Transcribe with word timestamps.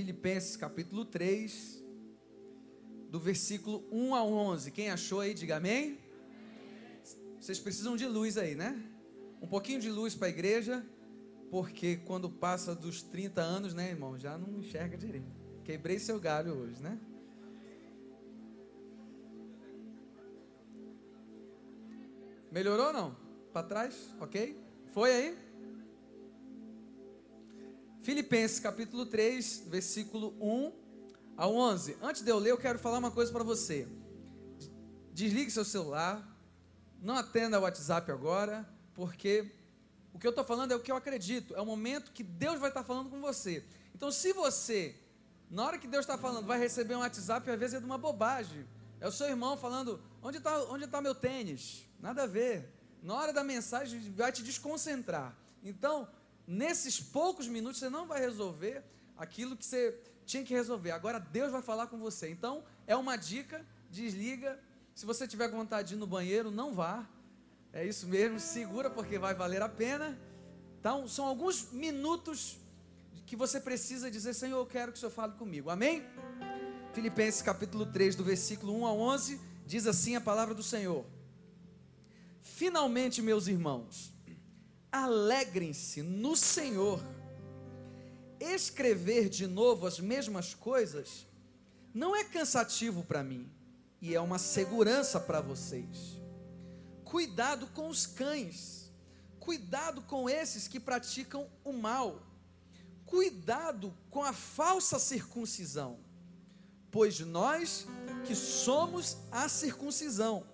Filipenses 0.00 0.56
capítulo 0.56 1.04
3, 1.04 1.84
do 3.10 3.20
versículo 3.20 3.86
1 3.92 4.14
a 4.14 4.24
11. 4.24 4.70
Quem 4.70 4.88
achou 4.88 5.20
aí, 5.20 5.34
diga 5.34 5.58
amém. 5.58 5.98
Vocês 7.38 7.58
precisam 7.58 7.96
de 7.96 8.06
luz 8.06 8.38
aí, 8.38 8.54
né? 8.54 8.82
Um 9.42 9.46
pouquinho 9.46 9.78
de 9.78 9.90
luz 9.90 10.14
para 10.14 10.28
a 10.28 10.30
igreja, 10.30 10.82
porque 11.50 11.98
quando 11.98 12.30
passa 12.30 12.74
dos 12.74 13.02
30 13.02 13.42
anos, 13.42 13.74
né, 13.74 13.90
irmão, 13.90 14.18
já 14.18 14.38
não 14.38 14.58
enxerga 14.58 14.96
direito. 14.96 15.30
Quebrei 15.64 15.98
seu 15.98 16.18
galho 16.18 16.54
hoje, 16.54 16.82
né? 16.82 16.98
Melhorou 22.50 22.86
ou 22.86 22.92
não? 22.94 23.16
Para 23.52 23.66
trás? 23.66 24.14
Ok? 24.18 24.58
Foi 24.94 25.12
aí? 25.12 25.49
Filipenses 28.02 28.58
capítulo 28.58 29.04
3, 29.04 29.64
versículo 29.66 30.34
1 30.40 30.72
ao 31.36 31.54
11. 31.54 31.98
Antes 32.00 32.22
de 32.22 32.30
eu 32.30 32.38
ler, 32.38 32.50
eu 32.50 32.56
quero 32.56 32.78
falar 32.78 32.96
uma 32.96 33.10
coisa 33.10 33.30
para 33.30 33.44
você. 33.44 33.86
Desligue 35.12 35.50
seu 35.50 35.66
celular, 35.66 36.26
não 37.02 37.14
atenda 37.14 37.58
o 37.58 37.62
WhatsApp 37.62 38.10
agora, 38.10 38.66
porque 38.94 39.52
o 40.14 40.18
que 40.18 40.26
eu 40.26 40.30
estou 40.30 40.44
falando 40.44 40.72
é 40.72 40.76
o 40.76 40.80
que 40.80 40.90
eu 40.90 40.96
acredito, 40.96 41.54
é 41.54 41.60
o 41.60 41.66
momento 41.66 42.10
que 42.10 42.22
Deus 42.22 42.58
vai 42.58 42.70
estar 42.70 42.80
tá 42.80 42.86
falando 42.86 43.10
com 43.10 43.20
você. 43.20 43.62
Então, 43.94 44.10
se 44.10 44.32
você, 44.32 44.96
na 45.50 45.66
hora 45.66 45.78
que 45.78 45.86
Deus 45.86 46.04
está 46.04 46.16
falando, 46.16 46.46
vai 46.46 46.58
receber 46.58 46.94
um 46.94 47.00
WhatsApp, 47.00 47.50
às 47.50 47.58
vezes 47.58 47.74
é 47.74 47.80
de 47.80 47.84
uma 47.84 47.98
bobagem. 47.98 48.66
É 48.98 49.06
o 49.06 49.12
seu 49.12 49.28
irmão 49.28 49.58
falando: 49.58 50.00
onde 50.22 50.38
está 50.38 50.58
onde 50.64 50.86
tá 50.86 51.02
meu 51.02 51.14
tênis? 51.14 51.86
Nada 52.00 52.22
a 52.22 52.26
ver. 52.26 52.74
Na 53.02 53.14
hora 53.14 53.32
da 53.32 53.44
mensagem 53.44 54.00
vai 54.12 54.32
te 54.32 54.42
desconcentrar. 54.42 55.36
Então, 55.62 56.08
nesses 56.50 57.00
poucos 57.00 57.46
minutos 57.46 57.78
você 57.78 57.88
não 57.88 58.08
vai 58.08 58.18
resolver 58.18 58.82
aquilo 59.16 59.56
que 59.56 59.64
você 59.64 59.96
tinha 60.26 60.44
que 60.44 60.52
resolver. 60.52 60.90
Agora 60.90 61.20
Deus 61.20 61.52
vai 61.52 61.62
falar 61.62 61.86
com 61.86 61.96
você. 61.96 62.28
Então, 62.28 62.64
é 62.88 62.96
uma 62.96 63.14
dica, 63.14 63.64
desliga. 63.88 64.58
Se 64.92 65.06
você 65.06 65.28
tiver 65.28 65.48
vontade 65.48 65.90
de 65.90 65.94
ir 65.94 65.98
no 65.98 66.08
banheiro, 66.08 66.50
não 66.50 66.74
vá. 66.74 67.08
É 67.72 67.86
isso 67.86 68.08
mesmo, 68.08 68.40
segura 68.40 68.90
porque 68.90 69.16
vai 69.16 69.32
valer 69.32 69.62
a 69.62 69.68
pena. 69.68 70.18
Então, 70.80 71.06
são 71.06 71.24
alguns 71.24 71.70
minutos 71.70 72.58
que 73.26 73.36
você 73.36 73.60
precisa 73.60 74.10
dizer, 74.10 74.34
Senhor, 74.34 74.58
eu 74.58 74.66
quero 74.66 74.90
que 74.90 74.98
o 74.98 75.00
Senhor 75.00 75.12
fale 75.12 75.34
comigo. 75.34 75.70
Amém? 75.70 76.04
Filipenses 76.92 77.42
capítulo 77.42 77.86
3, 77.86 78.16
do 78.16 78.24
versículo 78.24 78.76
1 78.80 78.86
a 78.86 78.92
11, 78.92 79.40
diz 79.64 79.86
assim 79.86 80.16
a 80.16 80.20
palavra 80.20 80.52
do 80.52 80.64
Senhor. 80.64 81.06
Finalmente, 82.40 83.22
meus 83.22 83.46
irmãos, 83.46 84.12
alegrem-se 84.92 86.02
no 86.02 86.36
Senhor. 86.36 87.00
Escrever 88.38 89.28
de 89.28 89.46
novo 89.46 89.86
as 89.86 90.00
mesmas 90.00 90.54
coisas 90.54 91.26
não 91.92 92.14
é 92.14 92.24
cansativo 92.24 93.04
para 93.04 93.22
mim 93.22 93.50
e 94.00 94.14
é 94.14 94.20
uma 94.20 94.38
segurança 94.38 95.20
para 95.20 95.40
vocês. 95.40 96.18
Cuidado 97.04 97.66
com 97.68 97.88
os 97.88 98.06
cães, 98.06 98.90
cuidado 99.38 100.02
com 100.02 100.30
esses 100.30 100.68
que 100.68 100.80
praticam 100.80 101.50
o 101.64 101.72
mal, 101.72 102.22
cuidado 103.04 103.92
com 104.08 104.22
a 104.22 104.32
falsa 104.32 104.98
circuncisão, 104.98 105.98
pois 106.90 107.20
nós 107.20 107.86
que 108.24 108.34
somos 108.34 109.16
a 109.30 109.48
circuncisão, 109.48 110.46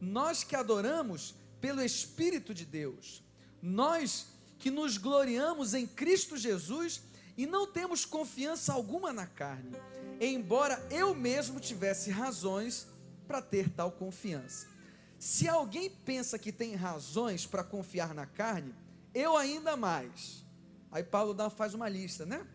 nós 0.00 0.42
que 0.44 0.56
adoramos 0.56 1.34
pelo 1.60 1.80
Espírito 1.80 2.52
de 2.52 2.66
Deus, 2.66 3.23
nós 3.64 4.26
que 4.58 4.70
nos 4.70 4.98
gloriamos 4.98 5.72
em 5.72 5.86
Cristo 5.86 6.36
Jesus 6.36 7.00
e 7.34 7.46
não 7.46 7.66
temos 7.66 8.04
confiança 8.04 8.74
alguma 8.74 9.10
na 9.10 9.26
carne, 9.26 9.72
embora 10.20 10.86
eu 10.90 11.14
mesmo 11.14 11.58
tivesse 11.58 12.10
razões 12.10 12.86
para 13.26 13.40
ter 13.40 13.70
tal 13.70 13.90
confiança. 13.90 14.66
Se 15.18 15.48
alguém 15.48 15.88
pensa 15.88 16.38
que 16.38 16.52
tem 16.52 16.74
razões 16.74 17.46
para 17.46 17.64
confiar 17.64 18.12
na 18.12 18.26
carne, 18.26 18.74
eu 19.14 19.34
ainda 19.34 19.78
mais. 19.78 20.44
Aí 20.92 21.02
Paulo 21.02 21.32
dá, 21.32 21.48
faz 21.48 21.72
uma 21.72 21.88
lista, 21.88 22.26
né? 22.26 22.46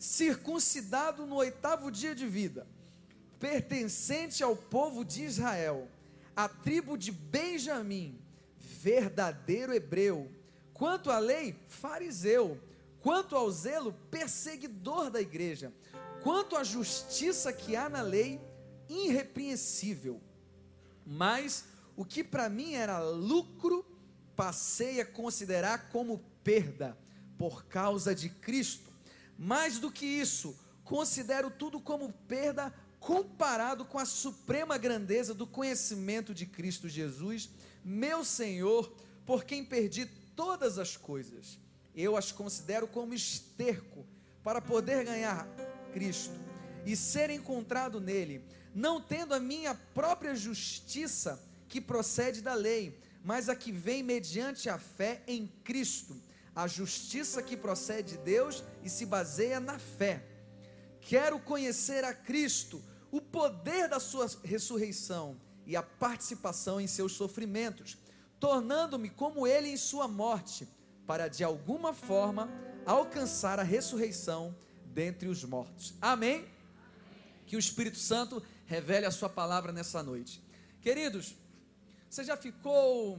Circuncidado 0.00 1.26
no 1.26 1.36
oitavo 1.36 1.92
dia 1.92 2.12
de 2.12 2.26
vida, 2.26 2.66
pertencente 3.38 4.42
ao 4.42 4.56
povo 4.56 5.04
de 5.04 5.22
Israel, 5.22 5.88
a 6.34 6.48
tribo 6.48 6.98
de 6.98 7.12
Benjamim, 7.12 8.20
verdadeiro 8.58 9.72
hebreu, 9.72 10.28
quanto 10.76 11.10
à 11.10 11.18
lei, 11.18 11.56
fariseu, 11.68 12.60
quanto 13.00 13.34
ao 13.34 13.50
zelo, 13.50 13.94
perseguidor 14.10 15.08
da 15.08 15.22
igreja, 15.22 15.72
quanto 16.22 16.54
à 16.54 16.62
justiça 16.62 17.50
que 17.50 17.74
há 17.74 17.88
na 17.88 18.02
lei, 18.02 18.38
irrepreensível. 18.86 20.20
Mas 21.06 21.64
o 21.96 22.04
que 22.04 22.22
para 22.22 22.50
mim 22.50 22.74
era 22.74 22.98
lucro, 22.98 23.86
passei 24.36 25.00
a 25.00 25.06
considerar 25.06 25.88
como 25.88 26.22
perda, 26.44 26.94
por 27.38 27.64
causa 27.64 28.14
de 28.14 28.28
Cristo. 28.28 28.92
Mais 29.38 29.78
do 29.78 29.90
que 29.90 30.04
isso, 30.04 30.58
considero 30.84 31.50
tudo 31.50 31.80
como 31.80 32.12
perda 32.28 32.72
comparado 33.00 33.86
com 33.86 33.98
a 33.98 34.04
suprema 34.04 34.76
grandeza 34.76 35.32
do 35.32 35.46
conhecimento 35.46 36.34
de 36.34 36.44
Cristo 36.44 36.86
Jesus, 36.86 37.48
meu 37.82 38.22
Senhor, 38.24 38.92
por 39.24 39.44
quem 39.44 39.64
perdi 39.64 40.06
todas 40.36 40.78
as 40.78 40.96
coisas. 40.96 41.58
Eu 41.94 42.16
as 42.16 42.30
considero 42.30 42.86
como 42.86 43.14
esterco 43.14 44.06
para 44.44 44.60
poder 44.60 45.04
ganhar 45.04 45.48
Cristo 45.92 46.38
e 46.84 46.94
ser 46.94 47.30
encontrado 47.30 48.00
nele, 48.00 48.44
não 48.74 49.00
tendo 49.00 49.34
a 49.34 49.40
minha 49.40 49.74
própria 49.74 50.36
justiça 50.36 51.42
que 51.68 51.80
procede 51.80 52.42
da 52.42 52.54
lei, 52.54 53.00
mas 53.24 53.48
a 53.48 53.56
que 53.56 53.72
vem 53.72 54.02
mediante 54.02 54.68
a 54.68 54.78
fé 54.78 55.22
em 55.26 55.48
Cristo, 55.64 56.16
a 56.54 56.68
justiça 56.68 57.42
que 57.42 57.56
procede 57.56 58.12
de 58.12 58.18
Deus 58.18 58.62
e 58.84 58.88
se 58.88 59.04
baseia 59.04 59.58
na 59.58 59.78
fé. 59.78 60.22
Quero 61.00 61.40
conhecer 61.40 62.04
a 62.04 62.14
Cristo 62.14 62.82
o 63.10 63.20
poder 63.20 63.88
da 63.88 63.98
sua 63.98 64.30
ressurreição 64.44 65.40
e 65.66 65.74
a 65.74 65.82
participação 65.82 66.80
em 66.80 66.86
seus 66.86 67.12
sofrimentos, 67.12 67.98
tornando-me 68.38 69.08
como 69.10 69.46
ele 69.46 69.68
em 69.68 69.76
sua 69.76 70.06
morte, 70.06 70.68
para 71.06 71.28
de 71.28 71.44
alguma 71.44 71.92
forma 71.92 72.48
alcançar 72.84 73.58
a 73.58 73.62
ressurreição 73.62 74.54
dentre 74.86 75.28
os 75.28 75.44
mortos. 75.44 75.94
Amém? 76.00 76.46
Que 77.46 77.56
o 77.56 77.58
Espírito 77.58 77.98
Santo 77.98 78.42
revele 78.66 79.06
a 79.06 79.10
sua 79.10 79.28
palavra 79.28 79.72
nessa 79.72 80.02
noite. 80.02 80.42
Queridos, 80.80 81.36
você 82.08 82.24
já 82.24 82.36
ficou 82.36 83.18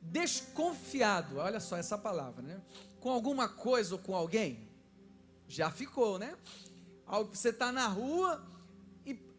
desconfiado, 0.00 1.38
olha 1.38 1.60
só 1.60 1.76
essa 1.76 1.98
palavra, 1.98 2.42
né? 2.42 2.60
Com 3.00 3.10
alguma 3.10 3.48
coisa 3.48 3.94
ou 3.94 4.00
com 4.00 4.14
alguém? 4.14 4.68
Já 5.48 5.70
ficou, 5.70 6.18
né? 6.18 6.36
Você 7.30 7.50
está 7.50 7.70
na 7.70 7.86
rua, 7.86 8.44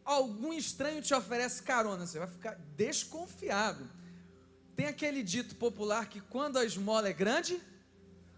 algum 0.03 0.53
estranho 0.53 1.01
te 1.01 1.13
oferece 1.13 1.61
carona, 1.63 2.07
você 2.07 2.17
vai 2.17 2.29
ficar 2.29 2.55
desconfiado. 2.75 3.89
Tem 4.77 4.85
aquele 4.85 5.23
dito 5.23 5.55
popular 5.55 6.07
que 6.07 6.21
quando 6.21 6.57
a 6.59 6.63
esmola 6.63 7.09
é 7.09 7.13
grande, 7.13 7.55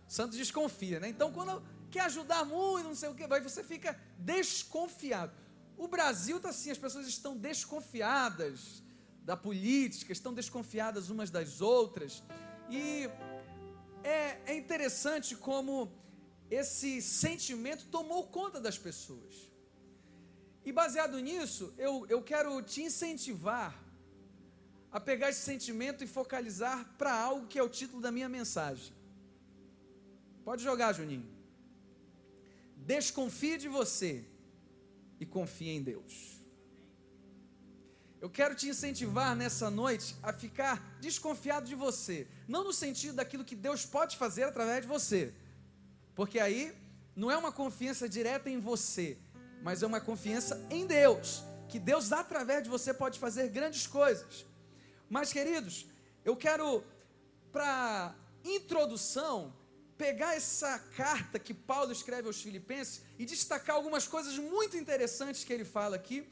o 0.08 0.12
santo 0.12 0.38
desconfia, 0.38 0.98
né? 1.02 1.10
Então, 1.10 1.34
quando 1.34 1.62
quer 1.92 2.04
ajudar 2.04 2.46
muito, 2.46 2.88
não 2.88 2.96
sei 2.96 3.10
o 3.10 3.14
que, 3.14 3.28
vai, 3.28 3.42
você 3.42 3.62
fica 3.62 4.00
desconfiado. 4.18 5.34
O 5.78 5.86
Brasil 5.86 6.38
está 6.38 6.50
assim, 6.50 6.72
as 6.72 6.78
pessoas 6.78 7.08
estão 7.08 7.36
desconfiadas 7.36 8.82
da 9.26 9.36
política, 9.36 10.14
estão 10.14 10.34
desconfiadas 10.34 11.10
umas 11.10 11.30
das 11.30 11.60
outras. 11.60 12.24
E 12.70 13.10
é, 14.02 14.40
é 14.46 14.56
interessante 14.56 15.36
como 15.36 15.92
esse 16.50 17.02
sentimento 17.02 17.84
tomou 17.88 18.28
conta 18.28 18.62
das 18.62 18.78
pessoas. 18.78 19.52
E 20.64 20.72
baseado 20.72 21.20
nisso, 21.20 21.74
eu, 21.78 22.06
eu 22.08 22.22
quero 22.22 22.62
te 22.62 22.82
incentivar 22.82 23.89
a 24.92 25.00
pegar 25.00 25.30
esse 25.30 25.42
sentimento 25.42 26.04
e 26.04 26.08
focalizar 26.08 26.94
para 26.98 27.14
algo 27.14 27.48
que 27.48 27.60
é 27.60 27.64
o 27.64 27.70
título 27.70 28.02
da 28.02 28.12
minha 28.12 28.30
mensagem. 28.30 28.94
Pode 30.44 30.64
jogar, 30.64 30.94
Juninho. 30.94 31.30
Desconfie 32.76 33.58
de 33.58 33.68
você 33.68 34.26
e 35.20 35.26
confie 35.26 35.70
em 35.70 35.84
Deus. 35.84 36.40
Eu 38.20 38.30
quero 38.30 38.56
te 38.56 38.68
incentivar 38.68 39.36
nessa 39.36 39.70
noite 39.70 40.16
a 40.22 40.34
ficar 40.34 40.98
desconfiado 41.00 41.68
de 41.68 41.76
você, 41.76 42.28
não 42.48 42.64
no 42.64 42.74
sentido 42.74 43.14
daquilo 43.16 43.46
que 43.46 43.56
Deus 43.56 43.86
pode 43.86 44.18
fazer 44.18 44.44
através 44.44 44.82
de 44.82 44.88
você, 44.88 45.34
porque 46.16 46.40
aí 46.40 46.76
não 47.16 47.32
é 47.32 47.38
uma 47.38 47.52
confiança 47.52 48.10
direta 48.10 48.50
em 48.50 48.60
você, 48.60 49.18
mas 49.62 49.84
é 49.84 49.88
uma 49.88 50.02
confiança 50.02 50.60
em 50.70 50.86
Deus, 50.86 51.44
que 51.70 51.80
Deus 51.80 52.12
através 52.12 52.64
de 52.64 52.70
você 52.70 52.94
pode 52.94 53.20
fazer 53.20 53.48
grandes 53.50 53.88
coisas. 53.88 54.46
Mas 55.10 55.34
queridos, 55.34 55.88
eu 56.24 56.36
quero 56.36 56.84
para 57.52 58.14
introdução 58.44 59.54
pegar 59.98 60.36
essa 60.36 60.80
carta 60.96 61.38
que 61.38 61.54
Paulo 61.54 61.92
escreve 61.92 62.28
aos 62.28 62.42
Filipenses 62.42 63.02
e 63.18 63.26
destacar 63.26 63.76
algumas 63.76 64.08
coisas 64.08 64.38
muito 64.38 64.78
interessantes 64.78 65.44
que 65.44 65.52
ele 65.52 65.66
fala 65.66 65.96
aqui. 65.96 66.26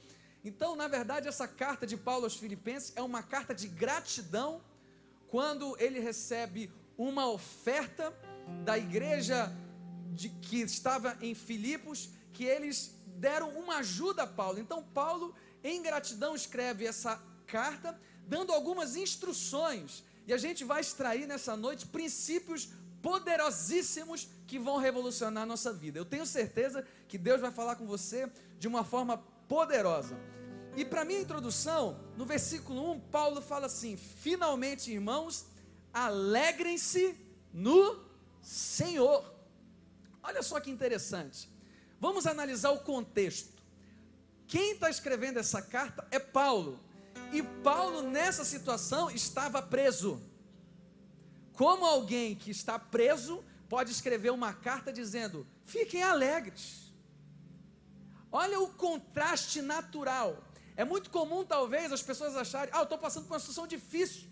Então, 0.44 0.76
na 0.76 0.88
verdade, 0.88 1.28
essa 1.28 1.48
carta 1.48 1.86
de 1.86 1.98
Paulo 1.98 2.24
aos 2.26 2.38
Filipenses 2.38 2.94
é 2.96 3.02
uma 3.02 3.22
carta 3.22 3.54
de 3.54 3.68
gratidão 3.68 4.62
quando 5.28 5.76
ele 5.80 6.00
recebe 6.00 6.72
uma 6.98 7.28
oferta 7.30 8.14
da 8.64 8.78
igreja 8.78 9.54
de, 10.14 10.30
que 10.30 10.62
estava 10.62 11.18
em 11.22 11.36
Filipos, 11.36 12.10
que 12.32 12.46
eles 12.46 12.96
deram 13.18 13.50
uma 13.50 13.78
ajuda 13.78 14.24
a 14.24 14.28
Paulo. 14.28 14.60
Então, 14.60 14.82
Paulo, 14.82 15.36
em 15.64 15.82
gratidão, 15.82 16.36
escreve 16.36 16.86
essa 16.86 17.22
carta, 17.46 18.00
dando 18.28 18.52
algumas 18.52 18.96
instruções. 18.96 20.04
E 20.28 20.34
a 20.34 20.38
gente 20.38 20.64
vai 20.64 20.82
extrair 20.82 21.26
nessa 21.26 21.56
noite 21.56 21.86
princípios 21.86 22.70
poderosíssimos 23.02 24.28
que 24.46 24.60
vão 24.60 24.78
revolucionar 24.78 25.44
a 25.44 25.46
nossa 25.46 25.72
vida. 25.72 25.98
Eu 25.98 26.06
tenho 26.06 26.26
certeza 26.26 26.86
que 27.08 27.18
Deus 27.18 27.40
vai 27.40 27.52
falar 27.52 27.76
com 27.76 27.88
você 27.88 28.30
de 28.60 28.68
uma 28.68 28.84
forma 28.84 29.18
poderosa. 29.48 30.18
E 30.76 30.86
para 30.86 31.06
minha 31.06 31.22
introdução, 31.22 32.00
no 32.16 32.26
versículo 32.26 32.92
1, 32.92 33.00
Paulo 33.00 33.42
fala 33.42 33.66
assim: 33.66 33.98
Finalmente, 33.98 34.92
irmãos, 34.92 35.46
alegrem-se 35.94 37.16
no 37.54 38.00
Senhor. 38.42 39.34
Olha 40.22 40.44
só 40.44 40.60
que 40.60 40.70
interessante. 40.70 41.50
Vamos 42.00 42.28
analisar 42.28 42.72
o 42.72 42.80
contexto. 42.80 43.58
Quem 44.48 44.74
está 44.74 44.90
escrevendo 44.90 45.40
essa 45.40 45.62
carta 45.62 46.08
é 46.12 46.20
Paulo. 46.20 46.80
E 47.32 47.44
Paulo, 47.44 48.02
nessa 48.02 48.46
situação, 48.46 49.10
estava 49.12 49.62
preso. 49.62 50.22
Como 51.54 51.86
alguém 51.86 52.36
que 52.36 52.52
está 52.52 52.78
preso 52.80 53.44
pode 53.68 53.92
escrever 53.92 54.32
uma 54.32 54.54
carta 54.54 54.94
dizendo: 54.94 55.46
fiquem 55.66 56.04
alegres. 56.04 56.94
Olha 58.32 58.60
o 58.60 58.70
contraste 58.70 59.62
natural. 59.62 60.38
É 60.76 60.86
muito 60.86 61.10
comum, 61.10 61.44
talvez, 61.44 61.92
as 61.92 62.02
pessoas 62.02 62.36
acharem: 62.36 62.74
ah, 62.74 62.80
eu 62.80 62.84
estou 62.84 62.98
passando 62.98 63.26
por 63.26 63.34
uma 63.34 63.40
situação 63.40 63.68
difícil. 63.68 64.30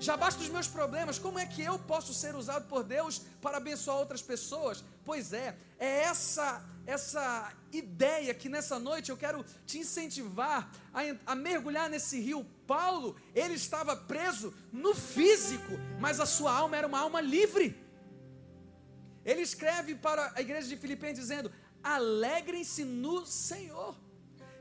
Já 0.00 0.16
basta 0.16 0.40
os 0.42 0.48
meus 0.48 0.68
problemas. 0.68 1.18
Como 1.18 1.38
é 1.38 1.46
que 1.46 1.62
eu 1.62 1.78
posso 1.78 2.14
ser 2.14 2.34
usado 2.34 2.68
por 2.68 2.84
Deus 2.84 3.20
para 3.40 3.56
abençoar 3.56 3.96
outras 3.96 4.22
pessoas? 4.22 4.84
Pois 5.04 5.32
é, 5.32 5.56
é 5.78 6.02
essa 6.02 6.62
essa 6.88 7.52
ideia 7.70 8.32
que 8.32 8.48
nessa 8.48 8.78
noite 8.78 9.10
eu 9.10 9.16
quero 9.16 9.44
te 9.66 9.76
incentivar 9.76 10.72
a, 10.94 11.32
a, 11.32 11.34
mergulhar 11.34 11.90
nesse 11.90 12.18
rio. 12.18 12.46
Paulo, 12.66 13.14
ele 13.34 13.56
estava 13.62 13.94
preso 13.94 14.54
no 14.72 14.94
físico, 14.94 15.72
mas 16.00 16.18
a 16.18 16.24
sua 16.24 16.50
alma 16.50 16.78
era 16.78 16.86
uma 16.86 16.98
alma 16.98 17.20
livre. 17.20 17.76
Ele 19.22 19.42
escreve 19.42 19.94
para 19.96 20.32
a 20.34 20.40
igreja 20.40 20.66
de 20.66 20.78
Filipenses 20.78 21.18
dizendo: 21.18 21.52
alegrem-se 21.82 22.84
no 22.84 23.26
Senhor. 23.26 23.94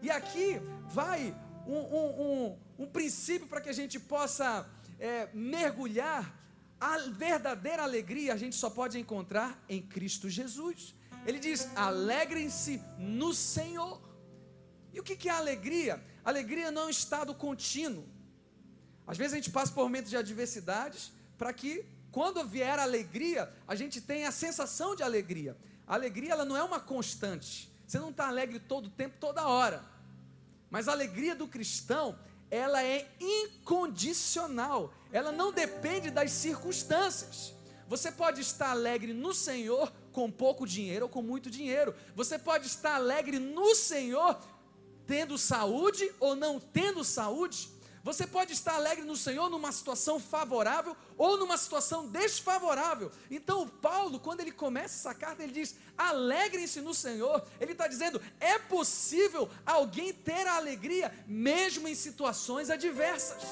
E 0.02 0.12
aqui 0.12 0.60
vai 0.90 1.34
um, 1.66 1.80
um, 2.00 2.08
um, 2.26 2.60
um 2.80 2.88
princípio 2.88 3.48
para 3.48 3.62
que 3.62 3.70
a 3.70 3.80
gente 3.82 3.98
possa 4.02 4.70
é, 5.00 5.30
mergulhar. 5.34 6.36
A 6.78 6.98
verdadeira 7.08 7.84
alegria 7.84 8.34
a 8.34 8.38
gente 8.38 8.56
só 8.56 8.70
pode 8.70 9.00
encontrar 9.00 9.58
em 9.70 9.82
Cristo 9.82 10.30
Jesus. 10.30 10.94
Ele 11.28 11.40
diz: 11.40 11.68
alegrem-se 11.76 12.82
no 12.98 13.34
Senhor. 13.34 14.02
E 14.94 15.00
o 15.00 15.04
que 15.04 15.28
é 15.28 15.32
alegria? 15.32 16.02
Alegria 16.24 16.72
não 16.72 16.84
é 16.84 16.86
um 16.86 16.90
estado 16.90 17.36
contínuo. 17.36 18.08
Às 19.06 19.18
vezes 19.18 19.34
a 19.34 19.36
gente 19.36 19.52
passa 19.52 19.72
por 19.72 19.84
momentos 19.84 20.10
de 20.10 20.18
adversidades 20.18 21.12
para 21.38 21.52
que, 21.54 21.86
quando 22.12 22.44
vier 22.46 22.80
a 22.80 22.84
alegria, 22.84 23.54
a 23.68 23.76
gente 23.76 24.00
tenha 24.02 24.30
a 24.30 24.32
sensação 24.32 24.96
de 24.96 25.04
alegria. 25.04 25.56
A 25.86 25.94
alegria 25.94 26.32
ela 26.32 26.46
não 26.46 26.58
é 26.58 26.64
uma 26.64 26.80
constante. 26.80 27.72
Você 27.86 28.00
não 28.00 28.10
está 28.10 28.28
alegre 28.28 28.60
todo 28.60 28.88
o 28.88 28.90
tempo, 28.90 29.18
toda 29.20 29.48
hora. 29.48 29.84
Mas 30.70 30.88
a 30.88 30.94
alegria 30.94 31.36
do 31.36 31.48
cristão, 31.48 32.18
ela 32.50 32.84
é 32.84 33.10
incondicional. 33.20 34.94
Ela 35.12 35.32
não 35.32 35.52
depende 35.52 36.10
das 36.10 36.32
circunstâncias. 36.32 37.54
Você 37.88 38.12
pode 38.12 38.42
estar 38.42 38.72
alegre 38.72 39.14
no 39.14 39.34
Senhor 39.34 39.94
com 40.18 40.32
pouco 40.32 40.66
dinheiro 40.66 41.06
ou 41.06 41.10
com 41.10 41.22
muito 41.22 41.48
dinheiro. 41.48 41.94
Você 42.16 42.40
pode 42.40 42.66
estar 42.66 42.96
alegre 42.96 43.38
no 43.38 43.76
Senhor 43.76 44.36
tendo 45.06 45.38
saúde 45.38 46.12
ou 46.20 46.36
não 46.36 46.60
tendo 46.60 47.04
saúde. 47.04 47.70
Você 48.04 48.26
pode 48.26 48.52
estar 48.52 48.74
alegre 48.74 49.06
no 49.06 49.16
Senhor 49.16 49.48
numa 49.48 49.72
situação 49.72 50.20
favorável 50.20 50.98
ou 51.20 51.38
numa 51.38 51.56
situação 51.56 52.08
desfavorável. 52.08 53.12
Então, 53.30 53.62
o 53.62 53.68
Paulo, 53.68 54.20
quando 54.20 54.40
ele 54.40 54.52
começa 54.52 54.96
essa 54.96 55.14
carta, 55.14 55.44
ele 55.44 55.54
diz: 55.54 55.76
alegrem-se 55.96 56.82
no 56.82 56.96
Senhor. 56.96 57.46
Ele 57.60 57.74
está 57.74 57.88
dizendo: 57.88 58.20
é 58.40 58.58
possível 58.58 59.48
alguém 59.64 60.12
ter 60.12 60.48
a 60.48 60.56
alegria 60.56 61.14
mesmo 61.28 61.88
em 61.88 61.94
situações 61.94 62.72
adversas. 62.72 63.44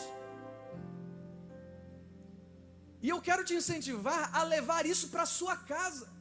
E 3.04 3.10
eu 3.10 3.22
quero 3.22 3.46
te 3.46 3.54
incentivar 3.54 4.36
a 4.36 4.42
levar 4.42 4.88
isso 4.88 5.10
para 5.10 5.22
a 5.22 5.28
sua 5.28 5.56
casa. 5.56 6.15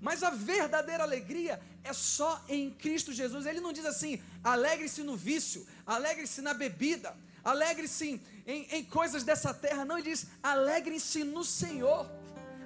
Mas 0.00 0.22
a 0.22 0.30
verdadeira 0.30 1.02
alegria 1.02 1.60
é 1.82 1.92
só 1.92 2.44
em 2.48 2.70
Cristo 2.70 3.12
Jesus. 3.12 3.46
Ele 3.46 3.60
não 3.60 3.72
diz 3.72 3.84
assim: 3.84 4.22
alegre-se 4.42 5.02
no 5.02 5.16
vício, 5.16 5.66
alegre-se 5.84 6.40
na 6.40 6.54
bebida, 6.54 7.16
alegre-se 7.42 8.20
em, 8.46 8.66
em, 8.70 8.84
coisas 8.84 9.24
dessa 9.24 9.52
terra. 9.52 9.84
Não, 9.84 9.98
ele 9.98 10.10
diz: 10.10 10.26
alegrem-se 10.42 11.24
no 11.24 11.44
Senhor. 11.44 12.08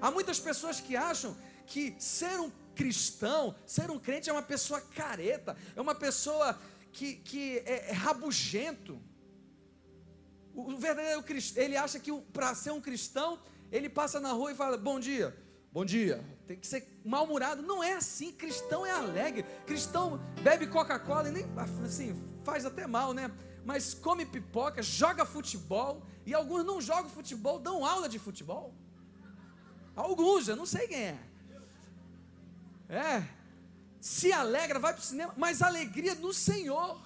Há 0.00 0.10
muitas 0.10 0.38
pessoas 0.38 0.80
que 0.80 0.96
acham 0.96 1.36
que 1.66 1.94
ser 1.98 2.38
um 2.40 2.50
cristão, 2.74 3.54
ser 3.66 3.90
um 3.90 3.98
crente 3.98 4.28
é 4.28 4.32
uma 4.32 4.42
pessoa 4.42 4.80
careta, 4.80 5.56
é 5.76 5.80
uma 5.80 5.94
pessoa 5.94 6.58
que, 6.92 7.14
que 7.16 7.58
é, 7.58 7.90
é 7.90 7.92
rabugento. 7.92 9.00
O 10.54 10.76
verdadeiro 10.76 11.22
cristão, 11.22 11.62
ele 11.62 11.76
acha 11.76 11.98
que 11.98 12.12
para 12.32 12.54
ser 12.54 12.72
um 12.72 12.80
cristão, 12.80 13.40
ele 13.70 13.88
passa 13.88 14.20
na 14.20 14.32
rua 14.32 14.52
e 14.52 14.54
fala: 14.54 14.76
Bom 14.76 15.00
dia, 15.00 15.34
bom 15.72 15.84
dia. 15.84 16.24
Tem 16.46 16.56
que 16.56 16.66
ser 16.66 17.00
mal-humorado. 17.04 17.62
Não 17.62 17.82
é 17.82 17.94
assim. 17.94 18.32
Cristão 18.32 18.84
é 18.84 18.90
alegre. 18.90 19.44
Cristão 19.66 20.20
bebe 20.42 20.66
Coca-Cola 20.66 21.28
e 21.28 21.32
nem 21.32 21.46
assim, 21.84 22.22
faz 22.44 22.64
até 22.64 22.86
mal, 22.86 23.12
né? 23.12 23.30
mas 23.64 23.94
come 23.94 24.26
pipoca, 24.26 24.82
joga 24.82 25.24
futebol, 25.24 26.02
e 26.26 26.34
alguns 26.34 26.64
não 26.64 26.80
jogam 26.80 27.08
futebol, 27.08 27.58
dão 27.58 27.84
aula 27.84 28.08
de 28.08 28.18
futebol. 28.18 28.74
Alguns, 29.94 30.48
eu 30.48 30.56
não 30.56 30.66
sei 30.66 30.88
quem 30.88 30.98
é. 30.98 31.18
É, 32.88 33.28
se 34.00 34.32
alegra, 34.32 34.78
vai 34.78 34.92
para 34.92 35.00
o 35.00 35.04
cinema, 35.04 35.34
mas 35.36 35.62
alegria 35.62 36.14
no 36.14 36.32
Senhor. 36.32 37.00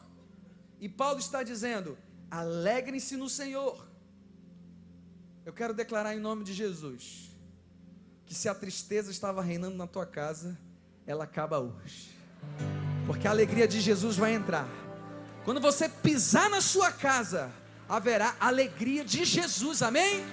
E 0.81 0.89
Paulo 0.89 1.19
está 1.19 1.43
dizendo: 1.43 1.99
alegrem-se 2.31 3.17
no 3.17 3.29
Senhor. 3.29 3.87
Eu 5.45 5.53
quero 5.53 5.75
declarar 5.75 6.15
em 6.17 6.21
nome 6.21 6.43
de 6.43 6.53
Jesus 6.53 7.36
que 8.27 8.35
se 8.35 8.49
a 8.49 8.55
tristeza 8.55 9.11
estava 9.11 9.41
reinando 9.41 9.77
na 9.77 9.87
tua 9.87 10.05
casa, 10.05 10.59
ela 11.07 11.25
acaba 11.25 11.59
hoje, 11.59 12.11
porque 13.07 13.27
a 13.27 13.31
alegria 13.31 13.67
de 13.67 13.81
Jesus 13.81 14.17
vai 14.17 14.35
entrar 14.35 14.69
quando 15.47 15.61
você 15.61 15.89
pisar 15.89 16.51
na 16.51 16.61
sua 16.61 16.91
casa, 16.91 17.53
haverá 17.89 18.37
alegria 18.41 19.05
de 19.05 19.25
Jesus, 19.25 19.81
amém? 19.81 20.25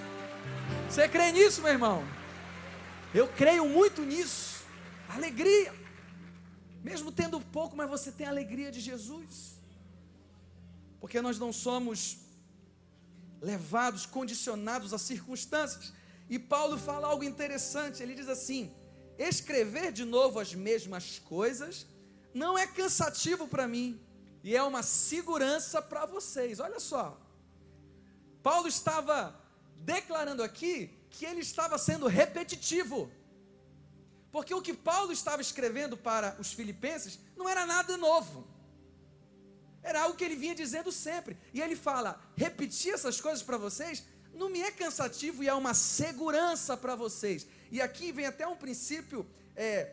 Você 0.90 1.08
crê 1.08 1.30
nisso, 1.30 1.62
meu 1.62 1.70
irmão? 1.70 2.04
Eu 3.14 3.28
creio 3.28 3.64
muito 3.68 4.02
nisso. 4.02 4.64
Alegria. 5.08 5.72
Mesmo 6.82 7.12
tendo 7.12 7.40
pouco, 7.40 7.76
mas 7.76 7.88
você 7.88 8.10
tem 8.10 8.26
a 8.26 8.30
alegria 8.30 8.72
de 8.72 8.80
Jesus. 8.80 9.54
Porque 11.00 11.22
nós 11.22 11.38
não 11.38 11.52
somos 11.52 12.18
levados, 13.40 14.04
condicionados 14.06 14.92
a 14.92 14.98
circunstâncias. 14.98 15.92
E 16.28 16.38
Paulo 16.38 16.78
fala 16.78 17.08
algo 17.08 17.24
interessante. 17.24 18.02
Ele 18.02 18.14
diz 18.14 18.28
assim: 18.28 18.74
escrever 19.18 19.92
de 19.92 20.04
novo 20.04 20.38
as 20.38 20.54
mesmas 20.54 21.18
coisas 21.18 21.86
não 22.32 22.58
é 22.58 22.66
cansativo 22.66 23.46
para 23.46 23.68
mim 23.68 24.00
e 24.42 24.56
é 24.56 24.62
uma 24.62 24.82
segurança 24.82 25.80
para 25.80 26.04
vocês. 26.06 26.60
Olha 26.60 26.80
só, 26.80 27.18
Paulo 28.42 28.68
estava 28.68 29.38
declarando 29.76 30.42
aqui 30.42 30.90
que 31.10 31.24
ele 31.24 31.40
estava 31.40 31.78
sendo 31.78 32.06
repetitivo, 32.06 33.10
porque 34.32 34.52
o 34.52 34.60
que 34.60 34.74
Paulo 34.74 35.12
estava 35.12 35.40
escrevendo 35.40 35.96
para 35.96 36.36
os 36.40 36.52
filipenses 36.52 37.20
não 37.36 37.48
era 37.48 37.64
nada 37.64 37.96
novo, 37.96 38.46
era 39.82 40.02
algo 40.02 40.16
que 40.16 40.24
ele 40.24 40.36
vinha 40.36 40.54
dizendo 40.54 40.90
sempre, 40.90 41.38
e 41.52 41.60
ele 41.62 41.76
fala: 41.76 42.20
repetir 42.36 42.92
essas 42.92 43.20
coisas 43.20 43.42
para 43.42 43.56
vocês 43.56 44.04
não 44.34 44.50
me 44.50 44.60
é 44.60 44.70
cansativo 44.70 45.42
e 45.42 45.48
é 45.48 45.54
uma 45.54 45.74
segurança 45.74 46.76
para 46.76 46.94
vocês. 46.94 47.46
E 47.70 47.80
aqui 47.80 48.12
vem 48.12 48.26
até 48.26 48.46
um 48.46 48.56
princípio 48.56 49.26
é, 49.56 49.92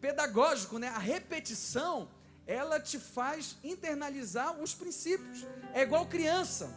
pedagógico, 0.00 0.78
né? 0.78 0.88
A 0.88 0.98
repetição 0.98 2.08
ela 2.46 2.80
te 2.80 2.98
faz 2.98 3.56
internalizar 3.62 4.60
os 4.60 4.74
princípios. 4.74 5.46
É 5.72 5.82
igual 5.82 6.06
criança, 6.06 6.68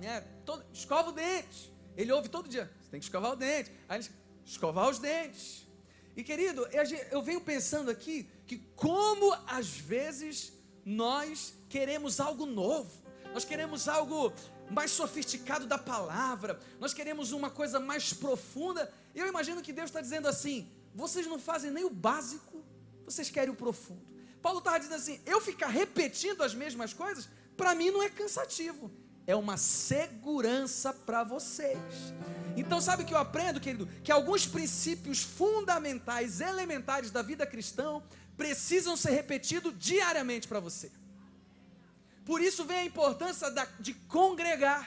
né? 0.00 0.20
Todo, 0.44 0.64
escova 0.72 1.10
o 1.10 1.12
dente. 1.12 1.72
Ele 1.96 2.12
ouve 2.12 2.28
todo 2.28 2.48
dia, 2.48 2.70
você 2.80 2.90
tem 2.90 3.00
que 3.00 3.06
escovar 3.06 3.32
o 3.32 3.36
dente. 3.36 3.72
Aí 3.88 3.98
ele 3.98 4.08
escovar 4.44 4.88
os 4.88 4.98
dentes. 4.98 5.66
E 6.16 6.22
querido, 6.24 6.66
eu 7.10 7.22
venho 7.22 7.40
pensando 7.40 7.90
aqui 7.90 8.28
que 8.46 8.58
como 8.74 9.32
às 9.46 9.68
vezes 9.68 10.52
nós 10.84 11.54
queremos 11.68 12.18
algo 12.18 12.46
novo, 12.46 12.90
nós 13.32 13.44
queremos 13.44 13.88
algo 13.88 14.32
mais 14.70 14.90
sofisticado 14.90 15.66
da 15.66 15.78
palavra, 15.78 16.58
nós 16.78 16.94
queremos 16.94 17.32
uma 17.32 17.50
coisa 17.50 17.80
mais 17.80 18.12
profunda. 18.12 18.92
Eu 19.14 19.26
imagino 19.26 19.62
que 19.62 19.72
Deus 19.72 19.90
está 19.90 20.00
dizendo 20.00 20.28
assim: 20.28 20.70
vocês 20.94 21.26
não 21.26 21.38
fazem 21.38 21.70
nem 21.70 21.84
o 21.84 21.90
básico, 21.90 22.62
vocês 23.04 23.30
querem 23.30 23.50
o 23.50 23.56
profundo. 23.56 24.06
Paulo 24.42 24.58
estava 24.58 24.78
dizendo 24.78 24.96
assim: 24.96 25.20
eu 25.26 25.40
ficar 25.40 25.68
repetindo 25.68 26.42
as 26.42 26.54
mesmas 26.54 26.92
coisas, 26.92 27.28
para 27.56 27.74
mim 27.74 27.90
não 27.90 28.02
é 28.02 28.08
cansativo, 28.08 28.90
é 29.26 29.34
uma 29.34 29.56
segurança 29.56 30.92
para 30.92 31.24
vocês. 31.24 31.78
Então, 32.56 32.80
sabe 32.80 33.02
o 33.02 33.06
que 33.06 33.14
eu 33.14 33.18
aprendo, 33.18 33.60
querido? 33.60 33.86
Que 34.02 34.10
alguns 34.10 34.46
princípios 34.46 35.22
fundamentais, 35.22 36.40
elementares 36.40 37.10
da 37.10 37.22
vida 37.22 37.46
cristã, 37.46 38.02
precisam 38.36 38.96
ser 38.96 39.10
repetidos 39.10 39.74
diariamente 39.78 40.48
para 40.48 40.60
você. 40.60 40.90
Por 42.28 42.42
isso 42.42 42.62
vem 42.70 42.80
a 42.80 42.84
importância 42.84 43.50
da, 43.50 43.66
de 43.80 43.94
congregar. 44.16 44.82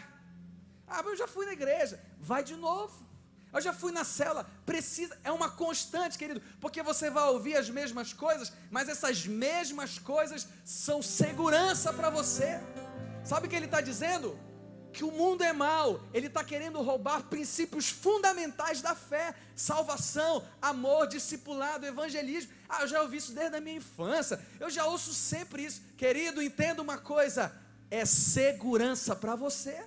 Ah, 0.87 0.97
mas 0.97 1.13
eu 1.13 1.17
já 1.17 1.27
fui 1.27 1.43
na 1.47 1.53
igreja. 1.53 1.99
Vai 2.19 2.43
de 2.43 2.55
novo. 2.55 3.03
Eu 3.51 3.59
já 3.59 3.73
fui 3.73 3.91
na 3.91 4.03
cela. 4.03 4.45
Precisa, 4.63 5.17
é 5.23 5.31
uma 5.31 5.49
constante, 5.49 6.19
querido, 6.19 6.39
porque 6.59 6.83
você 6.83 7.09
vai 7.09 7.27
ouvir 7.29 7.55
as 7.57 7.67
mesmas 7.67 8.13
coisas, 8.13 8.53
mas 8.69 8.87
essas 8.87 9.25
mesmas 9.25 9.97
coisas 9.97 10.47
são 10.63 11.01
segurança 11.01 11.91
para 11.91 12.11
você. 12.11 12.59
Sabe 13.23 13.47
o 13.47 13.49
que 13.49 13.55
ele 13.55 13.65
está 13.65 13.81
dizendo? 13.81 14.37
Que 14.91 15.03
o 15.03 15.11
mundo 15.11 15.43
é 15.43 15.53
mau, 15.53 16.01
ele 16.13 16.27
está 16.27 16.43
querendo 16.43 16.81
roubar 16.81 17.23
princípios 17.23 17.89
fundamentais 17.89 18.81
da 18.81 18.93
fé, 18.93 19.33
salvação, 19.55 20.43
amor, 20.61 21.07
discipulado, 21.07 21.85
evangelismo. 21.85 22.51
Ah, 22.67 22.81
eu 22.81 22.87
já 22.87 23.01
ouvi 23.01 23.17
isso 23.17 23.33
desde 23.33 23.55
a 23.55 23.61
minha 23.61 23.77
infância, 23.77 24.39
eu 24.59 24.69
já 24.69 24.85
ouço 24.85 25.13
sempre 25.13 25.63
isso. 25.63 25.81
Querido, 25.97 26.41
entenda 26.41 26.81
uma 26.81 26.97
coisa: 26.97 27.55
é 27.89 28.05
segurança 28.05 29.15
para 29.15 29.35
você. 29.35 29.85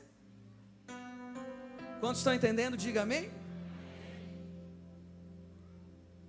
Quantos 2.00 2.20
estão 2.20 2.34
entendendo? 2.34 2.76
Diga 2.76 3.02
amém. 3.02 3.30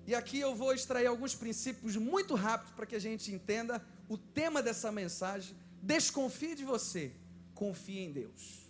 E 0.08 0.14
aqui 0.14 0.40
eu 0.40 0.54
vou 0.54 0.74
extrair 0.74 1.08
alguns 1.08 1.34
princípios 1.34 1.96
muito 1.96 2.36
rápidos 2.36 2.76
para 2.76 2.86
que 2.86 2.96
a 2.96 3.00
gente 3.00 3.34
entenda 3.34 3.84
o 4.08 4.18
tema 4.18 4.62
dessa 4.62 4.92
mensagem. 4.92 5.56
Desconfie 5.82 6.56
de 6.56 6.64
você, 6.64 7.12
confie 7.54 8.00
em 8.00 8.12
Deus. 8.12 8.65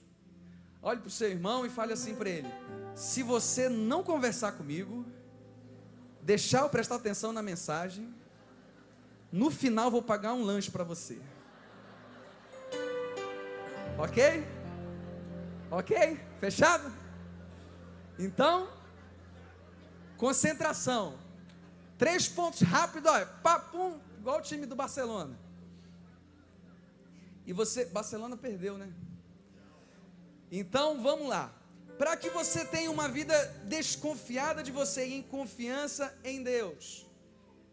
Olhe 0.85 0.99
para 0.99 1.07
o 1.07 1.11
seu 1.11 1.31
irmão 1.31 1.65
e 1.65 1.69
fale 1.69 1.93
assim 1.93 2.13
para 2.13 2.29
ele: 2.29 2.47
se 2.93 3.23
você 3.23 3.67
não 3.67 4.03
conversar 4.03 4.51
comigo, 4.51 5.03
deixar 6.21 6.61
eu 6.61 6.69
prestar 6.69 6.97
atenção 6.97 7.33
na 7.33 7.41
mensagem, 7.41 8.13
no 9.31 9.49
final 9.49 9.89
vou 9.89 10.03
pagar 10.03 10.33
um 10.33 10.43
lanche 10.43 10.69
para 10.69 10.83
você. 10.83 11.19
Ok? 13.97 14.47
Ok? 15.71 16.19
Fechado? 16.39 16.93
Então, 18.19 18.69
concentração. 20.17 21.17
Três 21.97 22.27
pontos 22.27 22.61
rápidos, 22.61 23.09
olha, 23.11 23.25
papum, 23.25 23.99
igual 24.19 24.37
o 24.37 24.41
time 24.43 24.67
do 24.67 24.75
Barcelona. 24.75 25.35
E 27.43 27.53
você, 27.53 27.85
Barcelona 27.85 28.37
perdeu, 28.37 28.77
né? 28.77 28.93
Então 30.57 31.01
vamos 31.01 31.27
lá. 31.27 31.53
Para 31.97 32.15
que 32.15 32.29
você 32.29 32.63
tenha 32.63 32.89
uma 32.89 33.09
vida 33.09 33.35
desconfiada 33.65 34.63
de 34.63 34.71
você 34.71 35.05
e 35.05 35.13
em 35.15 35.21
confiança 35.21 36.17
em 36.23 36.41
Deus. 36.41 37.05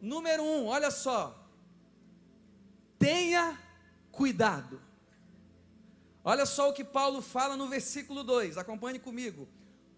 Número 0.01 0.43
um, 0.43 0.67
olha 0.67 0.91
só. 0.91 1.49
Tenha 2.99 3.57
cuidado. 4.11 4.83
Olha 6.25 6.45
só 6.45 6.71
o 6.71 6.73
que 6.73 6.83
Paulo 6.83 7.23
fala 7.23 7.57
no 7.57 7.69
versículo 7.69 8.25
2, 8.25 8.59
acompanhe 8.59 8.99
comigo. 8.99 9.49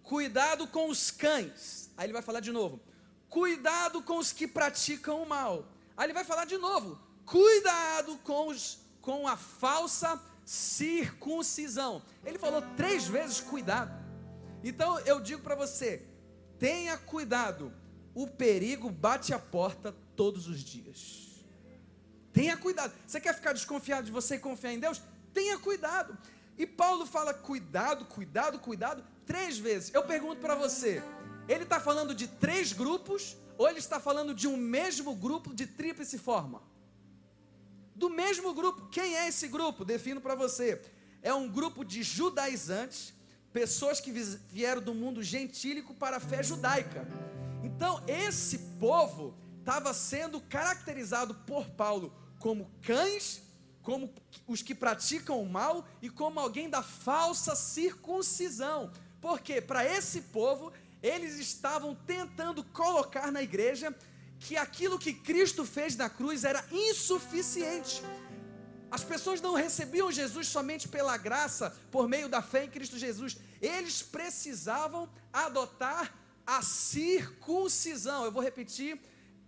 Cuidado 0.03 0.67
com 0.67 0.91
os 0.91 1.11
cães. 1.11 1.91
Aí 1.97 2.05
ele 2.05 2.13
vai 2.13 2.23
falar 2.23 2.41
de 2.41 2.53
novo. 2.53 2.81
Cuidado 3.31 4.03
com 4.03 4.19
os 4.19 4.31
que 4.31 4.47
praticam 4.47 5.23
o 5.23 5.27
mal. 5.27 5.67
Aí 5.97 6.05
ele 6.05 6.13
vai 6.13 6.25
falar 6.25 6.45
de 6.45 6.59
novo. 6.59 7.01
Cuidado 7.25 8.19
com, 8.19 8.49
os, 8.49 8.79
com 9.01 9.27
a 9.27 9.37
falsa 9.39 10.21
circuncisão. 10.45 12.03
Ele 12.25 12.39
falou 12.39 12.63
três 12.77 13.07
vezes 13.07 13.41
cuidado. 13.41 13.93
Então 14.63 14.99
eu 15.01 15.21
digo 15.21 15.43
para 15.43 15.55
você: 15.55 16.03
tenha 16.59 16.97
cuidado, 16.97 17.73
o 18.15 18.27
perigo 18.27 18.91
bate 18.91 19.33
a 19.33 19.39
porta 19.39 19.95
todos 20.17 20.49
os 20.49 20.61
dias. 20.61 21.45
Tenha 22.33 22.57
cuidado. 22.57 22.93
Você 23.07 23.21
quer 23.21 23.35
ficar 23.35 23.53
desconfiado 23.53 24.07
de 24.07 24.13
você 24.13 24.35
e 24.35 24.39
confiar 24.39 24.73
em 24.73 24.81
Deus? 24.81 25.01
Tenha 25.33 25.59
cuidado. 25.59 26.17
E 26.57 26.67
Paulo 26.67 27.07
fala 27.07 27.35
cuidado, 27.35 28.05
cuidado, 28.07 28.59
cuidado, 28.59 29.05
três 29.27 29.59
vezes. 29.59 29.93
Eu 29.95 30.05
pergunto 30.05 30.41
para 30.41 30.55
você: 30.55 31.03
ele 31.49 31.65
está 31.65 31.81
falando 31.81 32.15
de 32.15 32.27
três 32.27 32.73
grupos 32.73 33.37
ou 33.57 33.69
ele 33.69 33.79
está 33.79 34.01
falando 34.01 34.35
de 34.35 34.49
um 34.49 34.57
mesmo 34.57 35.15
grupo 35.15 35.55
de 35.55 35.67
tríplice 35.67 36.19
forma? 36.19 36.63
Do 37.95 38.11
mesmo 38.11 38.53
grupo. 38.53 38.89
Quem 38.89 39.17
é 39.17 39.29
esse 39.29 39.49
grupo? 39.49 39.85
Defino 39.85 40.21
para 40.21 40.35
você. 40.35 40.81
É 41.23 41.33
um 41.33 41.49
grupo 41.49 41.85
de 41.85 42.03
judaizantes, 42.03 43.15
pessoas 43.53 44.01
que 44.01 44.11
vieram 44.11 44.83
do 44.83 44.95
mundo 44.95 45.23
gentílico 45.23 45.95
para 45.95 46.17
a 46.17 46.21
fé 46.21 46.43
judaica. 46.43 47.07
Então, 47.63 48.03
esse 48.07 48.59
povo 48.79 49.35
estava 49.59 49.95
sendo 49.95 50.41
caracterizado 50.41 51.35
por 51.47 51.71
Paulo 51.71 52.13
como 52.39 52.71
cães, 52.83 53.43
como 53.83 54.13
os 54.47 54.61
que 54.61 54.75
praticam 54.75 55.41
o 55.41 55.49
mal 55.49 55.87
e 56.03 56.11
como 56.11 56.41
alguém 56.41 56.69
da 56.69 56.83
falsa 56.83 57.55
circuncisão. 57.55 58.91
Porque 59.21 59.61
para 59.61 59.85
esse 59.85 60.21
povo, 60.23 60.73
eles 61.03 61.39
estavam 61.39 61.95
tentando 61.95 62.63
colocar 62.65 63.31
na 63.33 63.43
igreja 63.43 63.95
que 64.45 64.59
aquilo 64.59 64.99
que 64.99 65.15
Cristo 65.29 65.65
fez 65.65 65.97
na 65.97 66.09
cruz 66.11 66.45
era 66.45 66.63
insuficiente. 66.71 68.03
As 68.91 69.03
pessoas 69.03 69.41
não 69.41 69.55
recebiam 69.55 70.13
Jesus 70.13 70.49
somente 70.49 70.87
pela 70.87 71.17
graça, 71.17 71.75
por 71.91 72.07
meio 72.07 72.29
da 72.29 72.43
fé 72.43 72.65
em 72.65 72.71
Cristo 72.71 72.99
Jesus. 72.99 73.39
Eles 73.61 74.03
precisavam 74.03 75.09
adotar 75.33 76.15
a 76.47 76.61
circuncisão. 76.61 78.25
Eu 78.25 78.31
vou 78.31 78.43
repetir. 78.43 79.01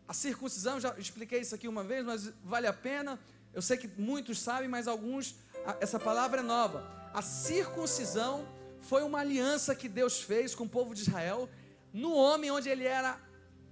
A 0.08 0.14
circuncisão, 0.14 0.80
já 0.80 0.94
expliquei 0.96 1.40
isso 1.40 1.54
aqui 1.54 1.68
uma 1.68 1.84
vez, 1.84 2.04
mas 2.04 2.32
vale 2.42 2.66
a 2.66 2.72
pena. 2.72 3.20
Eu 3.52 3.60
sei 3.60 3.76
que 3.76 3.88
muitos 4.00 4.38
sabem, 4.40 4.68
mas 4.68 4.88
alguns, 4.88 5.36
essa 5.78 6.00
palavra 6.00 6.40
é 6.40 6.42
nova. 6.42 7.10
A 7.12 7.20
circuncisão 7.20 8.48
foi 8.80 9.02
uma 9.02 9.18
aliança 9.18 9.74
que 9.74 9.88
Deus 9.88 10.22
fez 10.22 10.54
com 10.54 10.64
o 10.64 10.68
povo 10.68 10.94
de 10.94 11.02
Israel, 11.02 11.50
no 11.92 12.14
homem 12.14 12.50
onde 12.50 12.68
ele 12.68 12.84
era 12.84 13.20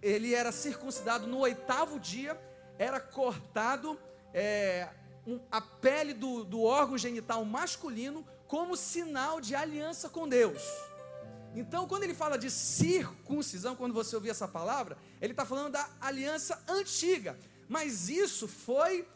ele 0.04 0.34
era 0.34 0.52
circuncidado 0.52 1.26
no 1.26 1.38
oitavo 1.38 1.99
dia, 1.99 2.38
era 2.78 3.00
cortado 3.00 3.99
é, 4.34 4.87
um, 5.26 5.40
a 5.50 5.62
pele 5.62 6.12
do, 6.12 6.44
do 6.44 6.62
órgão 6.62 6.99
genital 6.99 7.42
masculino 7.42 8.23
como 8.46 8.76
sinal 8.76 9.40
de 9.40 9.54
aliança 9.54 10.11
com 10.11 10.28
Deus. 10.28 10.62
Então, 11.54 11.88
quando 11.88 12.02
ele 12.02 12.14
fala 12.14 12.37
de 12.37 12.50
circuncisão, 12.50 13.75
quando 13.75 13.94
você 13.94 14.14
ouvir 14.14 14.28
essa 14.28 14.46
palavra, 14.46 14.99
ele 15.23 15.32
está 15.32 15.46
falando 15.46 15.73
da 15.73 15.88
aliança 16.00 16.62
antiga, 16.68 17.38
mas 17.66 18.11
isso 18.11 18.46
foi 18.46 19.08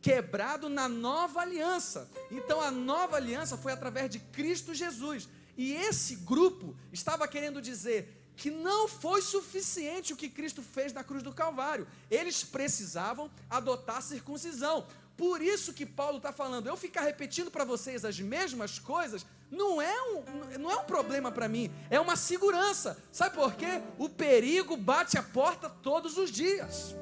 quebrado 0.00 0.68
na 0.68 0.88
nova 0.88 1.40
aliança. 1.40 2.10
Então, 2.32 2.60
a 2.60 2.72
nova 2.72 3.16
aliança 3.16 3.56
foi 3.56 3.70
através 3.70 4.10
de 4.10 4.18
Cristo 4.18 4.74
Jesus. 4.74 5.28
E 5.56 5.72
esse 5.72 6.16
grupo 6.16 6.74
estava 6.90 7.28
querendo 7.28 7.62
dizer: 7.62 8.21
que 8.36 8.50
não 8.50 8.88
foi 8.88 9.22
suficiente 9.22 10.12
o 10.12 10.16
que 10.16 10.28
Cristo 10.28 10.62
fez 10.62 10.92
na 10.92 11.04
cruz 11.04 11.22
do 11.22 11.32
Calvário. 11.32 11.86
Eles 12.10 12.42
precisavam 12.42 13.30
adotar 13.48 13.98
a 13.98 14.02
circuncisão. 14.02 14.86
Por 15.16 15.42
isso 15.42 15.72
que 15.72 15.84
Paulo 15.84 16.16
está 16.16 16.32
falando, 16.32 16.66
eu 16.66 16.76
ficar 16.76 17.02
repetindo 17.02 17.50
para 17.50 17.64
vocês 17.64 18.04
as 18.04 18.18
mesmas 18.18 18.78
coisas, 18.78 19.26
não 19.50 19.80
é 19.80 20.02
um, 20.02 20.58
não 20.58 20.70
é 20.70 20.76
um 20.76 20.84
problema 20.84 21.30
para 21.30 21.48
mim, 21.48 21.70
é 21.90 22.00
uma 22.00 22.16
segurança. 22.16 22.96
Sabe 23.12 23.34
por 23.34 23.54
quê? 23.54 23.82
O 23.98 24.08
perigo 24.08 24.76
bate 24.76 25.18
a 25.18 25.22
porta 25.22 25.68
todos 25.68 26.16
os 26.16 26.30
dias. 26.30 26.96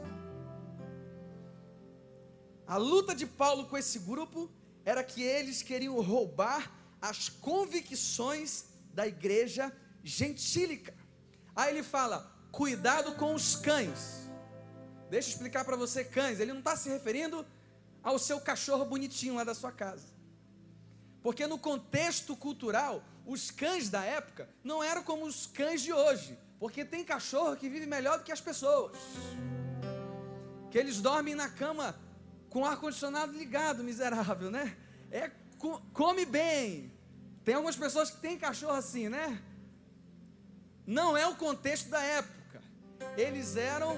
A 2.66 2.76
luta 2.76 3.14
de 3.14 3.26
Paulo 3.26 3.66
com 3.66 3.76
esse 3.78 3.98
grupo 4.00 4.50
era 4.84 5.02
que 5.04 5.22
eles 5.22 5.62
queriam 5.62 6.00
roubar 6.00 6.70
as 7.00 7.28
convicções 7.28 8.64
da 8.92 9.06
igreja 9.06 9.72
gentílica. 10.02 10.94
Aí 11.54 11.70
ele 11.72 11.82
fala: 11.82 12.30
cuidado 12.50 13.14
com 13.14 13.34
os 13.34 13.56
cães. 13.56 14.28
Deixa 15.08 15.28
eu 15.28 15.32
explicar 15.32 15.64
para 15.64 15.76
você, 15.76 16.04
cães. 16.04 16.38
Ele 16.40 16.52
não 16.52 16.60
está 16.60 16.76
se 16.76 16.88
referindo 16.88 17.44
ao 18.02 18.18
seu 18.18 18.40
cachorro 18.40 18.84
bonitinho 18.84 19.34
lá 19.34 19.44
da 19.44 19.54
sua 19.54 19.72
casa. 19.72 20.06
Porque 21.22 21.46
no 21.46 21.58
contexto 21.58 22.36
cultural, 22.36 23.02
os 23.26 23.50
cães 23.50 23.90
da 23.90 24.02
época 24.04 24.48
não 24.64 24.82
eram 24.82 25.02
como 25.02 25.26
os 25.26 25.46
cães 25.46 25.82
de 25.82 25.92
hoje. 25.92 26.38
Porque 26.58 26.84
tem 26.84 27.04
cachorro 27.04 27.56
que 27.56 27.68
vive 27.68 27.86
melhor 27.86 28.18
do 28.18 28.24
que 28.24 28.32
as 28.32 28.40
pessoas. 28.40 28.96
Que 30.70 30.78
eles 30.78 31.00
dormem 31.00 31.34
na 31.34 31.48
cama 31.48 31.98
com 32.48 32.60
o 32.60 32.64
ar-condicionado 32.64 33.32
ligado, 33.32 33.82
miserável, 33.82 34.50
né? 34.50 34.76
É, 35.10 35.30
come 35.92 36.24
bem. 36.24 36.92
Tem 37.44 37.54
algumas 37.54 37.76
pessoas 37.76 38.10
que 38.10 38.20
têm 38.20 38.38
cachorro 38.38 38.74
assim, 38.74 39.08
né? 39.08 39.42
Não 40.86 41.16
é 41.16 41.26
o 41.26 41.36
contexto 41.36 41.88
da 41.88 42.02
época. 42.02 42.62
Eles 43.16 43.56
eram 43.56 43.96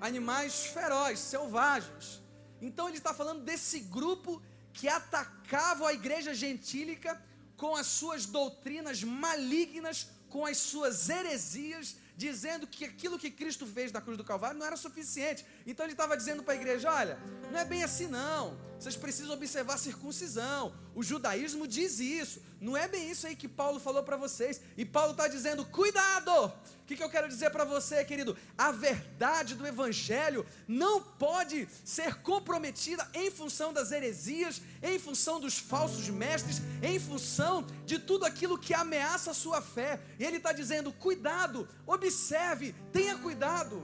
animais 0.00 0.66
ferozes, 0.66 1.20
selvagens. 1.20 2.22
Então 2.60 2.88
ele 2.88 2.98
está 2.98 3.12
falando 3.14 3.42
desse 3.42 3.80
grupo 3.80 4.42
que 4.72 4.88
atacava 4.88 5.88
a 5.88 5.92
igreja 5.92 6.34
gentílica 6.34 7.20
com 7.56 7.74
as 7.74 7.86
suas 7.86 8.26
doutrinas 8.26 9.02
malignas, 9.02 10.08
com 10.28 10.44
as 10.44 10.58
suas 10.58 11.08
heresias, 11.08 11.96
dizendo 12.16 12.66
que 12.66 12.84
aquilo 12.84 13.18
que 13.18 13.30
Cristo 13.30 13.66
fez 13.66 13.92
na 13.92 14.00
cruz 14.00 14.16
do 14.18 14.24
Calvário 14.24 14.58
não 14.58 14.66
era 14.66 14.76
suficiente. 14.76 15.44
Então 15.66 15.84
ele 15.84 15.92
estava 15.92 16.16
dizendo 16.16 16.42
para 16.42 16.54
a 16.54 16.56
igreja: 16.56 16.92
olha, 16.92 17.18
não 17.50 17.58
é 17.58 17.64
bem 17.64 17.82
assim 17.82 18.06
não. 18.06 18.58
Vocês 18.78 18.94
precisam 18.94 19.34
observar 19.34 19.74
a 19.74 19.78
circuncisão. 19.78 20.74
O 20.94 21.02
judaísmo 21.02 21.66
diz 21.66 21.98
isso. 21.98 22.42
Não 22.60 22.76
é 22.76 22.86
bem 22.86 23.10
isso 23.10 23.26
aí 23.26 23.34
que 23.34 23.48
Paulo 23.48 23.80
falou 23.80 24.02
para 24.02 24.16
vocês. 24.16 24.60
E 24.76 24.84
Paulo 24.84 25.12
está 25.12 25.26
dizendo: 25.28 25.64
cuidado! 25.64 26.52
O 26.82 26.86
que, 26.86 26.94
que 26.94 27.02
eu 27.02 27.10
quero 27.10 27.28
dizer 27.28 27.50
para 27.50 27.64
você, 27.64 28.04
querido? 28.04 28.36
A 28.56 28.70
verdade 28.70 29.54
do 29.54 29.66
Evangelho 29.66 30.46
não 30.68 31.02
pode 31.02 31.66
ser 31.84 32.16
comprometida 32.22 33.08
em 33.12 33.30
função 33.30 33.72
das 33.72 33.90
heresias, 33.90 34.62
em 34.82 34.98
função 34.98 35.40
dos 35.40 35.58
falsos 35.58 36.08
mestres, 36.08 36.62
em 36.82 37.00
função 37.00 37.66
de 37.84 37.98
tudo 37.98 38.24
aquilo 38.24 38.58
que 38.58 38.72
ameaça 38.72 39.32
a 39.32 39.34
sua 39.34 39.60
fé. 39.60 39.98
E 40.18 40.24
ele 40.24 40.36
está 40.36 40.52
dizendo: 40.52 40.92
cuidado, 40.92 41.66
observe, 41.86 42.74
tenha 42.92 43.16
cuidado. 43.18 43.82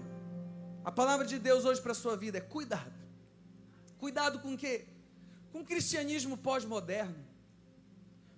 A 0.85 0.93
palavra 0.93 1.27
de 1.27 1.39
Deus 1.39 1.65
hoje 1.65 1.81
para 1.81 1.93
a 1.93 1.95
sua 1.95 2.17
vida 2.17 2.39
é 2.39 2.41
cuidado. 2.41 3.02
Cuidado 4.05 4.41
com 4.41 4.55
o 4.55 4.59
quê? 4.59 4.85
Com 5.53 5.61
o 5.61 5.65
cristianismo 5.65 6.37
pós-moderno, 6.37 7.21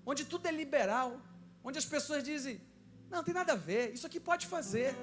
onde 0.04 0.22
tudo 0.32 0.46
é 0.46 0.52
liberal, 0.52 1.10
onde 1.62 1.78
as 1.78 1.86
pessoas 1.86 2.22
dizem 2.22 2.60
não, 3.10 3.22
tem 3.22 3.32
nada 3.32 3.52
a 3.52 3.56
ver, 3.56 3.94
isso 3.94 4.06
aqui 4.06 4.18
pode 4.18 4.46
fazer. 4.46 4.94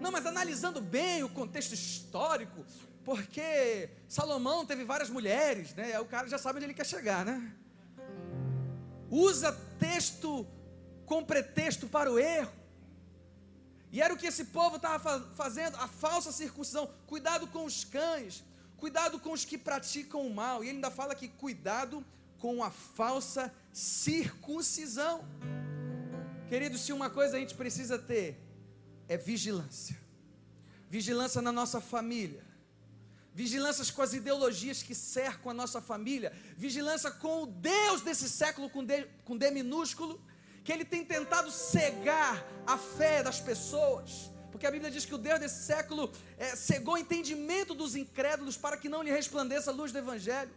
Não, 0.00 0.10
mas 0.10 0.26
analisando 0.26 0.80
bem 0.80 1.22
o 1.22 1.28
contexto 1.28 1.72
histórico, 1.72 2.64
porque 3.04 3.88
Salomão 4.08 4.66
teve 4.66 4.84
várias 4.84 5.08
mulheres, 5.08 5.72
né? 5.74 5.98
O 6.00 6.04
cara 6.04 6.28
já 6.28 6.36
sabe 6.36 6.56
onde 6.56 6.66
ele 6.66 6.74
quer 6.74 6.84
chegar, 6.84 7.24
né? 7.24 7.54
Usa 9.08 9.52
texto 9.78 10.46
com 11.06 11.24
pretexto 11.24 11.86
para 11.86 12.10
o 12.12 12.18
erro. 12.18 12.52
E 13.92 14.02
era 14.02 14.12
o 14.12 14.16
que 14.18 14.26
esse 14.26 14.46
povo 14.46 14.76
estava 14.76 15.20
fazendo, 15.34 15.76
a 15.76 15.86
falsa 15.86 16.32
circuncisão. 16.32 16.90
Cuidado 17.06 17.46
com 17.46 17.64
os 17.64 17.84
cães, 17.84 18.42
cuidado 18.84 19.18
com 19.18 19.32
os 19.32 19.46
que 19.46 19.56
praticam 19.56 20.26
o 20.26 20.34
mal. 20.42 20.62
E 20.62 20.68
ele 20.68 20.76
ainda 20.76 20.90
fala 20.90 21.14
que 21.14 21.26
cuidado 21.26 22.04
com 22.38 22.62
a 22.62 22.70
falsa 22.70 23.50
circuncisão. 23.72 25.24
Querido, 26.50 26.76
se 26.76 26.92
uma 26.92 27.08
coisa 27.08 27.38
a 27.38 27.40
gente 27.40 27.54
precisa 27.54 27.96
ter 27.98 28.38
é 29.08 29.16
vigilância. 29.16 29.96
Vigilância 30.90 31.40
na 31.40 31.50
nossa 31.50 31.80
família. 31.80 32.44
Vigilância 33.32 33.90
com 33.90 34.02
as 34.02 34.12
ideologias 34.12 34.82
que 34.82 34.94
cercam 34.94 35.50
a 35.50 35.54
nossa 35.54 35.80
família. 35.80 36.30
Vigilância 36.54 37.10
com 37.10 37.44
o 37.44 37.46
Deus 37.46 38.02
desse 38.02 38.28
século 38.28 38.68
com 38.68 38.84
D, 38.84 39.08
com 39.24 39.34
D 39.34 39.50
minúsculo, 39.50 40.20
que 40.62 40.70
ele 40.70 40.84
tem 40.84 41.02
tentado 41.06 41.50
cegar 41.50 42.46
a 42.66 42.76
fé 42.76 43.22
das 43.22 43.40
pessoas. 43.40 44.30
Porque 44.54 44.68
a 44.68 44.70
Bíblia 44.70 44.88
diz 44.88 45.04
que 45.04 45.16
o 45.16 45.18
Deus 45.18 45.40
desse 45.40 45.64
século 45.64 46.12
é, 46.38 46.54
cegou 46.54 46.94
o 46.94 46.98
entendimento 47.04 47.74
dos 47.74 47.96
incrédulos 47.96 48.56
para 48.56 48.76
que 48.76 48.88
não 48.88 49.02
lhe 49.02 49.10
resplandeça 49.10 49.72
a 49.72 49.74
luz 49.74 49.90
do 49.90 49.98
Evangelho. 49.98 50.52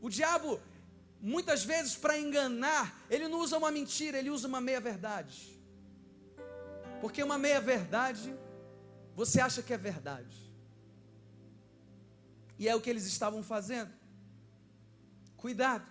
O 0.00 0.08
diabo 0.08 0.58
muitas 1.20 1.62
vezes 1.62 1.94
para 1.94 2.18
enganar, 2.18 2.86
ele 3.10 3.28
não 3.28 3.40
usa 3.40 3.58
uma 3.58 3.70
mentira, 3.70 4.18
ele 4.18 4.30
usa 4.30 4.48
uma 4.48 4.62
meia-verdade. 4.62 5.36
Porque 7.02 7.22
uma 7.22 7.36
meia-verdade, 7.36 8.34
você 9.14 9.42
acha 9.42 9.62
que 9.62 9.74
é 9.74 9.76
verdade. 9.76 10.36
E 12.58 12.66
é 12.66 12.74
o 12.74 12.80
que 12.80 12.88
eles 12.88 13.04
estavam 13.04 13.42
fazendo. 13.42 13.92
Cuidado, 15.36 15.86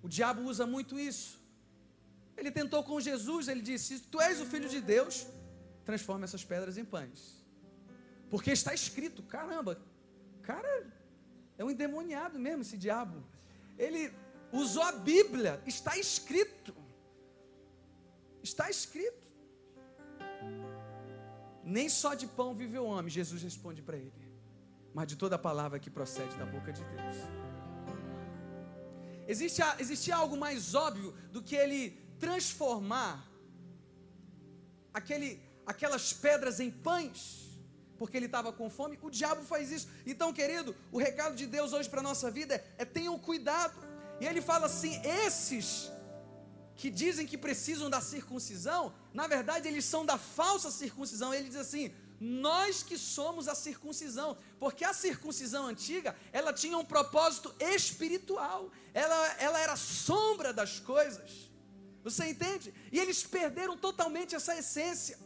o 0.00 0.08
diabo 0.08 0.42
usa 0.42 0.64
muito 0.64 0.96
isso. 0.96 1.40
Ele 2.36 2.52
tentou 2.52 2.84
com 2.84 3.00
Jesus, 3.00 3.48
ele 3.48 3.62
disse: 3.62 3.98
Se 3.98 4.04
tu 4.04 4.20
és 4.20 4.40
o 4.40 4.46
filho 4.46 4.68
de 4.68 4.80
Deus, 4.80 5.26
transforma 5.88 6.24
essas 6.28 6.44
pedras 6.52 6.76
em 6.76 6.84
pães. 6.84 7.20
Porque 8.32 8.50
está 8.50 8.72
escrito, 8.80 9.22
caramba, 9.22 9.72
cara, 10.42 10.74
é 11.56 11.64
um 11.64 11.70
endemoniado 11.70 12.38
mesmo 12.46 12.62
esse 12.62 12.76
diabo. 12.86 13.18
Ele 13.78 14.02
usou 14.52 14.82
a 14.82 14.92
Bíblia, 14.92 15.52
está 15.74 15.96
escrito. 15.96 16.74
Está 18.42 18.68
escrito. 18.76 19.26
Nem 21.64 21.88
só 21.88 22.14
de 22.14 22.26
pão 22.38 22.54
vive 22.54 22.78
o 22.78 22.84
homem, 22.84 23.10
Jesus 23.10 23.42
responde 23.42 23.82
para 23.82 23.96
ele, 23.96 24.28
mas 24.94 25.08
de 25.08 25.16
toda 25.16 25.34
a 25.34 25.38
palavra 25.38 25.80
que 25.80 25.90
procede 25.90 26.36
da 26.36 26.46
boca 26.46 26.72
de 26.72 26.82
Deus. 26.92 27.16
Existe, 29.26 29.60
existe 29.80 30.12
algo 30.12 30.36
mais 30.36 30.74
óbvio 30.74 31.12
do 31.32 31.42
que 31.42 31.56
ele 31.56 31.82
transformar 32.20 33.28
aquele, 34.94 35.42
aquelas 35.66 36.12
pedras 36.12 36.60
em 36.60 36.70
pães? 36.70 37.46
porque 37.96 38.16
ele 38.16 38.26
estava 38.26 38.52
com 38.52 38.68
fome, 38.68 38.98
o 39.02 39.10
diabo 39.10 39.42
faz 39.42 39.72
isso. 39.72 39.88
Então, 40.04 40.32
querido, 40.32 40.76
o 40.92 40.98
recado 40.98 41.34
de 41.34 41.46
Deus 41.46 41.72
hoje 41.72 41.88
para 41.88 42.00
a 42.00 42.02
nossa 42.02 42.30
vida 42.30 42.54
é, 42.54 42.64
é 42.78 42.84
tenham 42.84 43.18
cuidado. 43.18 43.74
E 44.20 44.26
ele 44.26 44.40
fala 44.40 44.66
assim: 44.66 45.00
esses 45.04 45.90
que 46.76 46.90
dizem 46.90 47.26
que 47.26 47.38
precisam 47.38 47.88
da 47.88 48.00
circuncisão, 48.00 48.94
na 49.14 49.26
verdade 49.26 49.66
eles 49.66 49.84
são 49.84 50.04
da 50.04 50.18
falsa 50.18 50.70
circuncisão. 50.70 51.32
Ele 51.32 51.48
diz 51.48 51.56
assim: 51.56 51.92
nós 52.20 52.82
que 52.82 52.98
somos 52.98 53.48
a 53.48 53.54
circuncisão, 53.54 54.36
porque 54.58 54.84
a 54.84 54.94
circuncisão 54.94 55.66
antiga, 55.66 56.16
ela 56.32 56.52
tinha 56.52 56.78
um 56.78 56.84
propósito 56.84 57.54
espiritual, 57.60 58.70
ela, 58.94 59.36
ela 59.38 59.58
era 59.58 59.76
sombra 59.76 60.52
das 60.52 60.78
coisas. 60.78 61.50
Você 62.04 62.26
entende? 62.26 62.72
E 62.92 63.00
eles 63.00 63.24
perderam 63.24 63.76
totalmente 63.76 64.34
essa 64.34 64.56
essência. 64.56 65.18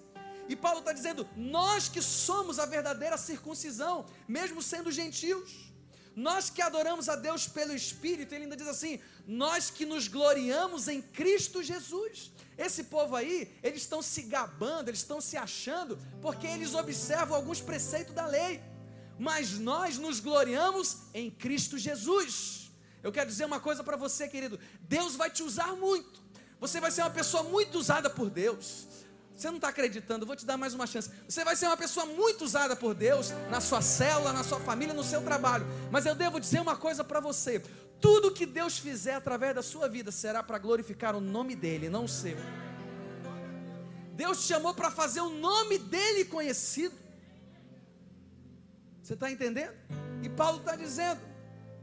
E 0.51 0.57
Paulo 0.57 0.81
está 0.81 0.93
dizendo: 0.93 1.27
nós 1.37 1.89
que 1.89 2.03
somos 2.03 2.59
a 2.59 2.67
verdadeira 2.67 3.17
circuncisão, 3.17 4.05
mesmo 4.27 4.61
sendo 4.61 4.91
gentios. 4.91 5.71
Nós 6.17 6.51
que 6.51 6.61
adoramos 6.61 7.09
a 7.09 7.15
Deus 7.15 7.47
pelo 7.47 7.73
Espírito, 7.73 8.35
ele 8.35 8.45
ainda 8.45 8.57
diz 8.57 8.67
assim: 8.67 8.99
nós 9.29 9.71
que 9.71 9.87
nos 9.87 10.09
gloriamos 10.09 10.89
em 10.89 11.01
Cristo 11.01 11.63
Jesus. 11.63 12.33
Esse 12.59 12.83
povo 12.95 13.15
aí, 13.15 13.37
eles 13.63 13.83
estão 13.83 14.03
se 14.03 14.23
gabando, 14.23 14.89
eles 14.89 15.01
estão 15.01 15.21
se 15.21 15.37
achando, 15.37 15.97
porque 16.21 16.49
eles 16.49 16.75
observam 16.75 17.37
alguns 17.37 17.61
preceitos 17.61 18.13
da 18.13 18.27
lei. 18.27 18.61
Mas 19.17 19.53
nós 19.53 19.99
nos 19.99 20.19
gloriamos 20.19 20.97
em 21.15 21.31
Cristo 21.31 21.79
Jesus. 21.79 22.73
Eu 23.05 23.13
quero 23.13 23.31
dizer 23.31 23.45
uma 23.45 23.61
coisa 23.61 23.85
para 23.85 23.97
você, 23.97 24.27
querido: 24.27 24.59
Deus 24.81 25.15
vai 25.15 25.31
te 25.31 25.45
usar 25.45 25.77
muito. 25.77 26.21
Você 26.59 26.81
vai 26.81 26.91
ser 26.91 27.03
uma 27.03 27.11
pessoa 27.11 27.45
muito 27.45 27.79
usada 27.79 28.11
por 28.11 28.29
Deus. 28.29 28.90
Você 29.41 29.49
não 29.49 29.57
está 29.57 29.69
acreditando, 29.69 30.27
vou 30.27 30.37
te 30.37 30.45
dar 30.45 30.59
mais 30.59 30.75
uma 30.75 30.87
chance. 30.87 31.11
Você 31.27 31.43
vai 31.43 31.57
ser 31.57 31.65
uma 31.65 31.77
pessoa 31.77 32.05
muito 32.05 32.45
usada 32.45 32.77
por 32.77 32.93
Deus, 32.93 33.31
na 33.51 33.59
sua 33.59 33.81
célula, 33.81 34.35
na 34.35 34.45
sua 34.45 34.61
família, 34.61 34.93
no 34.93 35.03
seu 35.03 35.23
trabalho. 35.23 35.67
Mas 35.91 36.05
eu 36.05 36.15
devo 36.15 36.39
dizer 36.39 36.61
uma 36.61 36.77
coisa 36.77 37.03
para 37.03 37.21
você: 37.21 37.59
tudo 38.03 38.35
que 38.35 38.45
Deus 38.45 38.79
fizer 38.79 39.15
através 39.15 39.55
da 39.55 39.63
sua 39.63 39.89
vida 39.89 40.13
será 40.13 40.43
para 40.43 40.59
glorificar 40.59 41.17
o 41.17 41.23
nome 41.23 41.57
dEle, 41.57 41.89
não 41.89 42.05
o 42.05 42.09
seu. 42.09 42.37
Deus 44.13 44.43
te 44.43 44.49
chamou 44.49 44.75
para 44.75 44.91
fazer 44.91 45.23
o 45.23 45.31
nome 45.31 45.79
dEle 45.79 46.27
conhecido. 46.27 46.95
Você 49.03 49.15
está 49.15 49.31
entendendo? 49.31 49.73
E 50.23 50.29
Paulo 50.29 50.59
está 50.59 50.77
dizendo: 50.77 51.23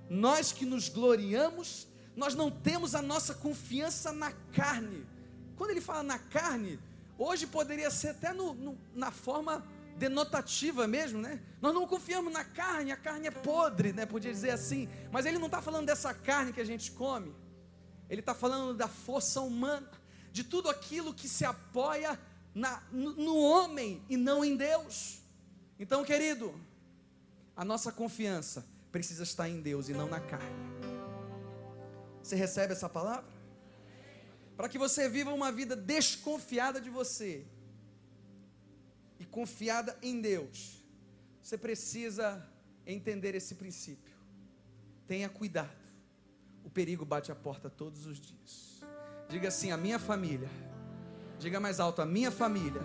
nós 0.07 0.51
que 0.51 0.63
nos 0.63 0.89
gloriamos, 0.89 1.87
nós 2.15 2.35
não 2.35 2.51
temos 2.51 2.93
a 2.93 3.01
nossa 3.01 3.33
confiança 3.33 4.11
na 4.11 4.31
carne. 4.53 5.07
Quando 5.55 5.71
ele 5.71 5.81
fala 5.81 6.03
na 6.03 6.19
carne, 6.19 6.79
Hoje 7.17 7.47
poderia 7.47 7.89
ser 7.89 8.09
até 8.09 8.31
no, 8.31 8.53
no, 8.53 8.77
na 8.93 9.11
forma 9.11 9.65
denotativa 9.97 10.87
mesmo, 10.87 11.19
né? 11.19 11.41
Nós 11.59 11.73
não 11.73 11.87
confiamos 11.87 12.31
na 12.31 12.43
carne, 12.43 12.91
a 12.91 12.97
carne 12.97 13.27
é 13.27 13.31
podre, 13.31 13.91
né? 13.91 14.05
Podia 14.05 14.31
dizer 14.31 14.51
assim, 14.51 14.87
mas 15.11 15.25
ele 15.25 15.39
não 15.39 15.47
está 15.47 15.61
falando 15.61 15.87
dessa 15.87 16.13
carne 16.13 16.53
que 16.53 16.61
a 16.61 16.65
gente 16.65 16.91
come, 16.91 17.35
ele 18.09 18.21
está 18.21 18.35
falando 18.35 18.75
da 18.75 18.87
força 18.87 19.41
humana, 19.41 19.89
de 20.31 20.43
tudo 20.43 20.69
aquilo 20.69 21.13
que 21.13 21.27
se 21.27 21.43
apoia 21.43 22.19
na, 22.53 22.83
no, 22.91 23.13
no 23.13 23.37
homem 23.37 24.03
e 24.07 24.15
não 24.15 24.45
em 24.45 24.55
Deus. 24.55 25.19
Então, 25.79 26.03
querido, 26.03 26.53
a 27.55 27.65
nossa 27.65 27.91
confiança 27.91 28.65
precisa 28.91 29.23
estar 29.23 29.49
em 29.49 29.61
Deus 29.61 29.89
e 29.89 29.93
não 29.93 30.07
na 30.07 30.19
carne. 30.19 30.45
Você 32.21 32.35
recebe 32.35 32.73
essa 32.73 32.87
palavra? 32.87 33.36
Para 34.57 34.67
que 34.67 34.79
você 34.79 35.07
viva 35.07 35.31
uma 35.31 35.51
vida 35.51 35.75
desconfiada 35.75 36.81
de 36.81 36.89
você. 36.89 37.45
e 39.19 39.25
confiada 39.25 39.97
em 40.01 40.21
Deus, 40.21 40.83
você 41.41 41.57
precisa 41.57 42.45
entender 42.85 43.33
esse 43.33 43.55
princípio. 43.55 44.13
Tenha 45.07 45.27
cuidado. 45.27 45.75
O 46.63 46.69
perigo 46.69 47.03
bate 47.03 47.31
a 47.31 47.35
porta 47.35 47.67
todos 47.67 48.05
os 48.05 48.19
dias. 48.19 48.81
Diga 49.29 49.47
assim: 49.47 49.71
a 49.71 49.77
minha 49.77 49.97
família. 49.97 50.49
Diga 51.39 51.59
mais 51.59 51.79
alto: 51.79 52.01
a 52.01 52.05
minha 52.05 52.31
família 52.31 52.81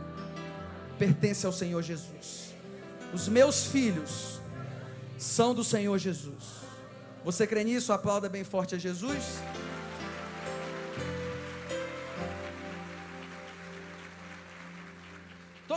pertence 0.98 1.44
ao 1.44 1.52
Senhor 1.52 1.82
Jesus. 1.82 2.54
Os 3.12 3.28
meus 3.28 3.66
filhos 3.66 4.40
são 5.18 5.54
do 5.54 5.64
Senhor 5.64 5.98
Jesus. 5.98 6.62
Você 7.24 7.46
crê 7.46 7.62
nisso? 7.62 7.92
Aplauda 7.92 8.28
bem 8.28 8.44
forte 8.44 8.74
a 8.74 8.78
Jesus. 8.78 9.22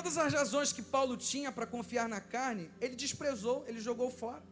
Todas 0.06 0.20
as 0.20 0.34
razões 0.34 0.72
que 0.72 0.84
Paulo 0.84 1.18
tinha 1.18 1.52
para 1.52 1.66
confiar 1.66 2.08
na 2.08 2.22
carne, 2.22 2.70
ele 2.80 2.96
desprezou, 2.96 3.66
ele 3.68 3.82
jogou 3.82 4.12
fora. 4.12 4.44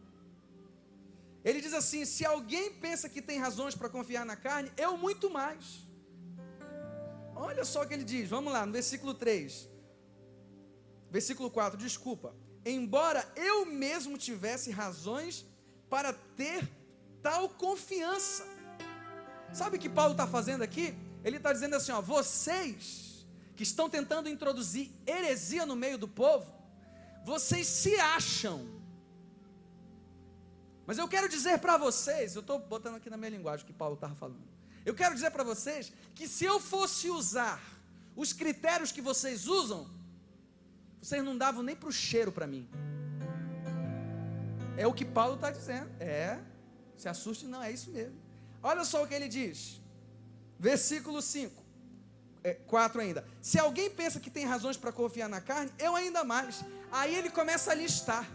Ele 1.44 1.60
diz 1.60 1.72
assim: 1.72 2.04
se 2.04 2.26
alguém 2.26 2.72
pensa 2.72 3.08
que 3.08 3.22
tem 3.22 3.38
razões 3.38 3.76
para 3.76 3.88
confiar 3.88 4.26
na 4.26 4.34
carne, 4.34 4.72
eu 4.76 4.96
muito 4.96 5.30
mais. 5.30 5.64
Olha 7.36 7.64
só 7.64 7.82
o 7.82 7.86
que 7.86 7.94
ele 7.94 8.02
diz, 8.02 8.28
vamos 8.28 8.52
lá, 8.52 8.66
no 8.66 8.72
versículo 8.72 9.14
3. 9.14 9.68
Versículo 11.08 11.48
4, 11.48 11.78
desculpa. 11.78 12.34
Embora 12.66 13.24
eu 13.36 13.64
mesmo 13.64 14.18
tivesse 14.18 14.72
razões 14.72 15.46
para 15.88 16.12
ter 16.12 16.68
tal 17.22 17.48
confiança. 17.48 18.44
Sabe 19.52 19.76
o 19.76 19.80
que 19.80 19.88
Paulo 19.88 20.14
está 20.14 20.26
fazendo 20.26 20.62
aqui? 20.62 20.96
Ele 21.22 21.36
está 21.36 21.52
dizendo 21.52 21.76
assim: 21.76 21.92
ó, 21.92 22.02
vocês 22.02 23.03
que 23.56 23.62
estão 23.62 23.88
tentando 23.88 24.28
introduzir 24.28 24.90
heresia 25.06 25.64
no 25.64 25.76
meio 25.76 25.96
do 25.96 26.08
povo, 26.08 26.52
vocês 27.24 27.66
se 27.66 27.94
acham. 27.96 28.66
Mas 30.86 30.98
eu 30.98 31.08
quero 31.08 31.28
dizer 31.28 31.58
para 31.58 31.76
vocês, 31.76 32.34
eu 32.34 32.40
estou 32.40 32.58
botando 32.58 32.96
aqui 32.96 33.08
na 33.08 33.16
minha 33.16 33.30
linguagem 33.30 33.64
o 33.64 33.66
que 33.66 33.72
Paulo 33.72 33.94
estava 33.94 34.14
falando. 34.14 34.42
Eu 34.84 34.94
quero 34.94 35.14
dizer 35.14 35.30
para 35.30 35.42
vocês 35.42 35.92
que 36.14 36.28
se 36.28 36.44
eu 36.44 36.60
fosse 36.60 37.08
usar 37.08 37.62
os 38.14 38.32
critérios 38.32 38.92
que 38.92 39.00
vocês 39.00 39.46
usam, 39.46 39.88
vocês 41.00 41.24
não 41.24 41.36
davam 41.36 41.62
nem 41.62 41.74
para 41.74 41.88
o 41.88 41.92
cheiro 41.92 42.30
para 42.30 42.46
mim. 42.46 42.68
É 44.76 44.86
o 44.86 44.92
que 44.92 45.04
Paulo 45.04 45.36
está 45.36 45.50
dizendo. 45.50 45.90
É, 46.00 46.38
se 46.96 47.08
assuste, 47.08 47.46
não, 47.46 47.62
é 47.62 47.72
isso 47.72 47.90
mesmo. 47.90 48.18
Olha 48.62 48.84
só 48.84 49.02
o 49.02 49.06
que 49.06 49.14
ele 49.14 49.28
diz, 49.28 49.80
versículo 50.58 51.20
5, 51.22 51.63
é, 52.44 52.52
4 52.52 53.00
ainda. 53.00 53.24
Se 53.40 53.58
alguém 53.58 53.90
pensa 53.90 54.20
que 54.20 54.30
tem 54.30 54.44
razões 54.44 54.76
para 54.76 54.92
confiar 54.92 55.28
na 55.28 55.40
carne, 55.40 55.72
eu 55.78 55.96
ainda 55.96 56.22
mais. 56.22 56.62
Aí 56.92 57.14
ele 57.14 57.30
começa 57.30 57.72
a 57.72 57.74
listar. 57.74 58.30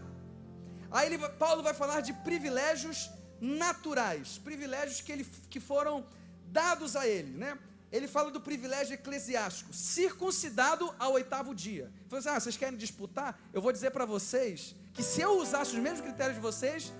Aí 0.90 1.06
ele, 1.06 1.28
Paulo 1.44 1.62
vai 1.62 1.72
falar 1.72 2.00
de 2.00 2.12
privilégios 2.12 3.08
naturais, 3.40 4.38
privilégios 4.38 5.00
que, 5.00 5.12
ele, 5.12 5.24
que 5.48 5.60
foram 5.60 6.04
dados 6.48 6.96
a 6.96 7.06
ele, 7.06 7.30
né? 7.38 7.56
Ele 7.92 8.06
fala 8.06 8.30
do 8.30 8.40
privilégio 8.40 8.94
eclesiástico, 8.94 9.72
circuncidado 9.72 10.92
ao 10.98 11.12
oitavo 11.12 11.54
dia. 11.54 11.90
Ele 12.08 12.18
assim: 12.18 12.28
ah, 12.28 12.38
vocês 12.38 12.56
querem 12.56 12.76
disputar? 12.76 13.40
Eu 13.52 13.62
vou 13.62 13.72
dizer 13.72 13.90
para 13.92 14.04
vocês 14.04 14.74
que 14.92 15.02
se 15.02 15.20
eu 15.20 15.38
usasse 15.38 15.74
os 15.74 15.78
mesmos 15.78 16.00
critérios 16.00 16.36
de 16.36 16.40
vocês, 16.40 16.92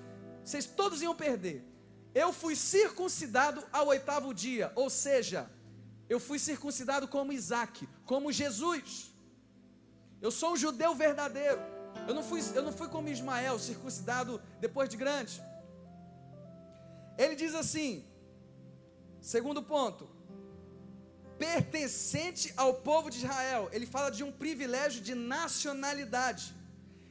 vocês 0.44 0.66
todos 0.66 1.02
iam 1.02 1.14
perder. 1.14 1.64
Eu 2.12 2.32
fui 2.32 2.56
circuncidado 2.56 3.64
ao 3.72 3.88
oitavo 3.88 4.34
dia, 4.34 4.72
ou 4.74 4.90
seja, 4.90 5.48
eu 6.12 6.18
fui 6.28 6.38
circuncidado 6.50 7.06
como 7.14 7.32
Isaac, 7.40 7.88
como 8.10 8.36
Jesus. 8.42 9.14
Eu 10.20 10.32
sou 10.38 10.52
um 10.54 10.60
judeu 10.64 10.92
verdadeiro. 11.06 11.60
Eu 12.08 12.14
não 12.18 12.24
fui, 12.30 12.40
eu 12.58 12.62
não 12.66 12.72
fui 12.78 12.88
como 12.94 13.08
Ismael, 13.08 13.58
circuncidado 13.58 14.42
depois 14.64 14.88
de 14.92 14.96
grande. 15.02 15.34
Ele 17.16 17.36
diz 17.42 17.54
assim: 17.62 17.90
Segundo 19.20 19.62
ponto, 19.62 20.04
pertencente 21.38 22.52
ao 22.56 22.72
povo 22.90 23.08
de 23.08 23.18
Israel. 23.18 23.68
Ele 23.72 23.86
fala 23.86 24.10
de 24.10 24.24
um 24.24 24.32
privilégio 24.32 25.00
de 25.08 25.14
nacionalidade. 25.14 26.46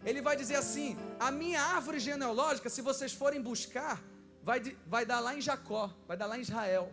Ele 0.04 0.22
vai 0.22 0.36
dizer 0.36 0.58
assim: 0.64 0.98
a 1.20 1.32
minha 1.32 1.62
árvore 1.62 2.00
genealógica, 2.00 2.70
se 2.70 2.82
vocês 2.82 3.14
forem 3.14 3.42
buscar, 3.42 3.96
vai, 4.44 4.60
vai 4.86 5.06
dar 5.06 5.22
lá 5.22 5.36
em 5.38 5.42
Jacó, 5.42 5.86
vai 6.08 6.18
dar 6.18 6.26
lá 6.26 6.38
em 6.38 6.42
Israel. 6.42 6.92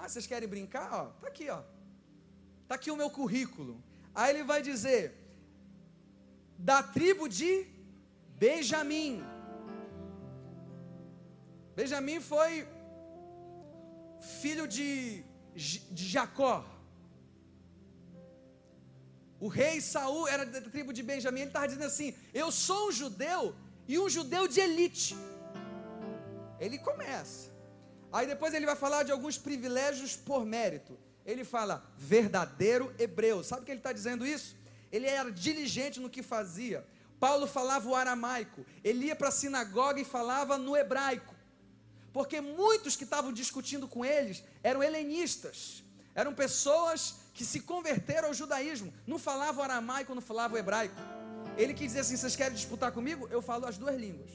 Ah, 0.00 0.08
vocês 0.08 0.26
querem 0.26 0.48
brincar? 0.48 0.88
Ó, 0.98 1.04
tá 1.22 1.28
aqui, 1.28 1.46
ó. 1.50 1.60
Tá 2.66 2.74
aqui 2.76 2.90
o 2.90 2.96
meu 3.00 3.10
currículo. 3.18 3.74
Aí 4.14 4.30
ele 4.32 4.44
vai 4.50 4.60
dizer: 4.68 5.02
da 6.68 6.78
tribo 6.82 7.28
de 7.38 7.50
Benjamim. 8.44 9.22
Benjamim 11.76 12.18
foi 12.30 12.66
filho 14.40 14.66
de, 14.76 15.22
de 15.98 16.04
Jacó. 16.14 16.56
O 19.38 19.48
rei 19.48 19.76
Saul 19.92 20.26
era 20.28 20.46
da 20.46 20.62
tribo 20.62 20.94
de 20.98 21.02
Benjamim. 21.02 21.40
Ele 21.40 21.50
estava 21.50 21.68
dizendo 21.68 21.88
assim: 21.92 22.14
Eu 22.32 22.50
sou 22.50 22.88
um 22.88 22.92
judeu 23.02 23.54
e 23.86 23.98
um 23.98 24.08
judeu 24.08 24.48
de 24.48 24.60
elite. 24.60 25.14
Ele 26.58 26.78
começa. 26.78 27.49
Aí 28.12 28.26
depois 28.26 28.54
ele 28.54 28.66
vai 28.66 28.76
falar 28.76 29.02
de 29.02 29.12
alguns 29.12 29.38
privilégios 29.38 30.16
por 30.16 30.44
mérito. 30.44 30.98
Ele 31.24 31.44
fala 31.44 31.84
verdadeiro 31.96 32.94
hebreu. 32.98 33.42
Sabe 33.44 33.62
o 33.62 33.64
que 33.64 33.70
ele 33.70 33.80
está 33.80 33.92
dizendo 33.92 34.26
isso? 34.26 34.56
Ele 34.90 35.06
era 35.06 35.30
diligente 35.30 36.00
no 36.00 36.10
que 36.10 36.22
fazia. 36.22 36.86
Paulo 37.18 37.46
falava 37.46 37.88
o 37.88 37.94
aramaico. 37.94 38.64
Ele 38.82 39.06
ia 39.06 39.16
para 39.16 39.28
a 39.28 39.32
sinagoga 39.32 40.00
e 40.00 40.04
falava 40.04 40.58
no 40.58 40.76
hebraico 40.76 41.40
porque 42.12 42.40
muitos 42.40 42.96
que 42.96 43.04
estavam 43.04 43.32
discutindo 43.32 43.86
com 43.86 44.04
eles 44.04 44.42
eram 44.62 44.82
helenistas, 44.82 45.82
eram 46.14 46.34
pessoas 46.34 47.16
que 47.32 47.44
se 47.44 47.60
converteram 47.60 48.28
ao 48.28 48.34
judaísmo, 48.34 48.92
não 49.06 49.18
falavam 49.18 49.62
aramaico, 49.62 50.14
não 50.14 50.22
falavam 50.22 50.58
hebraico. 50.58 50.94
Ele 51.56 51.72
quis 51.72 51.88
dizer 51.88 52.00
assim: 52.00 52.16
vocês 52.16 52.36
querem 52.36 52.54
disputar 52.54 52.92
comigo? 52.92 53.28
Eu 53.30 53.40
falo 53.40 53.66
as 53.66 53.78
duas 53.78 53.96
línguas. 53.96 54.30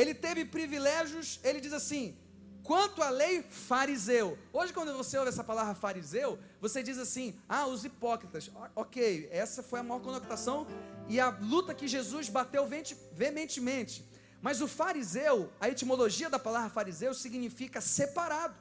Ele 0.00 0.14
teve 0.14 0.44
privilégios, 0.44 1.40
ele 1.42 1.60
diz 1.60 1.72
assim: 1.72 2.16
quanto 2.62 3.02
à 3.02 3.10
lei, 3.10 3.42
fariseu. 3.42 4.38
Hoje, 4.52 4.72
quando 4.72 4.96
você 4.96 5.18
ouve 5.18 5.30
essa 5.30 5.42
palavra 5.42 5.74
fariseu, 5.74 6.38
você 6.60 6.84
diz 6.84 6.98
assim: 6.98 7.26
ah, 7.48 7.66
os 7.66 7.84
hipócritas. 7.84 8.48
Ok, 8.76 9.28
essa 9.32 9.60
foi 9.60 9.80
a 9.80 9.82
maior 9.82 10.00
conotação 10.00 10.68
e 11.08 11.18
a 11.18 11.30
luta 11.30 11.74
que 11.74 11.88
Jesus 11.88 12.28
bateu 12.28 12.64
veementemente. 13.12 14.08
Mas 14.40 14.60
o 14.60 14.68
fariseu, 14.68 15.52
a 15.58 15.68
etimologia 15.68 16.30
da 16.30 16.38
palavra 16.38 16.70
fariseu 16.70 17.12
significa 17.12 17.80
separado. 17.80 18.54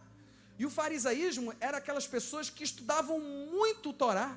E 0.58 0.65
o 0.65 0.71
farisaísmo 0.71 1.54
era 1.60 1.78
aquelas 1.78 2.08
pessoas 2.08 2.50
que 2.50 2.63
estudavam 2.63 3.19
muito 3.19 3.91
o 3.91 3.93
Torá. 3.93 4.36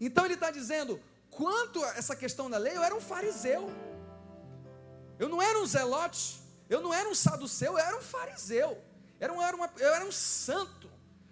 Então 0.00 0.24
ele 0.24 0.34
está 0.34 0.50
dizendo: 0.50 1.00
quanto 1.30 1.84
a 1.84 1.90
essa 1.90 2.16
questão 2.16 2.50
da 2.50 2.58
lei, 2.58 2.76
eu 2.76 2.82
era 2.82 2.96
um 2.96 3.00
fariseu. 3.00 3.70
Eu 5.22 5.28
não 5.28 5.40
era 5.40 5.56
um 5.60 5.64
zelote, 5.64 6.40
eu 6.68 6.80
não 6.80 6.92
era 6.92 7.08
um 7.08 7.14
saduceu, 7.14 7.74
eu 7.74 7.78
era 7.78 7.96
um 7.96 8.02
fariseu. 8.02 8.76
Eu 9.20 9.40
era, 9.40 9.54
uma, 9.54 9.70
eu 9.78 9.94
era 9.94 10.04
um 10.04 10.10
santo. 10.10 10.90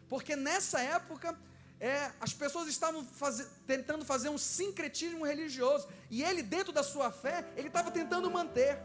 Porque 0.09 0.37
nessa 0.37 0.81
época 0.81 1.37
é, 1.81 2.13
as 2.21 2.33
pessoas 2.33 2.69
estavam 2.69 3.05
faz, 3.05 3.45
tentando 3.67 4.05
fazer 4.05 4.29
um 4.29 4.39
sincretismo 4.39 5.27
religioso. 5.27 5.89
E 6.09 6.23
ele, 6.23 6.41
dentro 6.41 6.73
da 6.73 6.85
sua 6.85 7.11
fé, 7.11 7.45
ele 7.57 7.67
estava 7.67 7.91
tentando 7.91 8.31
manter. 8.31 8.79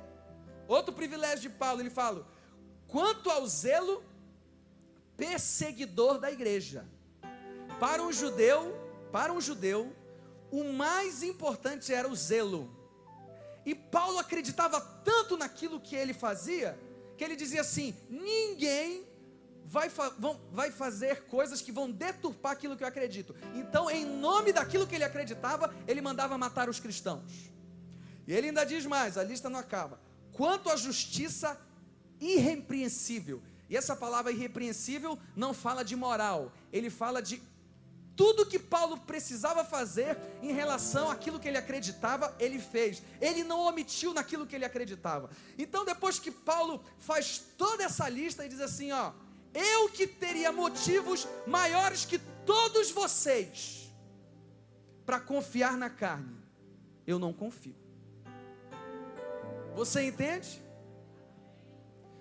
Outro 0.67 0.91
privilégio 0.91 1.51
de 1.51 1.55
Paulo, 1.55 1.81
ele 1.81 1.91
fala: 1.91 2.27
quanto 2.87 3.29
ao 3.29 3.45
zelo 3.45 4.03
perseguidor 5.15 6.17
da 6.17 6.31
igreja. 6.31 6.83
Para 7.79 8.01
um 8.01 8.11
judeu, 8.11 8.75
para 9.11 9.31
um 9.31 9.39
judeu, 9.39 9.95
o 10.49 10.63
mais 10.63 11.21
importante 11.21 11.93
era 11.93 12.09
o 12.09 12.15
zelo. 12.15 12.75
E 13.65 13.73
Paulo 13.73 14.19
acreditava 14.19 14.80
tanto 14.80 15.38
naquilo 15.38 15.80
que 15.80 15.95
ele 15.95 16.13
fazia, 16.13 16.80
que 17.17 17.23
ele 17.23 17.36
dizia 17.36 17.62
assim: 17.62 17.95
ninguém 18.10 19.06
vai, 19.65 19.89
vão, 20.19 20.39
vai 20.51 20.71
fazer 20.71 21.23
coisas 21.23 21.62
que 21.62 21.71
vão 21.71 21.89
deturpar 21.89 22.51
aquilo 22.51 22.78
que 22.78 22.84
eu 22.84 22.88
acredito. 22.88 23.36
Então, 23.56 23.89
em 23.89 24.06
nome 24.06 24.54
daquilo 24.54 24.86
que 24.86 24.95
ele 24.95 25.04
acreditava, 25.04 25.73
ele 25.88 26.01
mandava 26.01 26.38
matar 26.38 26.69
os 26.69 26.80
cristãos. 26.80 27.51
E 28.28 28.34
ele 28.34 28.47
ainda 28.47 28.63
diz 28.63 28.86
mais: 28.86 29.17
a 29.17 29.23
lista 29.23 29.49
não 29.49 29.60
acaba 29.60 29.99
quanto 30.36 30.69
à 30.69 30.75
justiça 30.75 31.60
irrepreensível. 32.19 33.41
E 33.69 33.75
essa 33.75 33.95
palavra 33.95 34.32
irrepreensível 34.32 35.17
não 35.36 35.54
fala 35.54 35.84
de 35.84 35.95
moral, 35.95 36.51
ele 36.71 36.89
fala 36.89 37.21
de 37.21 37.41
tudo 38.15 38.45
que 38.45 38.58
Paulo 38.58 38.97
precisava 38.97 39.65
fazer 39.65 40.17
em 40.41 40.54
relação 40.54 41.12
àquilo 41.12 41.39
que 41.39 41.47
ele 41.47 41.58
acreditava, 41.58 42.34
ele 42.39 42.60
fez. 42.60 43.04
Ele 43.19 43.43
não 43.43 43.60
omitiu 43.62 44.13
naquilo 44.13 44.47
que 44.47 44.56
ele 44.56 44.65
acreditava. 44.65 45.30
Então, 45.58 45.84
depois 45.84 46.17
que 46.17 46.32
Paulo 46.32 46.82
faz 46.97 47.43
toda 47.58 47.84
essa 47.84 48.08
lista 48.08 48.45
e 48.45 48.49
diz 48.49 48.62
assim: 48.62 48.91
Ó, 48.91 49.12
eu 49.54 49.89
que 49.89 50.08
teria 50.08 50.51
motivos 50.51 51.28
maiores 51.45 52.06
que 52.06 52.19
todos 52.45 52.89
vocês 52.91 53.91
para 55.06 55.19
confiar 55.19 55.78
na 55.78 55.89
carne, 55.89 56.38
eu 57.06 57.19
não 57.19 57.34
confio. 57.34 57.75
Você 59.75 60.04
entende? 60.04 60.63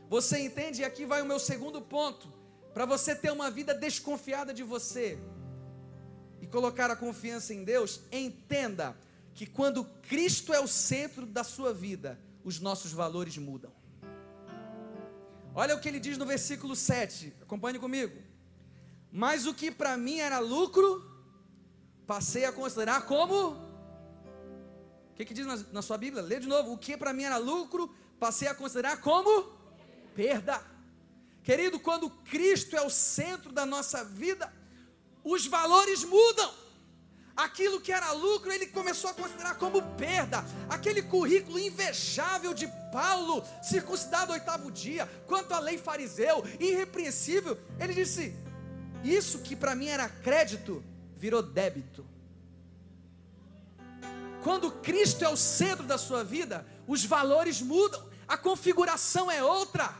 Você 0.08 0.38
entende? 0.40 0.82
E 0.82 0.84
aqui 0.84 1.06
vai 1.06 1.22
o 1.22 1.26
meu 1.26 1.38
segundo 1.38 1.80
ponto. 1.80 2.32
Para 2.72 2.84
você 2.84 3.14
ter 3.14 3.30
uma 3.30 3.48
vida 3.48 3.72
desconfiada 3.72 4.52
de 4.52 4.64
você 4.64 5.18
colocar 6.54 6.88
a 6.88 6.94
confiança 6.94 7.52
em 7.52 7.64
Deus, 7.64 8.00
entenda 8.12 8.96
que 9.34 9.44
quando 9.44 9.84
Cristo 10.08 10.54
é 10.54 10.60
o 10.60 10.68
centro 10.68 11.26
da 11.26 11.42
sua 11.42 11.74
vida, 11.74 12.16
os 12.44 12.60
nossos 12.60 12.92
valores 12.92 13.36
mudam. 13.36 13.72
Olha 15.52 15.74
o 15.74 15.80
que 15.80 15.88
ele 15.88 15.98
diz 15.98 16.16
no 16.16 16.24
versículo 16.24 16.76
7, 16.76 17.34
acompanhe 17.42 17.80
comigo. 17.80 18.16
Mas 19.10 19.46
o 19.46 19.52
que 19.52 19.68
para 19.68 19.96
mim 19.96 20.18
era 20.20 20.38
lucro, 20.38 20.88
passei 22.06 22.44
a 22.44 22.52
considerar 22.52 23.04
como. 23.04 23.34
O 25.10 25.14
que, 25.16 25.24
que 25.24 25.34
diz 25.34 25.46
na, 25.46 25.56
na 25.72 25.82
sua 25.82 25.98
Bíblia? 25.98 26.22
Lê 26.22 26.38
de 26.38 26.46
novo. 26.46 26.72
O 26.72 26.78
que 26.78 26.96
para 26.96 27.12
mim 27.12 27.24
era 27.24 27.36
lucro, 27.36 27.92
passei 28.20 28.46
a 28.46 28.54
considerar 28.54 29.00
como 29.00 29.50
perda. 30.14 30.60
Querido, 31.42 31.80
quando 31.80 32.08
Cristo 32.10 32.76
é 32.76 32.82
o 32.82 32.90
centro 32.90 33.52
da 33.52 33.66
nossa 33.66 34.04
vida, 34.04 34.52
os 35.24 35.46
valores 35.46 36.04
mudam. 36.04 36.52
Aquilo 37.36 37.80
que 37.80 37.90
era 37.90 38.12
lucro, 38.12 38.52
ele 38.52 38.66
começou 38.66 39.10
a 39.10 39.14
considerar 39.14 39.56
como 39.56 39.82
perda. 39.96 40.44
Aquele 40.68 41.02
currículo 41.02 41.58
invejável 41.58 42.54
de 42.54 42.68
Paulo, 42.92 43.42
circuncidado 43.60 44.32
oitavo 44.32 44.70
dia, 44.70 45.08
quanto 45.26 45.52
à 45.52 45.58
lei 45.58 45.76
fariseu, 45.76 46.44
irrepreensível, 46.60 47.58
ele 47.80 47.92
disse: 47.92 48.36
Isso 49.02 49.40
que 49.40 49.56
para 49.56 49.74
mim 49.74 49.88
era 49.88 50.08
crédito, 50.08 50.84
virou 51.16 51.42
débito. 51.42 52.06
Quando 54.44 54.70
Cristo 54.70 55.24
é 55.24 55.28
o 55.28 55.36
centro 55.36 55.84
da 55.84 55.98
sua 55.98 56.22
vida, 56.22 56.64
os 56.86 57.04
valores 57.04 57.60
mudam, 57.60 58.06
a 58.28 58.36
configuração 58.36 59.28
é 59.30 59.42
outra. 59.42 59.92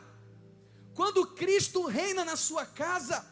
Quando 0.95 1.27
Cristo 1.27 1.87
reina 1.87 2.25
na 2.25 2.37
sua 2.37 2.65
casa, 2.65 3.27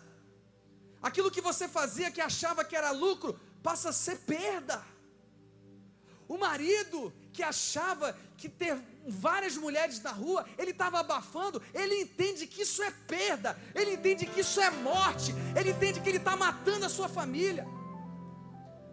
aquilo 1.02 1.30
que 1.30 1.40
você 1.40 1.66
fazia 1.66 2.10
que 2.10 2.20
achava 2.20 2.64
que 2.64 2.76
era 2.76 2.90
lucro, 2.90 3.38
passa 3.62 3.88
a 3.88 3.92
ser 3.92 4.18
perda. 4.18 4.82
O 6.28 6.38
marido 6.38 7.12
que 7.32 7.42
achava 7.42 8.16
que 8.36 8.48
ter 8.48 8.80
várias 9.06 9.56
mulheres 9.56 10.00
na 10.00 10.12
rua, 10.12 10.46
ele 10.56 10.70
estava 10.70 11.00
abafando, 11.00 11.60
ele 11.74 12.02
entende 12.02 12.46
que 12.46 12.62
isso 12.62 12.82
é 12.82 12.90
perda, 12.90 13.58
ele 13.74 13.94
entende 13.94 14.26
que 14.26 14.40
isso 14.40 14.60
é 14.60 14.70
morte, 14.70 15.34
ele 15.56 15.70
entende 15.70 16.00
que 16.00 16.08
ele 16.08 16.18
está 16.18 16.36
matando 16.36 16.86
a 16.86 16.88
sua 16.88 17.08
família. 17.08 17.66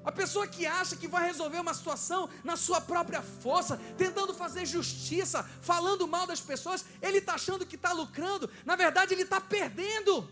A 0.03 0.11
pessoa 0.11 0.47
que 0.47 0.65
acha 0.65 0.95
que 0.95 1.07
vai 1.07 1.25
resolver 1.25 1.59
uma 1.59 1.73
situação 1.73 2.29
na 2.43 2.55
sua 2.55 2.81
própria 2.81 3.21
força, 3.21 3.79
tentando 3.97 4.33
fazer 4.33 4.65
justiça, 4.65 5.43
falando 5.61 6.07
mal 6.07 6.25
das 6.25 6.39
pessoas, 6.39 6.85
ele 7.01 7.19
está 7.19 7.33
achando 7.33 7.65
que 7.65 7.75
está 7.75 7.91
lucrando, 7.91 8.49
na 8.65 8.75
verdade 8.75 9.13
ele 9.13 9.23
está 9.23 9.39
perdendo. 9.39 10.27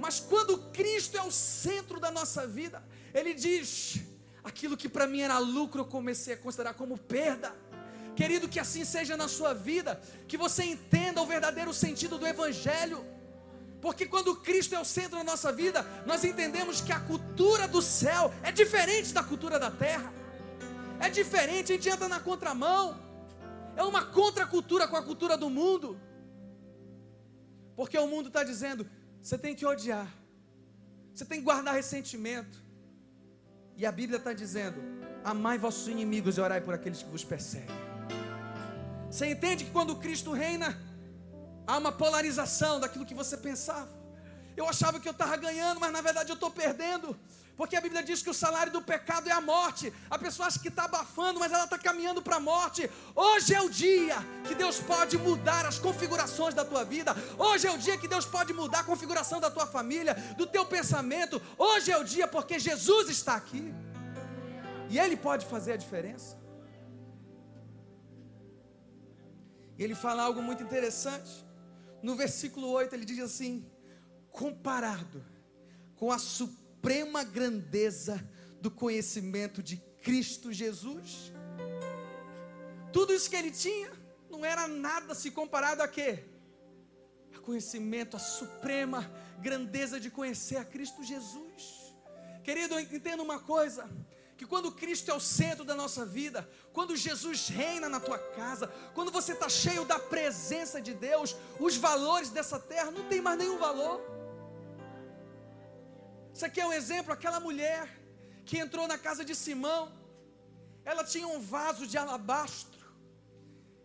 Mas 0.00 0.18
quando 0.18 0.58
Cristo 0.72 1.16
é 1.16 1.22
o 1.22 1.30
centro 1.30 2.00
da 2.00 2.10
nossa 2.10 2.46
vida, 2.46 2.82
Ele 3.12 3.34
diz: 3.34 4.00
aquilo 4.42 4.76
que 4.76 4.88
para 4.88 5.06
mim 5.06 5.20
era 5.20 5.38
lucro, 5.38 5.82
eu 5.82 5.84
comecei 5.84 6.34
a 6.34 6.36
considerar 6.36 6.74
como 6.74 6.96
perda. 6.96 7.54
Querido, 8.16 8.48
que 8.48 8.58
assim 8.58 8.84
seja 8.84 9.16
na 9.16 9.28
sua 9.28 9.52
vida, 9.54 10.00
que 10.26 10.36
você 10.36 10.64
entenda 10.64 11.22
o 11.22 11.26
verdadeiro 11.26 11.72
sentido 11.72 12.18
do 12.18 12.26
Evangelho. 12.26 13.04
Porque 13.80 14.04
quando 14.04 14.36
Cristo 14.36 14.74
é 14.74 14.80
o 14.80 14.84
centro 14.84 15.16
da 15.18 15.24
nossa 15.24 15.52
vida, 15.52 15.86
nós 16.06 16.24
entendemos 16.24 16.80
que 16.80 16.92
a 16.92 17.00
cultura 17.00 17.66
do 17.66 17.80
céu 17.80 18.32
é 18.42 18.52
diferente 18.52 19.12
da 19.12 19.22
cultura 19.22 19.58
da 19.58 19.70
terra. 19.70 20.12
É 20.98 21.08
diferente, 21.08 21.72
a 21.72 21.76
gente 21.76 21.88
entra 21.88 22.08
na 22.08 22.20
contramão. 22.20 23.00
É 23.76 23.82
uma 23.82 24.04
contracultura 24.04 24.86
com 24.86 24.96
a 24.96 25.02
cultura 25.02 25.36
do 25.36 25.48
mundo. 25.48 25.98
Porque 27.74 27.96
o 27.98 28.06
mundo 28.06 28.28
está 28.28 28.44
dizendo: 28.44 28.86
você 29.22 29.36
tem 29.38 29.54
que 29.54 29.66
odiar. 29.66 30.08
Você 31.14 31.24
tem 31.24 31.38
que 31.38 31.44
guardar 31.44 31.74
ressentimento. 31.74 32.58
E 33.76 33.84
a 33.84 33.92
Bíblia 33.92 34.18
está 34.18 34.32
dizendo: 34.32 34.80
amai 35.24 35.58
vossos 35.58 35.88
inimigos 35.88 36.36
e 36.36 36.40
orai 36.40 36.60
por 36.60 36.74
aqueles 36.74 37.02
que 37.02 37.10
vos 37.10 37.24
perseguem. 37.24 37.76
Você 39.10 39.26
entende 39.26 39.64
que 39.64 39.70
quando 39.70 39.96
Cristo 39.96 40.32
reina, 40.32 40.78
há 41.66 41.76
uma 41.78 41.92
polarização 41.92 42.78
daquilo 42.80 43.04
que 43.04 43.14
você 43.14 43.36
pensava. 43.36 43.88
Eu 44.56 44.68
achava 44.68 45.00
que 45.00 45.08
eu 45.08 45.12
estava 45.12 45.36
ganhando, 45.36 45.80
mas 45.80 45.92
na 45.92 46.00
verdade 46.00 46.30
eu 46.30 46.34
estou 46.34 46.50
perdendo. 46.50 47.18
Porque 47.60 47.76
a 47.76 47.80
Bíblia 47.86 48.02
diz 48.02 48.22
que 48.22 48.30
o 48.30 48.38
salário 48.42 48.72
do 48.72 48.80
pecado 48.80 49.28
é 49.28 49.32
a 49.32 49.40
morte. 49.54 49.92
A 50.08 50.18
pessoa 50.18 50.46
acha 50.48 50.58
que 50.58 50.68
está 50.68 50.84
abafando, 50.84 51.38
mas 51.38 51.52
ela 51.52 51.64
está 51.64 51.78
caminhando 51.78 52.22
para 52.22 52.36
a 52.36 52.40
morte. 52.40 52.90
Hoje 53.14 53.52
é 53.52 53.60
o 53.60 53.68
dia 53.68 54.16
que 54.46 54.54
Deus 54.54 54.76
pode 54.80 55.18
mudar 55.18 55.66
as 55.66 55.78
configurações 55.78 56.54
da 56.54 56.64
tua 56.64 56.84
vida. 56.84 57.14
Hoje 57.38 57.66
é 57.66 57.70
o 57.70 57.76
dia 57.76 57.98
que 57.98 58.08
Deus 58.08 58.24
pode 58.24 58.54
mudar 58.54 58.80
a 58.80 58.84
configuração 58.84 59.38
da 59.42 59.50
tua 59.50 59.66
família, 59.66 60.14
do 60.38 60.46
teu 60.46 60.64
pensamento. 60.64 61.36
Hoje 61.58 61.92
é 61.92 61.98
o 61.98 62.02
dia 62.02 62.26
porque 62.26 62.58
Jesus 62.58 63.10
está 63.10 63.34
aqui. 63.34 63.74
E 64.88 64.98
Ele 64.98 65.18
pode 65.18 65.44
fazer 65.44 65.74
a 65.74 65.76
diferença. 65.76 66.38
E 69.76 69.84
ele 69.84 69.94
fala 69.94 70.22
algo 70.22 70.40
muito 70.40 70.62
interessante. 70.62 71.44
No 72.02 72.16
versículo 72.16 72.70
8 72.70 72.94
ele 72.94 73.04
diz 73.04 73.18
assim: 73.18 73.70
comparado 74.30 75.22
com 75.94 76.10
a 76.10 76.18
suprema 76.18 76.59
suprema 76.80 77.22
grandeza 77.22 78.26
do 78.58 78.70
conhecimento 78.70 79.62
de 79.62 79.76
Cristo 80.02 80.50
Jesus. 80.50 81.30
Tudo 82.90 83.12
isso 83.12 83.28
que 83.28 83.36
ele 83.36 83.50
tinha 83.50 83.92
não 84.30 84.42
era 84.46 84.66
nada 84.66 85.14
se 85.14 85.30
comparado 85.30 85.82
a 85.82 85.88
quê? 85.88 86.24
A 87.36 87.38
conhecimento, 87.38 88.16
a 88.16 88.18
suprema 88.18 89.12
grandeza 89.42 90.00
de 90.00 90.10
conhecer 90.10 90.56
a 90.56 90.64
Cristo 90.64 91.04
Jesus. 91.04 91.94
Querido, 92.42 92.80
entenda 92.80 93.22
uma 93.22 93.38
coisa: 93.38 93.86
que 94.38 94.46
quando 94.46 94.72
Cristo 94.72 95.10
é 95.10 95.14
o 95.14 95.20
centro 95.20 95.66
da 95.66 95.74
nossa 95.74 96.06
vida, 96.06 96.48
quando 96.72 96.96
Jesus 96.96 97.48
reina 97.48 97.90
na 97.90 98.00
tua 98.00 98.18
casa, 98.18 98.68
quando 98.94 99.12
você 99.12 99.32
está 99.32 99.50
cheio 99.50 99.84
da 99.84 99.98
presença 99.98 100.80
de 100.80 100.94
Deus, 100.94 101.36
os 101.58 101.76
valores 101.76 102.30
dessa 102.30 102.58
terra 102.58 102.90
não 102.90 103.06
tem 103.06 103.20
mais 103.20 103.38
nenhum 103.38 103.58
valor. 103.58 104.19
Isso 106.40 106.46
aqui 106.46 106.60
é 106.62 106.66
um 106.66 106.72
exemplo, 106.72 107.12
aquela 107.12 107.38
mulher 107.38 107.86
que 108.46 108.56
entrou 108.56 108.88
na 108.88 108.96
casa 108.96 109.22
de 109.22 109.34
Simão, 109.34 109.92
ela 110.86 111.04
tinha 111.04 111.28
um 111.28 111.38
vaso 111.38 111.86
de 111.86 111.98
alabastro, 111.98 112.80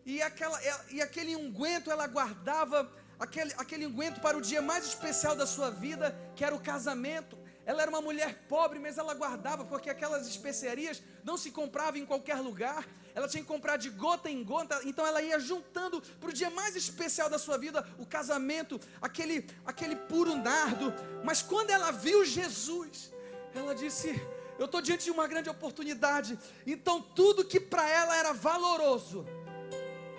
e, 0.06 0.22
aquela, 0.22 0.58
e 0.90 1.02
aquele 1.02 1.36
unguento 1.36 1.92
ela 1.92 2.08
guardava, 2.08 2.90
aquele, 3.20 3.54
aquele 3.58 3.86
unguento 3.86 4.22
para 4.22 4.38
o 4.38 4.42
dia 4.42 4.62
mais 4.62 4.86
especial 4.86 5.36
da 5.36 5.46
sua 5.46 5.70
vida, 5.70 6.18
que 6.34 6.46
era 6.46 6.56
o 6.56 6.62
casamento. 6.62 7.38
Ela 7.66 7.82
era 7.82 7.92
uma 7.92 8.00
mulher 8.00 8.46
pobre, 8.48 8.80
mas 8.80 8.98
ela 8.98 9.14
guardava, 9.14 9.66
porque 9.66 9.90
aquelas 9.90 10.26
especiarias 10.26 11.04
não 11.26 11.36
se 11.36 11.52
compravam 11.52 12.00
em 12.00 12.06
qualquer 12.06 12.38
lugar. 12.38 12.88
Ela 13.16 13.28
tinha 13.28 13.42
que 13.42 13.48
comprar 13.48 13.78
de 13.78 13.90
gota 13.90 14.30
em 14.30 14.44
gota, 14.44 14.82
então 14.84 15.08
ela 15.08 15.22
ia 15.22 15.40
juntando 15.40 16.02
para 16.20 16.30
o 16.30 16.34
dia 16.34 16.50
mais 16.50 16.76
especial 16.76 17.30
da 17.30 17.40
sua 17.40 17.58
vida, 17.58 17.88
o 17.98 18.06
casamento, 18.06 18.80
aquele, 19.02 19.48
aquele 19.66 19.96
puro 19.96 20.36
nardo. 20.36 20.94
Mas 21.24 21.42
quando 21.42 21.70
ela 21.70 21.92
viu 21.92 22.26
Jesus, 22.26 23.14
ela 23.56 23.74
disse: 23.74 24.22
Eu 24.60 24.66
estou 24.66 24.82
diante 24.82 25.06
de 25.06 25.12
uma 25.12 25.28
grande 25.28 25.50
oportunidade. 25.50 26.38
Então, 26.68 27.02
tudo 27.02 27.46
que 27.46 27.60
para 27.60 27.90
ela 27.90 28.16
era 28.18 28.34
valoroso, 28.34 29.26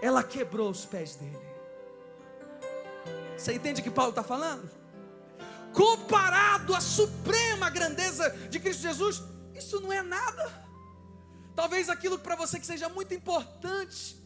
ela 0.00 0.22
quebrou 0.22 0.70
os 0.70 0.86
pés 0.86 1.16
dele. 1.16 1.46
Você 3.36 3.52
entende 3.52 3.82
o 3.82 3.84
que 3.84 3.90
Paulo 3.90 4.10
está 4.10 4.22
falando? 4.22 4.86
comparado 5.76 6.74
à 6.74 6.80
suprema 6.80 7.68
grandeza 7.68 8.30
de 8.48 8.58
Cristo 8.58 8.80
Jesus, 8.80 9.22
isso 9.54 9.78
não 9.78 9.92
é 9.92 10.02
nada. 10.02 10.65
Talvez 11.56 11.88
aquilo 11.88 12.18
para 12.18 12.36
você 12.36 12.60
que 12.60 12.66
seja 12.66 12.88
muito 12.88 13.12
importante, 13.14 14.16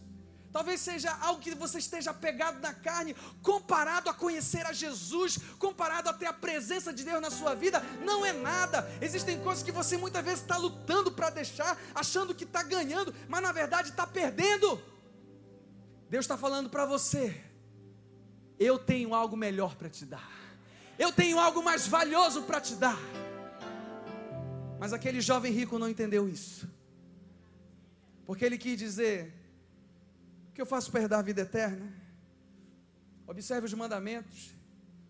talvez 0.52 0.80
seja 0.80 1.16
algo 1.20 1.40
que 1.40 1.54
você 1.54 1.78
esteja 1.78 2.12
pegado 2.12 2.58
na 2.58 2.74
carne, 2.74 3.14
comparado 3.40 4.10
a 4.10 4.14
conhecer 4.14 4.66
a 4.66 4.72
Jesus, 4.72 5.38
comparado 5.58 6.08
a 6.10 6.12
ter 6.12 6.26
a 6.26 6.32
presença 6.32 6.92
de 6.92 7.04
Deus 7.04 7.22
na 7.22 7.30
sua 7.30 7.54
vida, 7.54 7.80
não 8.04 8.26
é 8.26 8.32
nada. 8.32 8.86
Existem 9.00 9.40
coisas 9.40 9.62
que 9.62 9.72
você 9.72 9.96
muitas 9.96 10.24
vezes 10.24 10.40
está 10.40 10.56
lutando 10.56 11.12
para 11.12 11.30
deixar, 11.30 11.78
achando 11.94 12.34
que 12.34 12.44
está 12.44 12.62
ganhando, 12.62 13.14
mas 13.28 13.42
na 13.42 13.52
verdade 13.52 13.90
está 13.90 14.06
perdendo. 14.06 14.82
Deus 16.10 16.24
está 16.24 16.36
falando 16.36 16.68
para 16.68 16.84
você: 16.84 17.42
eu 18.58 18.78
tenho 18.78 19.14
algo 19.14 19.36
melhor 19.36 19.76
para 19.76 19.88
te 19.88 20.04
dar 20.04 20.40
eu 21.00 21.10
tenho 21.10 21.38
algo 21.40 21.62
mais 21.62 21.88
valioso 21.88 22.42
para 22.42 22.60
te 22.60 22.74
dar. 22.74 22.98
Mas 24.78 24.92
aquele 24.92 25.22
jovem 25.22 25.50
rico 25.50 25.78
não 25.78 25.88
entendeu 25.88 26.28
isso. 26.28 26.68
Porque 28.30 28.44
ele 28.44 28.56
quis 28.56 28.78
dizer: 28.78 29.34
O 30.48 30.52
que 30.52 30.62
eu 30.62 30.66
faço 30.72 30.88
para 30.88 31.00
herdar 31.00 31.18
a 31.18 31.22
vida 31.22 31.40
eterna? 31.40 31.92
Observe 33.26 33.66
os 33.66 33.74
mandamentos. 33.74 34.52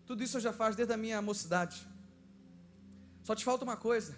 Tudo 0.07 0.23
isso 0.23 0.37
eu 0.37 0.41
já 0.41 0.51
faço 0.51 0.75
desde 0.75 0.91
a 0.91 0.97
minha 0.97 1.21
mocidade. 1.21 1.87
Só 3.21 3.35
te 3.35 3.45
falta 3.45 3.63
uma 3.63 3.77
coisa: 3.77 4.15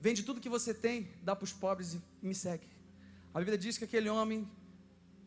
Vende 0.00 0.22
tudo 0.22 0.40
que 0.40 0.48
você 0.48 0.72
tem, 0.72 1.10
dá 1.20 1.34
para 1.34 1.46
os 1.46 1.52
pobres 1.52 1.94
e 1.94 2.00
me 2.22 2.32
segue. 2.32 2.68
A 3.34 3.40
Bíblia 3.40 3.58
diz 3.58 3.76
que 3.76 3.82
aquele 3.82 4.08
homem 4.08 4.48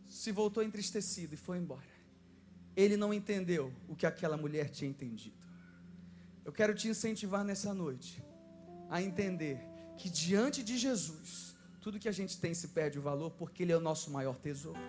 se 0.07 0.31
voltou 0.31 0.63
entristecido 0.63 1.33
e 1.33 1.37
foi 1.37 1.57
embora. 1.57 1.91
Ele 2.77 2.95
não 2.95 3.13
entendeu 3.13 3.73
o 3.89 3.93
que 3.93 4.05
aquela 4.05 4.37
mulher 4.37 4.69
tinha 4.69 4.89
entendido. 4.89 5.35
Eu 6.45 6.53
quero 6.53 6.73
te 6.73 6.87
incentivar 6.87 7.43
nessa 7.43 7.73
noite 7.73 8.23
a 8.89 9.01
entender 9.01 9.59
que 9.97 10.09
diante 10.09 10.63
de 10.63 10.77
Jesus, 10.77 11.50
tudo 11.81 11.99
que 11.99 12.07
a 12.07 12.17
gente 12.19 12.39
tem 12.39 12.53
se 12.53 12.67
perde 12.69 12.99
o 12.99 13.01
valor 13.01 13.31
porque 13.31 13.63
Ele 13.63 13.71
é 13.71 13.77
o 13.77 13.85
nosso 13.89 14.11
maior 14.11 14.35
tesouro. 14.35 14.79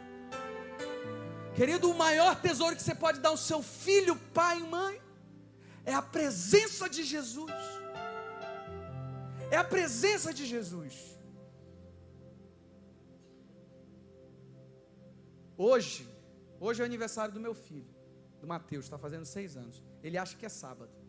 Querido, 1.57 1.91
o 1.91 1.95
maior 1.95 2.41
tesouro 2.41 2.77
que 2.77 2.83
você 2.83 2.95
pode 2.95 3.19
dar 3.21 3.31
ao 3.31 3.37
seu 3.37 3.63
filho, 3.63 4.15
pai 4.35 4.59
e 4.61 4.67
mãe, 4.77 5.01
é 5.85 5.95
a 5.95 6.03
presença 6.03 6.89
de 6.89 7.03
Jesus. 7.03 7.53
É 9.51 9.57
a 9.57 9.65
presença 9.65 10.33
de 10.33 10.47
Jesus. 10.47 10.95
Hoje, 15.57 16.09
hoje 16.59 16.81
é 16.81 16.85
o 16.85 16.87
aniversário 16.87 17.33
do 17.33 17.41
meu 17.41 17.55
filho, 17.55 17.95
do 18.41 18.47
Mateus, 18.47 18.85
está 18.87 18.99
fazendo 18.99 19.27
seis 19.27 19.57
anos. 19.57 19.83
Ele 20.03 20.19
acha 20.19 20.37
que 20.37 20.47
é 20.47 20.49
sábado. 20.49 21.02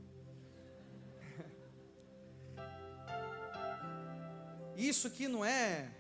Isso 4.75 5.07
aqui 5.07 5.27
não 5.27 5.43
é. 5.43 5.91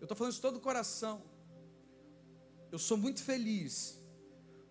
Eu 0.00 0.04
estou 0.04 0.16
falando 0.16 0.32
de 0.32 0.40
todo 0.40 0.56
o 0.56 0.60
coração. 0.60 1.22
Eu 2.70 2.78
sou 2.78 2.96
muito 2.96 3.22
feliz, 3.22 3.98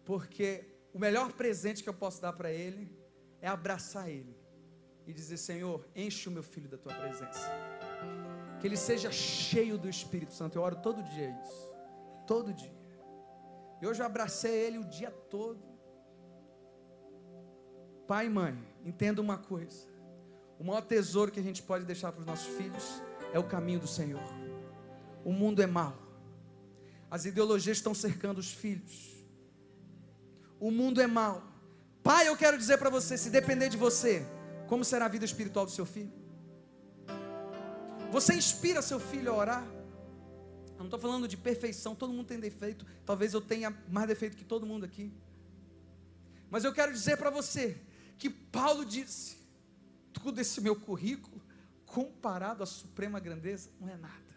porque 0.05 0.65
o 0.93 0.99
melhor 0.99 1.33
presente 1.33 1.83
que 1.83 1.89
eu 1.89 1.93
posso 1.93 2.21
dar 2.21 2.33
para 2.33 2.51
ele 2.51 2.95
é 3.41 3.47
abraçar 3.47 4.09
ele 4.09 4.35
e 5.05 5.13
dizer: 5.13 5.37
Senhor, 5.37 5.85
enche 5.95 6.29
o 6.29 6.31
meu 6.31 6.43
filho 6.43 6.69
da 6.69 6.77
tua 6.77 6.93
presença. 6.93 7.49
Que 8.59 8.67
ele 8.67 8.77
seja 8.77 9.11
cheio 9.11 9.77
do 9.77 9.89
Espírito 9.89 10.33
Santo. 10.33 10.57
Eu 10.57 10.61
oro 10.61 10.77
todo 10.77 11.03
dia 11.03 11.29
isso. 11.43 11.73
Todo 12.25 12.53
dia. 12.53 12.75
E 13.81 13.87
hoje 13.87 14.01
eu 14.01 14.05
abracei 14.05 14.51
ele 14.51 14.77
o 14.77 14.83
dia 14.83 15.11
todo. 15.11 15.61
Pai 18.07 18.27
e 18.27 18.29
mãe, 18.29 18.57
entenda 18.85 19.21
uma 19.21 19.37
coisa: 19.37 19.87
o 20.57 20.63
maior 20.63 20.81
tesouro 20.81 21.31
que 21.31 21.39
a 21.39 21.43
gente 21.43 21.61
pode 21.61 21.83
deixar 21.83 22.11
para 22.11 22.21
os 22.21 22.25
nossos 22.25 22.47
filhos 22.55 23.01
é 23.33 23.39
o 23.39 23.43
caminho 23.43 23.79
do 23.79 23.87
Senhor. 23.87 24.23
O 25.23 25.31
mundo 25.31 25.61
é 25.61 25.67
mau, 25.67 25.97
as 27.11 27.25
ideologias 27.25 27.77
estão 27.77 27.93
cercando 27.93 28.37
os 28.37 28.51
filhos, 28.51 29.25
o 30.59 30.71
mundo 30.71 31.01
é 31.01 31.07
mau. 31.07 31.43
Pai, 32.01 32.27
eu 32.27 32.37
quero 32.37 32.57
dizer 32.57 32.77
para 32.77 32.89
você: 32.89 33.17
se 33.17 33.29
depender 33.29 33.69
de 33.69 33.77
você, 33.77 34.25
como 34.67 34.85
será 34.85 35.05
a 35.05 35.09
vida 35.09 35.25
espiritual 35.25 35.65
do 35.65 35.71
seu 35.71 35.85
filho? 35.85 36.11
Você 38.11 38.33
inspira 38.33 38.81
seu 38.81 38.99
filho 38.99 39.31
a 39.31 39.35
orar? 39.35 39.67
Eu 40.71 40.79
não 40.79 40.85
estou 40.85 40.99
falando 40.99 41.27
de 41.27 41.35
perfeição, 41.35 41.95
todo 41.95 42.13
mundo 42.13 42.27
tem 42.27 42.39
defeito. 42.39 42.85
Talvez 43.05 43.33
eu 43.33 43.41
tenha 43.41 43.75
mais 43.89 44.07
defeito 44.07 44.37
que 44.37 44.45
todo 44.45 44.65
mundo 44.65 44.85
aqui. 44.85 45.11
Mas 46.49 46.63
eu 46.63 46.71
quero 46.71 46.93
dizer 46.93 47.17
para 47.17 47.29
você 47.29 47.77
que 48.17 48.29
Paulo 48.29 48.85
disse: 48.85 49.37
tudo 50.13 50.39
esse 50.39 50.61
meu 50.61 50.75
currículo, 50.75 51.41
comparado 51.87 52.61
à 52.61 52.65
suprema 52.65 53.19
grandeza, 53.19 53.71
não 53.79 53.89
é 53.89 53.97
nada. 53.97 54.27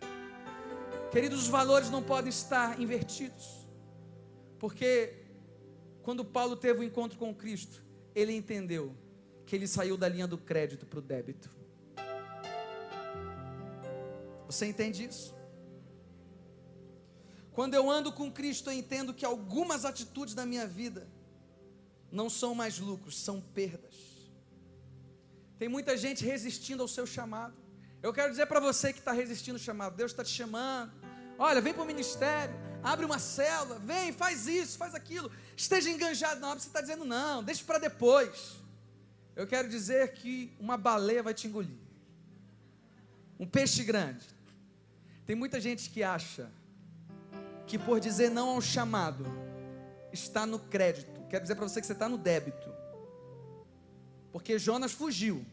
Queridos, 1.13 1.43
os 1.43 1.49
valores 1.49 1.91
não 1.91 2.03
podem 2.03 2.31
estar 2.31 2.81
invertidos, 2.81 3.67
porque 4.59 5.27
quando 6.03 6.25
Paulo 6.25 6.57
teve 6.57 6.79
o 6.79 6.83
um 6.83 6.85
encontro 6.85 7.19
com 7.19 7.35
Cristo, 7.35 7.85
ele 8.15 8.33
entendeu 8.33 8.97
que 9.45 9.55
ele 9.55 9.67
saiu 9.67 9.97
da 9.97 10.09
linha 10.09 10.27
do 10.27 10.39
crédito 10.39 10.87
para 10.87 11.01
o 11.01 11.03
débito. 11.03 11.51
Você 14.47 14.67
entende 14.67 15.05
isso? 15.05 15.35
Quando 17.53 17.75
eu 17.75 17.91
ando 17.91 18.13
com 18.13 18.31
Cristo, 18.31 18.71
eu 18.71 18.75
entendo 18.75 19.13
que 19.13 19.25
algumas 19.25 19.85
atitudes 19.85 20.35
da 20.35 20.47
minha 20.47 20.67
vida 20.67 21.07
não 22.11 22.31
são 22.31 22.55
mais 22.55 22.79
lucros, 22.79 23.19
são 23.19 23.41
perdas. 23.41 24.10
Tem 25.61 25.69
muita 25.69 25.95
gente 25.95 26.25
resistindo 26.25 26.81
ao 26.81 26.89
seu 26.89 27.07
chamado. 27.07 27.55
Eu 28.03 28.15
quero 28.15 28.31
dizer 28.31 28.47
para 28.47 28.59
você 28.61 28.95
que 28.95 28.99
está 28.99 29.13
resistindo 29.13 29.57
ao 29.57 29.61
chamado, 29.61 29.95
Deus 29.95 30.11
está 30.11 30.25
te 30.25 30.31
chamando. 30.31 30.91
Olha, 31.39 31.61
vem 31.61 31.75
para 31.75 31.83
o 31.83 31.87
ministério, 31.87 32.55
abre 32.83 33.05
uma 33.05 33.19
célula, 33.19 33.79
vem, 33.79 34.11
faz 34.11 34.47
isso, 34.47 34.79
faz 34.79 34.95
aquilo. 34.95 35.31
Esteja 35.55 35.91
enganjado 35.91 36.41
na 36.41 36.47
obra, 36.49 36.61
você 36.61 36.67
está 36.67 36.81
dizendo 36.81 37.05
não, 37.05 37.45
deixe 37.45 37.63
para 37.63 37.77
depois. 37.77 38.57
Eu 39.37 39.47
quero 39.47 39.69
dizer 39.69 40.15
que 40.15 40.51
uma 40.59 40.79
baleia 40.79 41.23
vai 41.23 41.35
te 41.35 41.47
engolir. 41.47 41.77
Um 43.39 43.47
peixe 43.47 43.85
grande. 43.85 44.25
Tem 45.27 45.37
muita 45.37 45.61
gente 45.61 45.91
que 45.91 46.03
acha 46.03 46.51
que 47.67 47.79
por 47.79 48.01
dizer 48.01 48.31
não 48.31 48.49
ao 48.49 48.63
chamado, 48.63 49.27
está 50.11 50.47
no 50.47 50.59
crédito. 50.59 51.21
Quero 51.29 51.43
dizer 51.43 51.55
para 51.55 51.69
você 51.69 51.83
que 51.83 51.87
você 51.87 51.93
está 51.93 52.09
no 52.09 52.17
débito. 52.17 52.80
Porque 54.33 54.59
Jonas 54.59 54.93
fugiu 54.93 55.45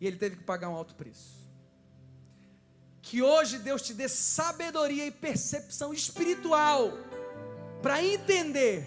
e 0.00 0.06
ele 0.06 0.16
teve 0.16 0.36
que 0.36 0.44
pagar 0.44 0.68
um 0.68 0.74
alto 0.74 0.94
preço. 0.94 1.36
Que 3.02 3.22
hoje 3.22 3.58
Deus 3.58 3.82
te 3.82 3.94
dê 3.94 4.08
sabedoria 4.08 5.06
e 5.06 5.10
percepção 5.10 5.92
espiritual 5.92 6.92
para 7.80 8.04
entender 8.04 8.86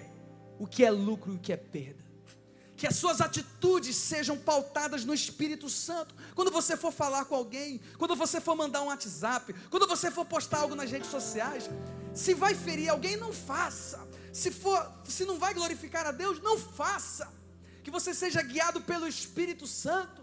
o 0.60 0.67
que 0.67 0.84
é 0.84 0.91
lucro 0.91 1.34
e 1.34 1.36
o 1.38 1.39
que 1.39 1.54
é 1.54 1.58
perda 1.58 2.10
que 2.80 2.88
as 2.88 2.95
suas 2.95 3.19
atitudes 3.19 3.93
sejam 3.97 4.38
pautadas 4.38 5.04
no 5.04 5.13
Espírito 5.13 5.69
Santo. 5.69 6.15
Quando 6.34 6.49
você 6.49 6.78
for 6.78 6.93
falar 6.93 7.25
com 7.25 7.36
alguém, 7.36 7.82
quando 7.97 8.15
você 8.15 8.39
for 8.39 8.56
mandar 8.56 8.82
um 8.82 8.86
WhatsApp, 8.86 9.54
quando 9.69 9.86
você 9.86 10.10
for 10.10 10.23
postar 10.23 10.60
algo 10.60 10.75
nas 10.75 10.89
redes 10.89 11.10
sociais, 11.10 11.69
se 12.13 12.34
vai 12.34 12.56
ferir 12.56 12.88
alguém, 12.88 13.17
não 13.17 13.34
faça. 13.34 13.99
Se 14.32 14.49
for, 14.49 14.89
se 15.04 15.25
não 15.25 15.38
vai 15.38 15.54
glorificar 15.54 16.08
a 16.08 16.13
Deus, 16.13 16.39
não 16.41 16.58
faça. 16.58 17.30
Que 17.89 17.93
você 17.99 18.13
seja 18.13 18.43
guiado 18.43 18.82
pelo 18.82 19.08
Espírito 19.08 19.65
Santo. 19.65 20.21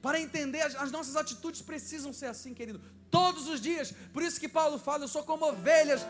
Para 0.00 0.20
entender, 0.20 0.60
as, 0.60 0.76
as 0.76 0.92
nossas 0.92 1.16
atitudes 1.16 1.60
precisam 1.60 2.12
ser 2.12 2.26
assim, 2.26 2.54
querido 2.54 2.80
todos 3.10 3.48
os 3.48 3.60
dias. 3.60 3.92
Por 4.12 4.22
isso 4.22 4.38
que 4.38 4.48
Paulo 4.48 4.78
fala: 4.78 5.02
eu 5.02 5.08
sou 5.08 5.24
como 5.24 5.44
ovelhas, 5.44 6.02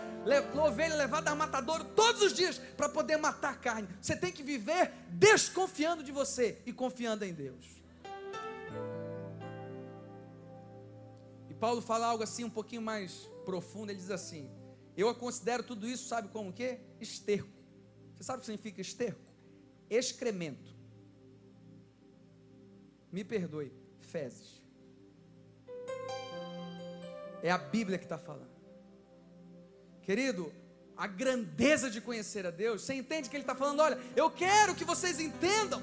ovelha 0.63 0.95
levada 0.97 1.31
a 1.31 1.35
matadouro 1.35 1.83
todos 1.97 2.21
os 2.21 2.35
dias 2.35 2.61
para 2.77 2.91
poder 2.91 3.17
matar 3.17 3.53
a 3.55 3.57
carne. 3.57 3.89
Você 4.03 4.15
tem 4.15 4.31
que 4.31 4.43
viver 4.43 4.93
desconfiando 5.09 6.03
de 6.03 6.13
você 6.13 6.61
e 6.67 6.75
confiando 6.75 7.25
em 7.25 7.33
Deus. 7.33 7.65
E 11.49 11.55
Paulo 11.55 11.81
fala 11.81 12.05
algo 12.05 12.23
assim 12.23 12.45
um 12.45 12.51
pouquinho 12.51 12.83
mais 12.83 13.27
profundo. 13.47 13.91
Ele 13.93 13.99
diz 13.99 14.11
assim: 14.11 14.51
Eu 14.95 15.15
considero 15.15 15.63
tudo 15.63 15.89
isso, 15.89 16.07
sabe 16.07 16.29
como 16.29 16.53
que? 16.53 16.79
Esterco. 17.01 17.49
Você 18.15 18.25
sabe 18.25 18.37
o 18.37 18.41
que 18.41 18.47
significa 18.47 18.83
esterco? 18.83 19.28
Excremento. 19.91 20.77
Me 23.11 23.25
perdoe, 23.25 23.73
fezes. 24.01 24.61
É 27.43 27.51
a 27.51 27.59
Bíblia 27.59 27.99
que 27.99 28.05
está 28.05 28.19
falando. 28.19 28.51
Querido, 30.03 30.53
a 30.97 31.07
grandeza 31.07 31.91
de 31.91 32.01
conhecer 32.01 32.47
a 32.47 32.51
Deus, 32.51 32.83
você 32.83 32.95
entende 32.95 33.31
que 33.31 33.37
Ele 33.37 33.43
está 33.45 33.55
falando: 33.55 33.81
olha, 33.81 33.99
eu 34.17 34.31
quero 34.31 34.75
que 34.75 34.85
vocês 34.85 35.21
entendam. 35.21 35.83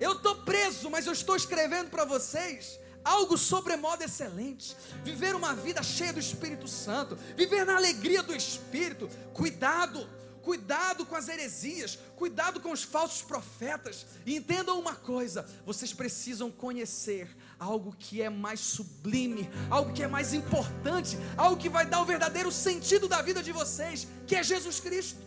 Eu 0.00 0.12
estou 0.12 0.36
preso, 0.42 0.90
mas 0.90 1.06
eu 1.06 1.12
estou 1.12 1.36
escrevendo 1.36 1.90
para 1.90 2.04
vocês 2.04 2.80
algo 3.04 3.36
sobremodo 3.36 4.02
excelente. 4.02 4.76
Viver 5.04 5.34
uma 5.34 5.54
vida 5.54 5.82
cheia 5.82 6.12
do 6.12 6.20
Espírito 6.20 6.66
Santo, 6.68 7.16
viver 7.36 7.64
na 7.64 7.76
alegria 7.76 8.22
do 8.22 8.34
Espírito. 8.34 9.08
Cuidado, 9.32 10.08
cuidado 10.42 11.06
com 11.06 11.14
as 11.14 11.28
heresias, 11.28 11.98
cuidado 12.16 12.60
com 12.60 12.72
os 12.72 12.82
falsos 12.82 13.22
profetas. 13.22 14.06
E 14.26 14.36
entendam 14.36 14.78
uma 14.78 14.94
coisa: 14.94 15.48
vocês 15.64 15.92
precisam 15.92 16.50
conhecer 16.50 17.28
algo 17.58 17.94
que 17.98 18.22
é 18.22 18.30
mais 18.30 18.60
sublime, 18.60 19.48
algo 19.70 19.92
que 19.92 20.02
é 20.02 20.08
mais 20.08 20.34
importante, 20.34 21.16
algo 21.36 21.60
que 21.60 21.68
vai 21.68 21.86
dar 21.86 22.00
o 22.00 22.06
verdadeiro 22.06 22.50
sentido 22.50 23.08
da 23.08 23.22
vida 23.22 23.42
de 23.42 23.52
vocês, 23.52 24.06
que 24.26 24.34
é 24.34 24.42
Jesus 24.42 24.80
Cristo. 24.80 25.20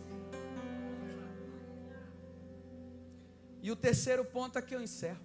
E 3.61 3.71
o 3.71 3.75
terceiro 3.75 4.25
ponto 4.25 4.59
aqui 4.59 4.75
eu 4.75 4.81
encerro. 4.81 5.21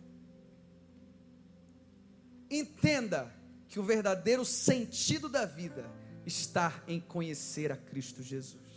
Entenda 2.51 3.35
que 3.69 3.81
o 3.81 3.83
verdadeiro 3.83 4.45
sentido 4.45 5.29
da 5.29 5.45
vida 5.45 5.85
está 6.25 6.83
em 6.87 7.01
conhecer 7.01 7.73
a 7.73 7.77
Cristo 7.77 8.23
Jesus. 8.23 8.68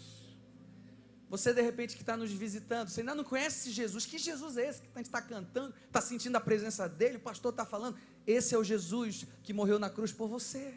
Você 1.31 1.53
de 1.53 1.61
repente 1.61 1.95
que 1.95 2.03
está 2.03 2.17
nos 2.17 2.29
visitando, 2.29 2.89
você 2.89 2.99
ainda 2.99 3.15
não 3.15 3.23
conhece 3.23 3.59
esse 3.59 3.71
Jesus. 3.71 4.05
Que 4.05 4.17
Jesus 4.17 4.57
é 4.57 4.67
esse 4.67 4.81
que 4.81 4.89
a 4.93 4.97
gente 4.97 5.05
está 5.05 5.21
cantando, 5.21 5.73
está 5.87 6.01
sentindo 6.01 6.35
a 6.35 6.41
presença 6.41 6.89
dele, 6.89 7.15
o 7.15 7.21
pastor 7.21 7.51
está 7.51 7.65
falando. 7.65 7.97
Esse 8.27 8.53
é 8.53 8.57
o 8.57 8.63
Jesus 8.65 9.25
que 9.41 9.53
morreu 9.53 9.79
na 9.79 9.89
cruz 9.89 10.11
por 10.11 10.27
você. 10.27 10.73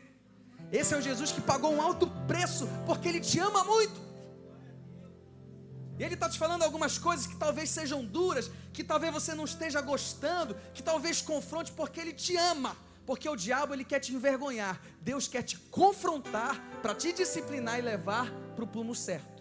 Esse 0.71 0.95
é 0.95 0.97
o 0.97 1.03
Jesus 1.03 1.33
que 1.33 1.41
pagou 1.41 1.73
um 1.75 1.83
alto 1.83 2.07
preço 2.29 2.69
porque 2.87 3.09
ele 3.09 3.19
te 3.19 3.41
ama 3.41 3.65
muito. 3.65 4.01
E 5.99 6.05
ele 6.05 6.15
está 6.15 6.31
te 6.31 6.39
falando 6.39 6.63
algumas 6.63 6.99
coisas 6.99 7.27
que 7.27 7.35
talvez 7.35 7.69
sejam 7.69 8.05
duras, 8.05 8.49
que 8.73 8.85
talvez 8.85 9.13
você 9.13 9.35
não 9.35 9.45
esteja 9.45 9.81
gostando, 9.81 10.55
que 10.73 10.85
talvez 10.85 11.21
confronte, 11.21 11.73
porque 11.73 11.99
ele 11.99 12.13
te 12.13 12.37
ama, 12.37 12.77
porque 13.05 13.29
o 13.29 13.35
diabo 13.35 13.75
ele 13.75 13.85
quer 13.85 13.99
te 13.99 14.15
envergonhar, 14.15 14.81
Deus 15.01 15.27
quer 15.27 15.43
te 15.43 15.59
confrontar 15.59 16.61
para 16.81 16.95
te 16.95 17.13
disciplinar 17.13 17.77
e 17.81 17.83
levar 17.83 18.31
para 18.55 18.65
o 18.65 18.69
plumo 18.69 18.95
certo. 18.95 19.34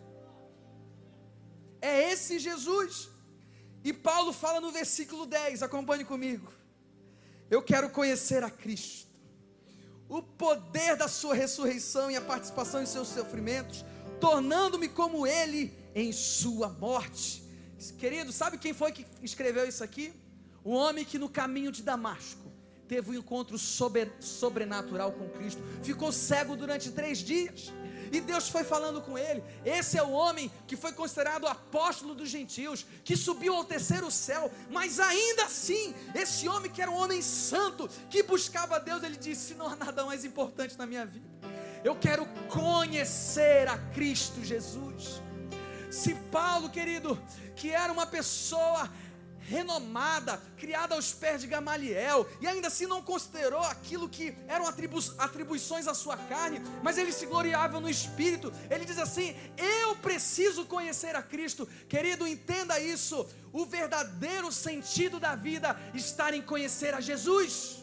É 1.84 2.13
esse 2.13 2.39
Jesus. 2.39 3.09
E 3.84 3.91
Paulo 3.91 4.31
fala 4.31 4.61
no 4.61 4.71
versículo 4.71 5.25
10, 5.25 5.61
acompanhe 5.61 6.05
comigo. 6.05 6.49
Eu 7.51 7.61
quero 7.61 7.89
conhecer 7.89 8.41
a 8.41 8.49
Cristo, 8.49 9.11
o 10.07 10.21
poder 10.21 10.95
da 10.95 11.09
Sua 11.09 11.36
ressurreição 11.36 12.09
e 12.09 12.15
a 12.15 12.21
participação 12.21 12.81
em 12.81 12.86
seus 12.86 13.09
sofrimentos, 13.09 13.84
tornando-me 14.21 14.88
como 14.88 15.27
Ele 15.27 15.77
em 15.93 16.13
Sua 16.13 16.69
morte. 16.69 17.43
Querido, 17.99 18.31
sabe 18.31 18.57
quem 18.57 18.73
foi 18.73 18.93
que 18.93 19.05
escreveu 19.21 19.67
isso 19.67 19.84
aqui? 19.84 20.13
O 20.63 20.71
homem 20.71 21.03
que 21.03 21.19
no 21.19 21.27
caminho 21.27 21.69
de 21.69 21.84
Damasco 21.84 22.49
teve 22.88 23.11
um 23.11 23.15
encontro 23.15 23.57
sobre, 23.57 24.09
sobrenatural 24.21 25.11
com 25.11 25.27
Cristo, 25.27 25.61
ficou 25.81 26.13
cego 26.13 26.55
durante 26.55 26.91
três 26.91 27.17
dias. 27.17 27.73
E 28.14 28.22
Deus 28.22 28.47
foi 28.47 28.64
falando 28.64 29.01
com 29.01 29.18
ele. 29.18 29.43
Esse 29.66 29.97
é 29.97 30.03
o 30.03 30.11
homem 30.11 30.51
que 30.68 30.78
foi 30.78 30.93
considerado 30.93 31.47
apóstolo 31.47 32.14
dos 32.14 32.30
gentios, 32.30 32.86
que 33.03 33.18
subiu 33.18 33.55
ao 33.55 33.66
terceiro 33.66 34.11
céu, 34.11 34.51
mas 34.70 34.99
ainda 34.99 35.45
assim, 35.45 35.95
esse 36.14 36.47
homem 36.47 36.72
que 36.72 36.80
era 36.80 36.91
um 36.91 36.95
homem 36.95 37.24
santo, 37.24 37.89
que 38.11 38.22
buscava 38.22 38.80
Deus, 38.80 39.01
ele 39.01 39.18
disse: 39.18 39.55
Não 39.55 39.68
há 39.68 39.76
nada 39.76 40.05
mais 40.05 40.24
importante 40.24 40.78
na 40.78 40.86
minha 40.86 41.07
vida. 41.07 41.26
Eu 41.84 41.95
quero 41.95 42.28
conhecer 42.49 43.68
a 43.68 43.80
Cristo 43.80 44.43
Jesus. 44.43 45.20
Se 45.89 46.14
Paulo, 46.32 46.70
querido, 46.70 47.20
que 47.55 47.72
era 47.72 47.91
uma 47.91 48.05
pessoa 48.05 48.91
renomada, 49.47 50.41
criada 50.57 50.95
aos 50.95 51.13
pés 51.13 51.41
de 51.41 51.47
Gamaliel, 51.47 52.27
e 52.39 52.47
ainda 52.47 52.67
assim 52.67 52.85
não 52.85 53.01
considerou 53.01 53.63
aquilo 53.63 54.09
que 54.09 54.35
eram 54.47 54.67
atribu 54.67 54.99
atribuições 55.17 55.87
à 55.87 55.93
sua 55.93 56.17
carne, 56.17 56.61
mas 56.81 56.97
ele 56.97 57.11
se 57.11 57.25
gloriava 57.25 57.79
no 57.79 57.89
Espírito. 57.89 58.51
Ele 58.69 58.85
diz 58.85 58.97
assim: 58.97 59.35
Eu 59.57 59.95
preciso 59.97 60.65
conhecer 60.65 61.15
a 61.15 61.21
Cristo. 61.21 61.67
Querido, 61.87 62.27
entenda 62.27 62.79
isso. 62.79 63.27
O 63.51 63.65
verdadeiro 63.65 64.51
sentido 64.51 65.19
da 65.19 65.35
vida 65.35 65.77
está 65.93 66.35
em 66.35 66.41
conhecer 66.41 66.93
a 66.93 67.01
Jesus. 67.01 67.79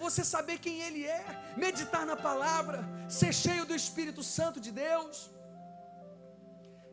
Você 0.00 0.24
saber 0.24 0.58
quem 0.58 0.80
Ele 0.80 1.04
é, 1.04 1.24
meditar 1.56 2.04
na 2.06 2.16
palavra, 2.16 2.84
ser 3.08 3.32
cheio 3.34 3.64
do 3.66 3.74
Espírito 3.74 4.22
Santo 4.22 4.58
de 4.60 4.70
Deus. 4.72 5.30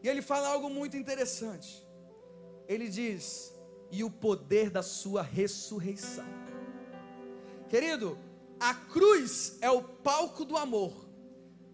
E 0.04 0.08
ele 0.08 0.22
fala 0.22 0.50
algo 0.50 0.70
muito 0.70 0.96
interessante 0.96 1.85
ele 2.68 2.88
diz: 2.88 3.54
e 3.92 4.04
o 4.04 4.10
poder 4.10 4.70
da 4.70 4.84
sua 4.84 5.22
ressurreição. 5.22 6.26
Querido, 7.70 8.18
a 8.60 8.74
cruz 8.74 9.58
é 9.62 9.70
o 9.70 9.82
palco 9.82 10.46
do 10.46 10.58
amor, 10.58 11.08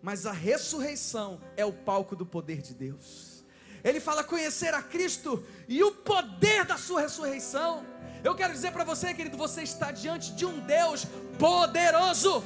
mas 0.02 0.26
a 0.26 0.32
ressurreição 0.32 1.42
é 1.56 1.66
o 1.66 1.74
palco 1.74 2.16
do 2.16 2.26
poder 2.26 2.62
de 2.62 2.74
Deus. 2.74 3.44
Ele 3.84 4.00
fala 4.00 4.24
conhecer 4.24 4.74
a 4.74 4.82
Cristo 4.82 5.44
e 5.68 5.84
o 5.84 5.92
poder 5.92 6.66
da 6.66 6.78
sua 6.78 7.02
ressurreição. 7.02 7.84
Eu 8.24 8.36
quero 8.36 8.54
dizer 8.54 8.72
para 8.72 8.84
você, 8.84 9.14
querido, 9.14 9.38
você 9.38 9.64
está 9.64 9.92
diante 9.92 10.34
de 10.34 10.46
um 10.46 10.60
Deus 10.60 11.06
poderoso 11.40 12.44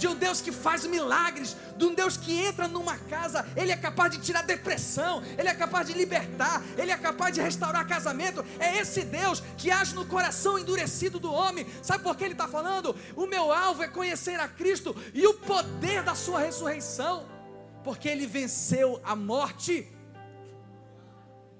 de 0.00 0.08
um 0.08 0.14
Deus 0.14 0.40
que 0.40 0.50
faz 0.50 0.86
milagres, 0.86 1.54
de 1.76 1.84
um 1.84 1.94
Deus 1.94 2.16
que 2.16 2.32
entra 2.32 2.66
numa 2.66 2.96
casa, 2.96 3.46
Ele 3.54 3.70
é 3.70 3.76
capaz 3.76 4.10
de 4.10 4.18
tirar 4.18 4.42
depressão, 4.42 5.22
Ele 5.36 5.46
é 5.46 5.54
capaz 5.54 5.86
de 5.86 5.92
libertar, 5.92 6.62
Ele 6.78 6.90
é 6.90 6.96
capaz 6.96 7.34
de 7.34 7.42
restaurar 7.42 7.86
casamento. 7.86 8.42
É 8.58 8.78
esse 8.78 9.02
Deus 9.02 9.42
que 9.58 9.70
age 9.70 9.94
no 9.94 10.06
coração 10.06 10.58
endurecido 10.58 11.20
do 11.20 11.30
homem. 11.30 11.66
Sabe 11.82 12.02
por 12.02 12.16
que 12.16 12.24
Ele 12.24 12.32
está 12.32 12.48
falando? 12.48 12.96
O 13.14 13.26
meu 13.26 13.52
alvo 13.52 13.82
é 13.82 13.88
conhecer 13.88 14.40
a 14.40 14.48
Cristo 14.48 14.96
e 15.12 15.26
o 15.26 15.34
poder 15.34 16.02
da 16.02 16.14
Sua 16.14 16.40
ressurreição, 16.40 17.28
porque 17.84 18.08
Ele 18.08 18.26
venceu 18.26 19.02
a 19.04 19.14
morte. 19.14 19.86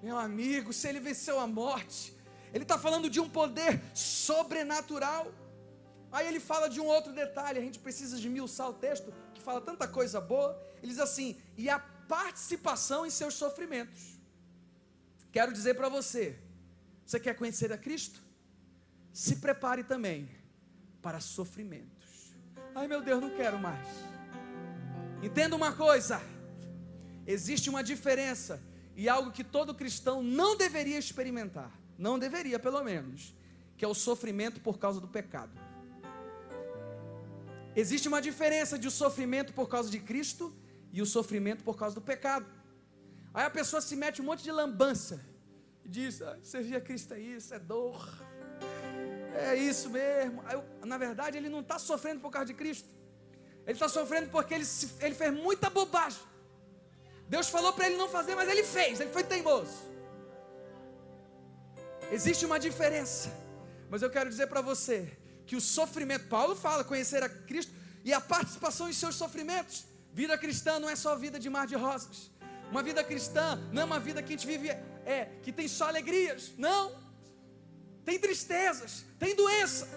Meu 0.02 0.16
amigo, 0.16 0.72
se 0.72 0.88
Ele 0.88 0.98
venceu 0.98 1.38
a 1.38 1.46
morte, 1.46 2.16
Ele 2.54 2.64
está 2.64 2.78
falando 2.78 3.10
de 3.10 3.20
um 3.20 3.28
poder 3.28 3.82
sobrenatural. 3.92 5.30
Aí 6.12 6.26
ele 6.26 6.40
fala 6.40 6.68
de 6.68 6.80
um 6.80 6.86
outro 6.86 7.12
detalhe, 7.12 7.58
a 7.58 7.62
gente 7.62 7.78
precisa 7.78 8.16
de 8.16 8.26
esmiuçar 8.26 8.68
o 8.68 8.74
texto, 8.74 9.12
que 9.32 9.40
fala 9.40 9.60
tanta 9.60 9.86
coisa 9.86 10.20
boa. 10.20 10.60
Ele 10.82 10.92
diz 10.92 11.00
assim: 11.00 11.36
e 11.56 11.68
a 11.70 11.78
participação 11.78 13.06
em 13.06 13.10
seus 13.10 13.34
sofrimentos. 13.34 14.18
Quero 15.30 15.52
dizer 15.52 15.74
para 15.74 15.88
você: 15.88 16.38
você 17.06 17.20
quer 17.20 17.34
conhecer 17.34 17.72
a 17.72 17.78
Cristo? 17.78 18.20
Se 19.12 19.36
prepare 19.36 19.84
também 19.84 20.28
para 21.00 21.20
sofrimentos. 21.20 22.34
Ai 22.74 22.86
meu 22.88 23.02
Deus, 23.02 23.20
não 23.20 23.30
quero 23.30 23.58
mais. 23.58 23.86
Entenda 25.22 25.54
uma 25.54 25.72
coisa: 25.72 26.20
existe 27.26 27.70
uma 27.70 27.84
diferença 27.84 28.60
e 28.96 29.08
algo 29.08 29.30
que 29.30 29.44
todo 29.44 29.74
cristão 29.74 30.22
não 30.22 30.56
deveria 30.56 30.98
experimentar, 30.98 31.70
não 31.96 32.18
deveria 32.18 32.58
pelo 32.58 32.82
menos, 32.82 33.32
que 33.76 33.84
é 33.84 33.88
o 33.88 33.94
sofrimento 33.94 34.60
por 34.60 34.78
causa 34.78 35.00
do 35.00 35.06
pecado. 35.08 35.69
Existe 37.74 38.08
uma 38.08 38.20
diferença 38.20 38.78
de 38.78 38.88
o 38.88 38.90
sofrimento 38.90 39.52
por 39.52 39.68
causa 39.68 39.88
de 39.90 40.00
Cristo 40.00 40.52
e 40.92 41.00
o 41.00 41.06
sofrimento 41.06 41.62
por 41.62 41.76
causa 41.76 41.94
do 41.94 42.00
pecado. 42.00 42.46
Aí 43.32 43.44
a 43.44 43.50
pessoa 43.50 43.80
se 43.80 43.94
mete 43.94 44.20
um 44.20 44.24
monte 44.24 44.42
de 44.42 44.50
lambança 44.50 45.20
e 45.84 45.88
diz: 45.88 46.20
ah, 46.20 46.36
servir 46.42 46.76
a 46.76 46.80
Cristo 46.80 47.14
é 47.14 47.20
isso, 47.20 47.54
é 47.54 47.58
dor, 47.58 48.08
é 49.34 49.54
isso 49.54 49.88
mesmo. 49.88 50.42
Aí, 50.46 50.60
na 50.84 50.98
verdade, 50.98 51.36
ele 51.36 51.48
não 51.48 51.60
está 51.60 51.78
sofrendo 51.78 52.20
por 52.20 52.30
causa 52.30 52.46
de 52.46 52.54
Cristo, 52.54 52.88
ele 53.64 53.72
está 53.72 53.88
sofrendo 53.88 54.30
porque 54.30 54.52
ele, 54.52 54.64
se, 54.64 54.90
ele 55.00 55.14
fez 55.14 55.32
muita 55.32 55.70
bobagem. 55.70 56.22
Deus 57.28 57.48
falou 57.48 57.72
para 57.72 57.86
ele 57.86 57.96
não 57.96 58.08
fazer, 58.08 58.34
mas 58.34 58.48
ele 58.48 58.64
fez, 58.64 58.98
ele 58.98 59.12
foi 59.12 59.22
teimoso. 59.22 59.88
Existe 62.10 62.44
uma 62.44 62.58
diferença, 62.58 63.30
mas 63.88 64.02
eu 64.02 64.10
quero 64.10 64.28
dizer 64.28 64.48
para 64.48 64.60
você 64.60 65.16
que 65.50 65.56
o 65.56 65.60
sofrimento, 65.60 66.26
Paulo 66.28 66.54
fala, 66.54 66.84
conhecer 66.84 67.24
a 67.24 67.28
Cristo 67.28 67.72
e 68.04 68.12
a 68.12 68.20
participação 68.20 68.88
em 68.88 68.92
seus 68.92 69.16
sofrimentos. 69.16 69.84
Vida 70.14 70.38
cristã 70.38 70.78
não 70.78 70.88
é 70.88 70.94
só 70.94 71.16
vida 71.16 71.40
de 71.40 71.50
mar 71.50 71.66
de 71.66 71.74
rosas. 71.74 72.30
Uma 72.70 72.84
vida 72.84 73.02
cristã 73.02 73.60
não 73.72 73.82
é 73.82 73.84
uma 73.84 73.98
vida 73.98 74.22
que 74.22 74.32
a 74.32 74.36
gente 74.36 74.46
vive 74.46 74.68
é 74.68 75.28
que 75.42 75.50
tem 75.50 75.66
só 75.66 75.88
alegrias. 75.88 76.52
Não. 76.56 76.92
Tem 78.04 78.16
tristezas, 78.16 79.04
tem 79.18 79.34
doença. 79.34 79.88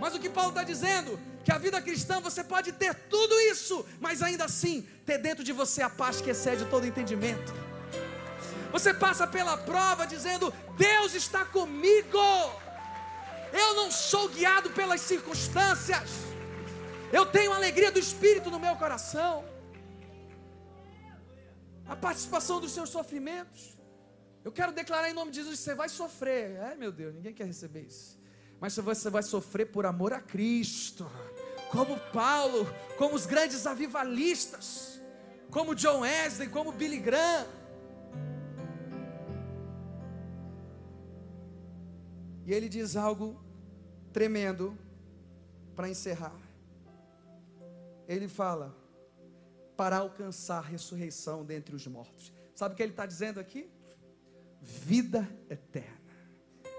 Mas 0.00 0.14
o 0.14 0.18
que 0.18 0.30
Paulo 0.30 0.48
está 0.48 0.62
dizendo 0.62 1.20
que 1.44 1.52
a 1.52 1.58
vida 1.58 1.78
cristã 1.82 2.18
você 2.18 2.42
pode 2.42 2.72
ter 2.72 2.94
tudo 3.10 3.38
isso, 3.52 3.84
mas 4.00 4.22
ainda 4.22 4.46
assim 4.46 4.88
ter 5.04 5.18
dentro 5.18 5.44
de 5.44 5.52
você 5.52 5.82
a 5.82 5.90
paz 5.90 6.22
que 6.22 6.30
excede 6.30 6.64
todo 6.70 6.86
entendimento. 6.86 7.52
Você 8.72 8.94
passa 8.94 9.26
pela 9.26 9.58
prova 9.58 10.06
dizendo: 10.06 10.50
Deus 10.78 11.14
está 11.14 11.44
comigo. 11.44 12.18
Eu 13.52 13.74
não 13.74 13.90
sou 13.90 14.28
guiado 14.28 14.70
pelas 14.70 15.00
circunstâncias. 15.00 16.10
Eu 17.12 17.26
tenho 17.26 17.52
a 17.52 17.56
alegria 17.56 17.92
do 17.92 17.98
Espírito 17.98 18.50
no 18.50 18.58
meu 18.58 18.74
coração. 18.76 19.44
A 21.86 21.94
participação 21.94 22.60
dos 22.60 22.72
seus 22.72 22.88
sofrimentos. 22.88 23.76
Eu 24.44 24.50
quero 24.50 24.72
declarar 24.72 25.10
em 25.10 25.12
nome 25.12 25.30
de 25.30 25.38
Jesus: 25.38 25.60
você 25.60 25.74
vai 25.74 25.88
sofrer. 25.88 26.58
Ai 26.62 26.76
meu 26.76 26.90
Deus, 26.90 27.14
ninguém 27.14 27.34
quer 27.34 27.46
receber 27.46 27.82
isso. 27.82 28.18
Mas 28.58 28.74
você 28.76 29.10
vai 29.10 29.22
sofrer 29.22 29.66
por 29.66 29.84
amor 29.84 30.12
a 30.12 30.20
Cristo. 30.20 31.10
Como 31.70 31.98
Paulo, 32.12 32.66
como 32.96 33.14
os 33.14 33.26
grandes 33.26 33.66
avivalistas, 33.66 35.00
como 35.50 35.74
John 35.74 36.00
Wesley, 36.00 36.48
como 36.48 36.72
Billy 36.72 36.98
Graham. 36.98 37.46
E 42.46 42.52
ele 42.52 42.68
diz 42.68 42.96
algo 42.96 43.40
tremendo 44.12 44.76
para 45.74 45.88
encerrar. 45.88 46.36
Ele 48.08 48.28
fala: 48.28 48.76
para 49.76 49.98
alcançar 49.98 50.58
a 50.58 50.68
ressurreição 50.68 51.44
dentre 51.44 51.74
os 51.74 51.86
mortos. 51.86 52.32
Sabe 52.54 52.74
o 52.74 52.76
que 52.76 52.82
ele 52.82 52.92
está 52.92 53.06
dizendo 53.06 53.40
aqui? 53.40 53.70
Vida 54.60 55.28
eterna. 55.48 56.00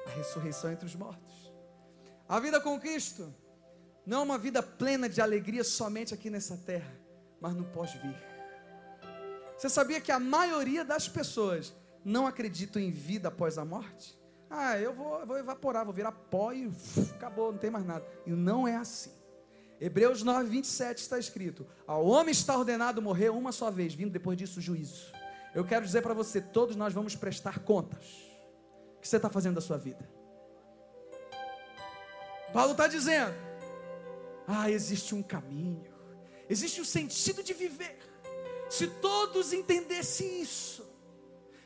A 0.08 0.10
ressurreição 0.12 0.72
entre 0.72 0.86
os 0.86 0.96
mortos. 0.96 1.52
A 2.28 2.40
vida 2.40 2.60
com 2.62 2.80
Cristo 2.80 3.34
não 4.06 4.20
é 4.20 4.24
uma 4.24 4.38
vida 4.38 4.62
plena 4.62 5.10
de 5.10 5.22
alegria 5.22 5.64
somente 5.64 6.14
aqui 6.14 6.30
nessa 6.30 6.58
terra, 6.58 6.94
mas 7.40 7.54
no 7.54 7.64
pós-vir. 7.66 8.16
Você 9.58 9.70
sabia 9.70 10.02
que 10.02 10.12
a 10.12 10.20
maioria 10.20 10.84
das 10.84 11.08
pessoas 11.08 11.74
não 12.04 12.28
acreditam 12.28 12.82
em 12.82 12.92
vida 12.92 13.30
após 13.30 13.58
a 13.58 13.64
morte? 13.64 14.18
Ah, 14.56 14.78
eu 14.78 14.94
vou, 14.94 15.26
vou 15.26 15.40
evaporar, 15.40 15.84
vou 15.84 15.92
virar 15.92 16.12
pó 16.12 16.54
e 16.54 16.68
uf, 16.68 17.12
acabou, 17.16 17.52
não 17.52 17.58
tem 17.58 17.72
mais 17.72 17.84
nada. 17.84 18.06
E 18.24 18.30
não 18.30 18.68
é 18.68 18.76
assim. 18.76 19.12
Hebreus 19.82 20.22
9, 20.22 20.48
27 20.48 21.00
está 21.00 21.18
escrito: 21.18 21.66
Ao 21.88 22.06
homem 22.06 22.32
está 22.32 22.56
ordenado 22.56 23.02
morrer 23.02 23.32
uma 23.32 23.52
só 23.52 23.72
vez, 23.72 23.96
vindo 23.96 24.12
depois 24.12 24.38
disso 24.38 24.60
o 24.60 24.62
juízo. 24.62 25.12
Eu 25.56 25.66
quero 25.66 25.84
dizer 25.84 26.04
para 26.04 26.14
você: 26.14 26.40
todos 26.40 26.76
nós 26.76 26.94
vamos 26.94 27.16
prestar 27.16 27.60
contas. 27.62 28.06
O 28.96 29.02
que 29.02 29.08
você 29.08 29.16
está 29.16 29.28
fazendo 29.28 29.56
da 29.56 29.62
sua 29.62 29.80
vida? 29.80 30.08
Paulo 32.54 32.74
está 32.74 32.88
dizendo: 32.88 33.34
ah, 34.48 34.70
existe 34.70 35.16
um 35.16 35.24
caminho, 35.24 35.92
existe 36.48 36.80
um 36.80 36.86
sentido 36.86 37.42
de 37.42 37.56
viver. 37.56 37.98
Se 38.70 38.86
todos 38.86 39.52
entendessem 39.52 40.44
isso, 40.44 40.93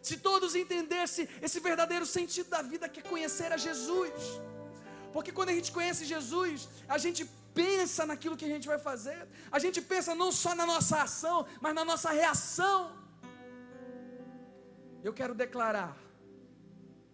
se 0.02 0.18
todos 0.18 0.56
entendessem 0.56 1.28
esse 1.42 1.60
verdadeiro 1.60 2.06
sentido 2.06 2.50
da 2.50 2.62
vida 2.62 2.90
que 2.90 3.00
é 3.00 3.04
conhecer 3.04 3.52
a 3.52 3.58
Jesus, 3.58 4.14
porque 5.12 5.32
quando 5.32 5.50
a 5.50 5.54
gente 5.54 5.72
conhece 5.72 6.06
Jesus, 6.06 6.68
a 6.88 6.98
gente 6.98 7.26
pensa 7.54 8.06
naquilo 8.06 8.38
que 8.38 8.46
a 8.46 8.54
gente 8.56 8.68
vai 8.68 8.78
fazer, 8.78 9.28
a 9.52 9.60
gente 9.60 9.82
pensa 9.82 10.14
não 10.14 10.32
só 10.32 10.54
na 10.54 10.66
nossa 10.66 11.02
ação, 11.02 11.46
mas 11.60 11.74
na 11.74 11.84
nossa 11.84 12.12
reação. 12.12 12.96
Eu 15.04 15.14
quero 15.14 15.34
declarar 15.34 15.98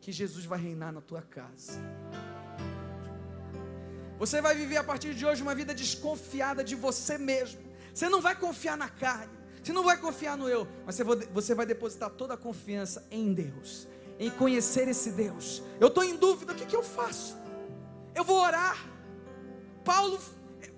que 0.01 0.11
Jesus 0.11 0.45
vai 0.45 0.59
reinar 0.59 0.91
na 0.91 1.01
tua 1.01 1.21
casa. 1.21 1.79
Você 4.17 4.41
vai 4.41 4.53
viver 4.55 4.77
a 4.77 4.83
partir 4.83 5.13
de 5.13 5.25
hoje 5.25 5.41
uma 5.41 5.55
vida 5.55 5.73
desconfiada 5.73 6.63
de 6.63 6.75
você 6.75 7.17
mesmo. 7.17 7.61
Você 7.93 8.09
não 8.09 8.21
vai 8.21 8.35
confiar 8.35 8.77
na 8.77 8.89
carne, 8.89 9.37
você 9.63 9.71
não 9.71 9.83
vai 9.83 9.97
confiar 9.97 10.37
no 10.37 10.49
eu, 10.49 10.67
mas 10.85 10.97
você 11.31 11.55
vai 11.55 11.65
depositar 11.65 12.09
toda 12.09 12.33
a 12.33 12.37
confiança 12.37 13.07
em 13.09 13.33
Deus, 13.33 13.87
em 14.19 14.29
conhecer 14.29 14.89
esse 14.89 15.11
Deus. 15.11 15.63
Eu 15.79 15.87
estou 15.87 16.03
em 16.03 16.17
dúvida, 16.17 16.51
o 16.51 16.55
que, 16.55 16.65
que 16.65 16.75
eu 16.75 16.83
faço? 16.83 17.37
Eu 18.13 18.25
vou 18.25 18.41
orar. 18.41 18.77
Paulo, 19.85 20.19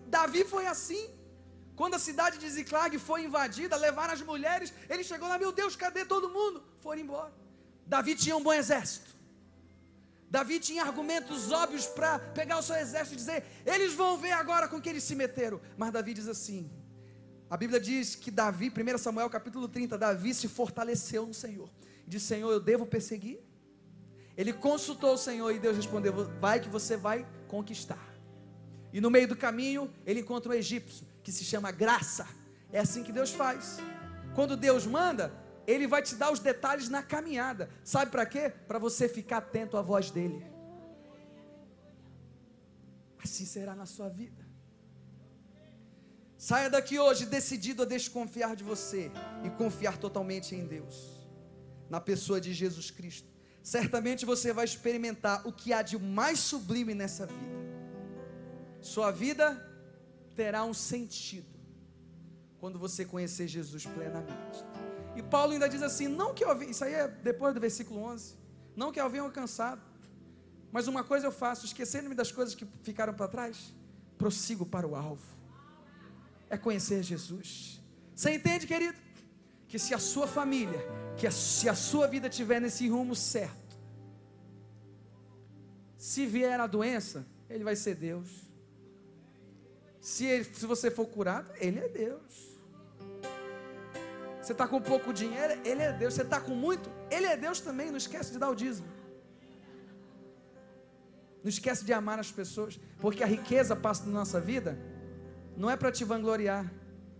Davi 0.05 0.43
foi 0.43 0.67
assim. 0.67 1.09
Quando 1.75 1.95
a 1.95 1.99
cidade 1.99 2.37
de 2.37 2.49
Ziclag 2.49 2.97
foi 2.99 3.23
invadida, 3.23 3.75
levaram 3.75 4.13
as 4.13 4.21
mulheres, 4.21 4.71
ele 4.87 5.03
chegou 5.03 5.27
lá, 5.27 5.37
meu 5.37 5.51
Deus, 5.51 5.75
cadê 5.75 6.05
todo 6.05 6.29
mundo? 6.29 6.63
Foram 6.79 7.01
embora. 7.01 7.33
Davi 7.85 8.15
tinha 8.15 8.37
um 8.37 8.43
bom 8.43 8.53
exército. 8.53 9.15
Davi 10.29 10.59
tinha 10.59 10.83
argumentos 10.83 11.51
óbvios 11.51 11.85
para 11.87 12.19
pegar 12.19 12.57
o 12.59 12.61
seu 12.61 12.75
exército 12.75 13.13
e 13.13 13.17
dizer: 13.17 13.43
eles 13.65 13.93
vão 13.93 14.17
ver 14.17 14.31
agora 14.31 14.67
com 14.67 14.79
que 14.79 14.89
eles 14.89 15.03
se 15.03 15.15
meteram. 15.15 15.59
Mas 15.77 15.91
Davi 15.91 16.13
diz 16.13 16.27
assim: 16.27 16.71
a 17.49 17.57
Bíblia 17.57 17.79
diz 17.79 18.15
que 18.15 18.31
Davi, 18.31 18.71
1 18.71 18.97
Samuel 18.97 19.29
capítulo 19.29 19.67
30, 19.67 19.97
Davi 19.97 20.33
se 20.33 20.47
fortaleceu 20.47 21.25
no 21.25 21.33
Senhor. 21.33 21.69
Disse: 22.07 22.25
Senhor, 22.27 22.51
eu 22.51 22.59
devo 22.59 22.85
perseguir? 22.85 23.39
Ele 24.35 24.51
consultou 24.51 25.13
o 25.13 25.17
Senhor 25.17 25.51
e 25.51 25.59
Deus 25.59 25.77
respondeu: 25.77 26.13
Vai 26.39 26.59
que 26.59 26.69
você 26.69 26.97
vai 26.97 27.25
conquistar. 27.47 28.13
E 28.91 28.99
no 28.99 29.11
meio 29.11 29.27
do 29.27 29.35
caminho, 29.35 29.93
ele 30.05 30.21
encontra 30.21 30.51
um 30.51 30.55
egípcio 30.55 31.05
que 31.23 31.31
se 31.31 31.43
chama 31.43 31.71
graça. 31.71 32.27
É 32.71 32.79
assim 32.79 33.03
que 33.03 33.11
Deus 33.11 33.31
faz. 33.31 33.77
Quando 34.33 34.57
Deus 34.57 34.85
manda, 34.85 35.33
ele 35.67 35.87
vai 35.87 36.01
te 36.01 36.15
dar 36.15 36.31
os 36.31 36.39
detalhes 36.39 36.89
na 36.89 37.03
caminhada. 37.03 37.69
Sabe 37.83 38.11
para 38.11 38.25
quê? 38.25 38.49
Para 38.49 38.79
você 38.79 39.07
ficar 39.07 39.37
atento 39.37 39.77
à 39.77 39.81
voz 39.81 40.11
dele. 40.11 40.45
Assim 43.23 43.45
será 43.45 43.75
na 43.75 43.85
sua 43.85 44.07
vida. 44.07 44.44
Saia 46.47 46.69
daqui 46.69 46.99
hoje 46.99 47.25
decidido 47.25 47.81
a 47.81 47.85
desconfiar 47.87 48.55
de 48.55 48.63
você 48.63 49.11
e 49.43 49.49
confiar 49.49 49.97
totalmente 49.97 50.53
em 50.53 50.63
Deus, 50.63 51.27
na 51.89 51.99
pessoa 51.99 52.39
de 52.39 52.53
Jesus 52.53 52.91
Cristo. 52.91 53.27
Certamente 53.63 54.27
você 54.27 54.53
vai 54.53 54.63
experimentar 54.63 55.41
o 55.47 55.51
que 55.51 55.73
há 55.73 55.81
de 55.81 55.97
mais 55.97 56.37
sublime 56.37 56.93
nessa 56.93 57.25
vida. 57.25 57.57
Sua 58.79 59.09
vida 59.09 59.45
terá 60.35 60.63
um 60.63 60.71
sentido 60.71 61.47
quando 62.59 62.77
você 62.77 63.03
conhecer 63.03 63.47
Jesus 63.47 63.87
plenamente. 63.87 64.59
E 65.15 65.23
Paulo 65.23 65.53
ainda 65.53 65.67
diz 65.67 65.81
assim: 65.81 66.07
não 66.07 66.31
que 66.31 66.45
eu 66.45 66.61
isso 66.61 66.83
aí 66.83 66.93
é 66.93 67.07
depois 67.07 67.55
do 67.55 67.59
versículo 67.59 68.01
11, 68.01 68.35
não 68.75 68.91
que 68.91 69.01
eu 69.01 69.09
venha 69.09 69.23
alcançado, 69.23 69.81
mas 70.71 70.87
uma 70.87 71.03
coisa 71.03 71.25
eu 71.25 71.31
faço, 71.31 71.65
esquecendo-me 71.65 72.13
das 72.13 72.31
coisas 72.31 72.53
que 72.53 72.67
ficaram 72.83 73.15
para 73.15 73.27
trás, 73.27 73.73
prossigo 74.15 74.63
para 74.63 74.87
o 74.87 74.95
alvo. 74.95 75.35
É 76.49 76.57
conhecer 76.57 77.03
Jesus. 77.03 77.81
Você 78.15 78.31
entende, 78.31 78.67
querido? 78.67 78.97
Que 79.67 79.79
se 79.79 79.93
a 79.93 79.99
sua 79.99 80.27
família, 80.27 80.79
que 81.17 81.27
a, 81.27 81.31
se 81.31 81.67
a 81.67 81.75
sua 81.75 82.07
vida 82.07 82.29
tiver 82.29 82.59
nesse 82.59 82.87
rumo 82.87 83.15
certo, 83.15 83.75
se 85.97 86.25
vier 86.25 86.59
a 86.59 86.67
doença, 86.67 87.25
ele 87.49 87.63
vai 87.63 87.75
ser 87.75 87.95
Deus. 87.95 88.45
Se, 89.99 90.25
ele, 90.25 90.43
se 90.43 90.65
você 90.65 90.91
for 90.91 91.07
curado, 91.07 91.51
ele 91.59 91.79
é 91.79 91.89
Deus. 91.89 92.55
Você 94.45 94.51
está 94.51 94.67
com 94.67 94.79
pouco 94.79 95.11
dinheiro, 95.11 95.59
Ele 95.65 95.81
é 95.81 95.91
Deus. 95.91 96.13
Você 96.13 96.21
está 96.21 96.39
com 96.39 96.53
muito, 96.53 96.87
Ele 97.09 97.25
é 97.25 97.35
Deus 97.35 97.59
também. 97.59 97.89
Não 97.89 97.97
esquece 97.97 98.31
de 98.31 98.37
dar 98.37 98.49
o 98.51 98.55
dízimo. 98.55 98.87
Não 101.43 101.49
esquece 101.49 101.83
de 101.83 101.91
amar 101.91 102.19
as 102.19 102.31
pessoas, 102.31 102.79
porque 102.99 103.23
a 103.23 103.25
riqueza 103.25 103.75
passa 103.75 104.05
na 104.05 104.11
nossa 104.11 104.39
vida, 104.39 104.77
não 105.55 105.69
é 105.69 105.75
para 105.75 105.91
te 105.91 106.03
vangloriar, 106.03 106.71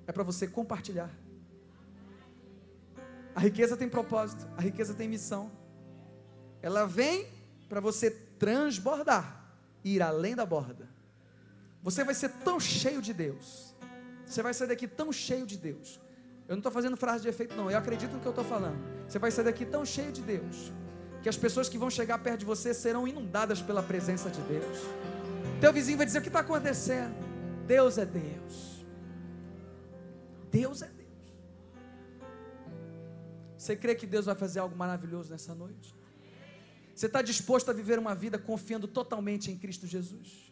é 0.08 0.12
para 0.12 0.24
você 0.24 0.48
compartilhar. 0.48 1.10
A 3.34 3.40
riqueza 3.40 3.76
tem 3.76 3.90
propósito, 3.90 4.48
a 4.58 4.62
riqueza 4.62 4.94
tem 4.94 5.08
missão. 5.10 5.52
Ela 6.62 6.86
vem 6.86 7.28
para 7.68 7.80
você 7.80 8.10
transbordar, 8.12 9.44
ir 9.84 10.02
além 10.02 10.36
da 10.36 10.46
borda. 10.46 10.90
Você 11.82 12.04
vai 12.04 12.14
ser 12.14 12.30
tão 12.44 12.60
cheio 12.60 13.02
de 13.02 13.14
Deus. 13.14 13.76
Você 14.26 14.42
vai 14.42 14.54
sair 14.54 14.68
daqui 14.68 14.88
tão 14.88 15.12
cheio 15.12 15.46
de 15.46 15.58
Deus 15.58 16.00
eu 16.48 16.54
não 16.54 16.60
estou 16.60 16.72
fazendo 16.72 16.96
frase 16.96 17.24
de 17.24 17.30
efeito, 17.30 17.56
não. 17.56 17.72
Eu 17.72 17.78
acredito 17.78 18.12
no 18.12 18.20
que 18.20 18.26
eu 18.26 18.32
estou 18.32 18.46
falando. 18.46 18.78
Você 19.08 19.18
vai 19.18 19.32
sair 19.32 19.46
daqui 19.46 19.66
tão 19.66 19.84
cheio 19.84 20.12
de 20.12 20.22
Deus, 20.22 20.72
que 21.24 21.30
as 21.30 21.38
pessoas 21.38 21.68
que 21.68 21.78
vão 21.78 21.90
chegar 21.90 22.20
perto 22.20 22.40
de 22.40 22.46
você 22.46 22.74
serão 22.74 23.08
inundadas 23.08 23.62
pela 23.62 23.82
presença 23.82 24.30
de 24.30 24.42
Deus. 24.42 24.78
Teu 25.60 25.74
vizinho 25.74 25.98
vai 25.98 26.06
dizer: 26.06 26.20
O 26.20 26.22
que 26.22 26.28
está 26.28 26.42
acontecendo? 26.42 27.16
Deus 27.66 27.98
é 27.98 28.06
Deus. 28.06 28.86
Deus 30.52 30.82
é 30.82 30.88
Deus. 30.88 31.06
Você 33.58 33.76
crê 33.76 33.96
que 33.96 34.06
Deus 34.06 34.26
vai 34.26 34.36
fazer 34.36 34.60
algo 34.60 34.76
maravilhoso 34.76 35.32
nessa 35.32 35.56
noite? 35.56 35.96
Você 36.94 37.08
está 37.08 37.22
disposto 37.22 37.70
a 37.70 37.74
viver 37.74 37.98
uma 37.98 38.14
vida 38.16 38.38
confiando 38.38 38.88
totalmente 38.88 39.52
em 39.52 39.58
Cristo 39.58 39.88
Jesus? 39.88 40.45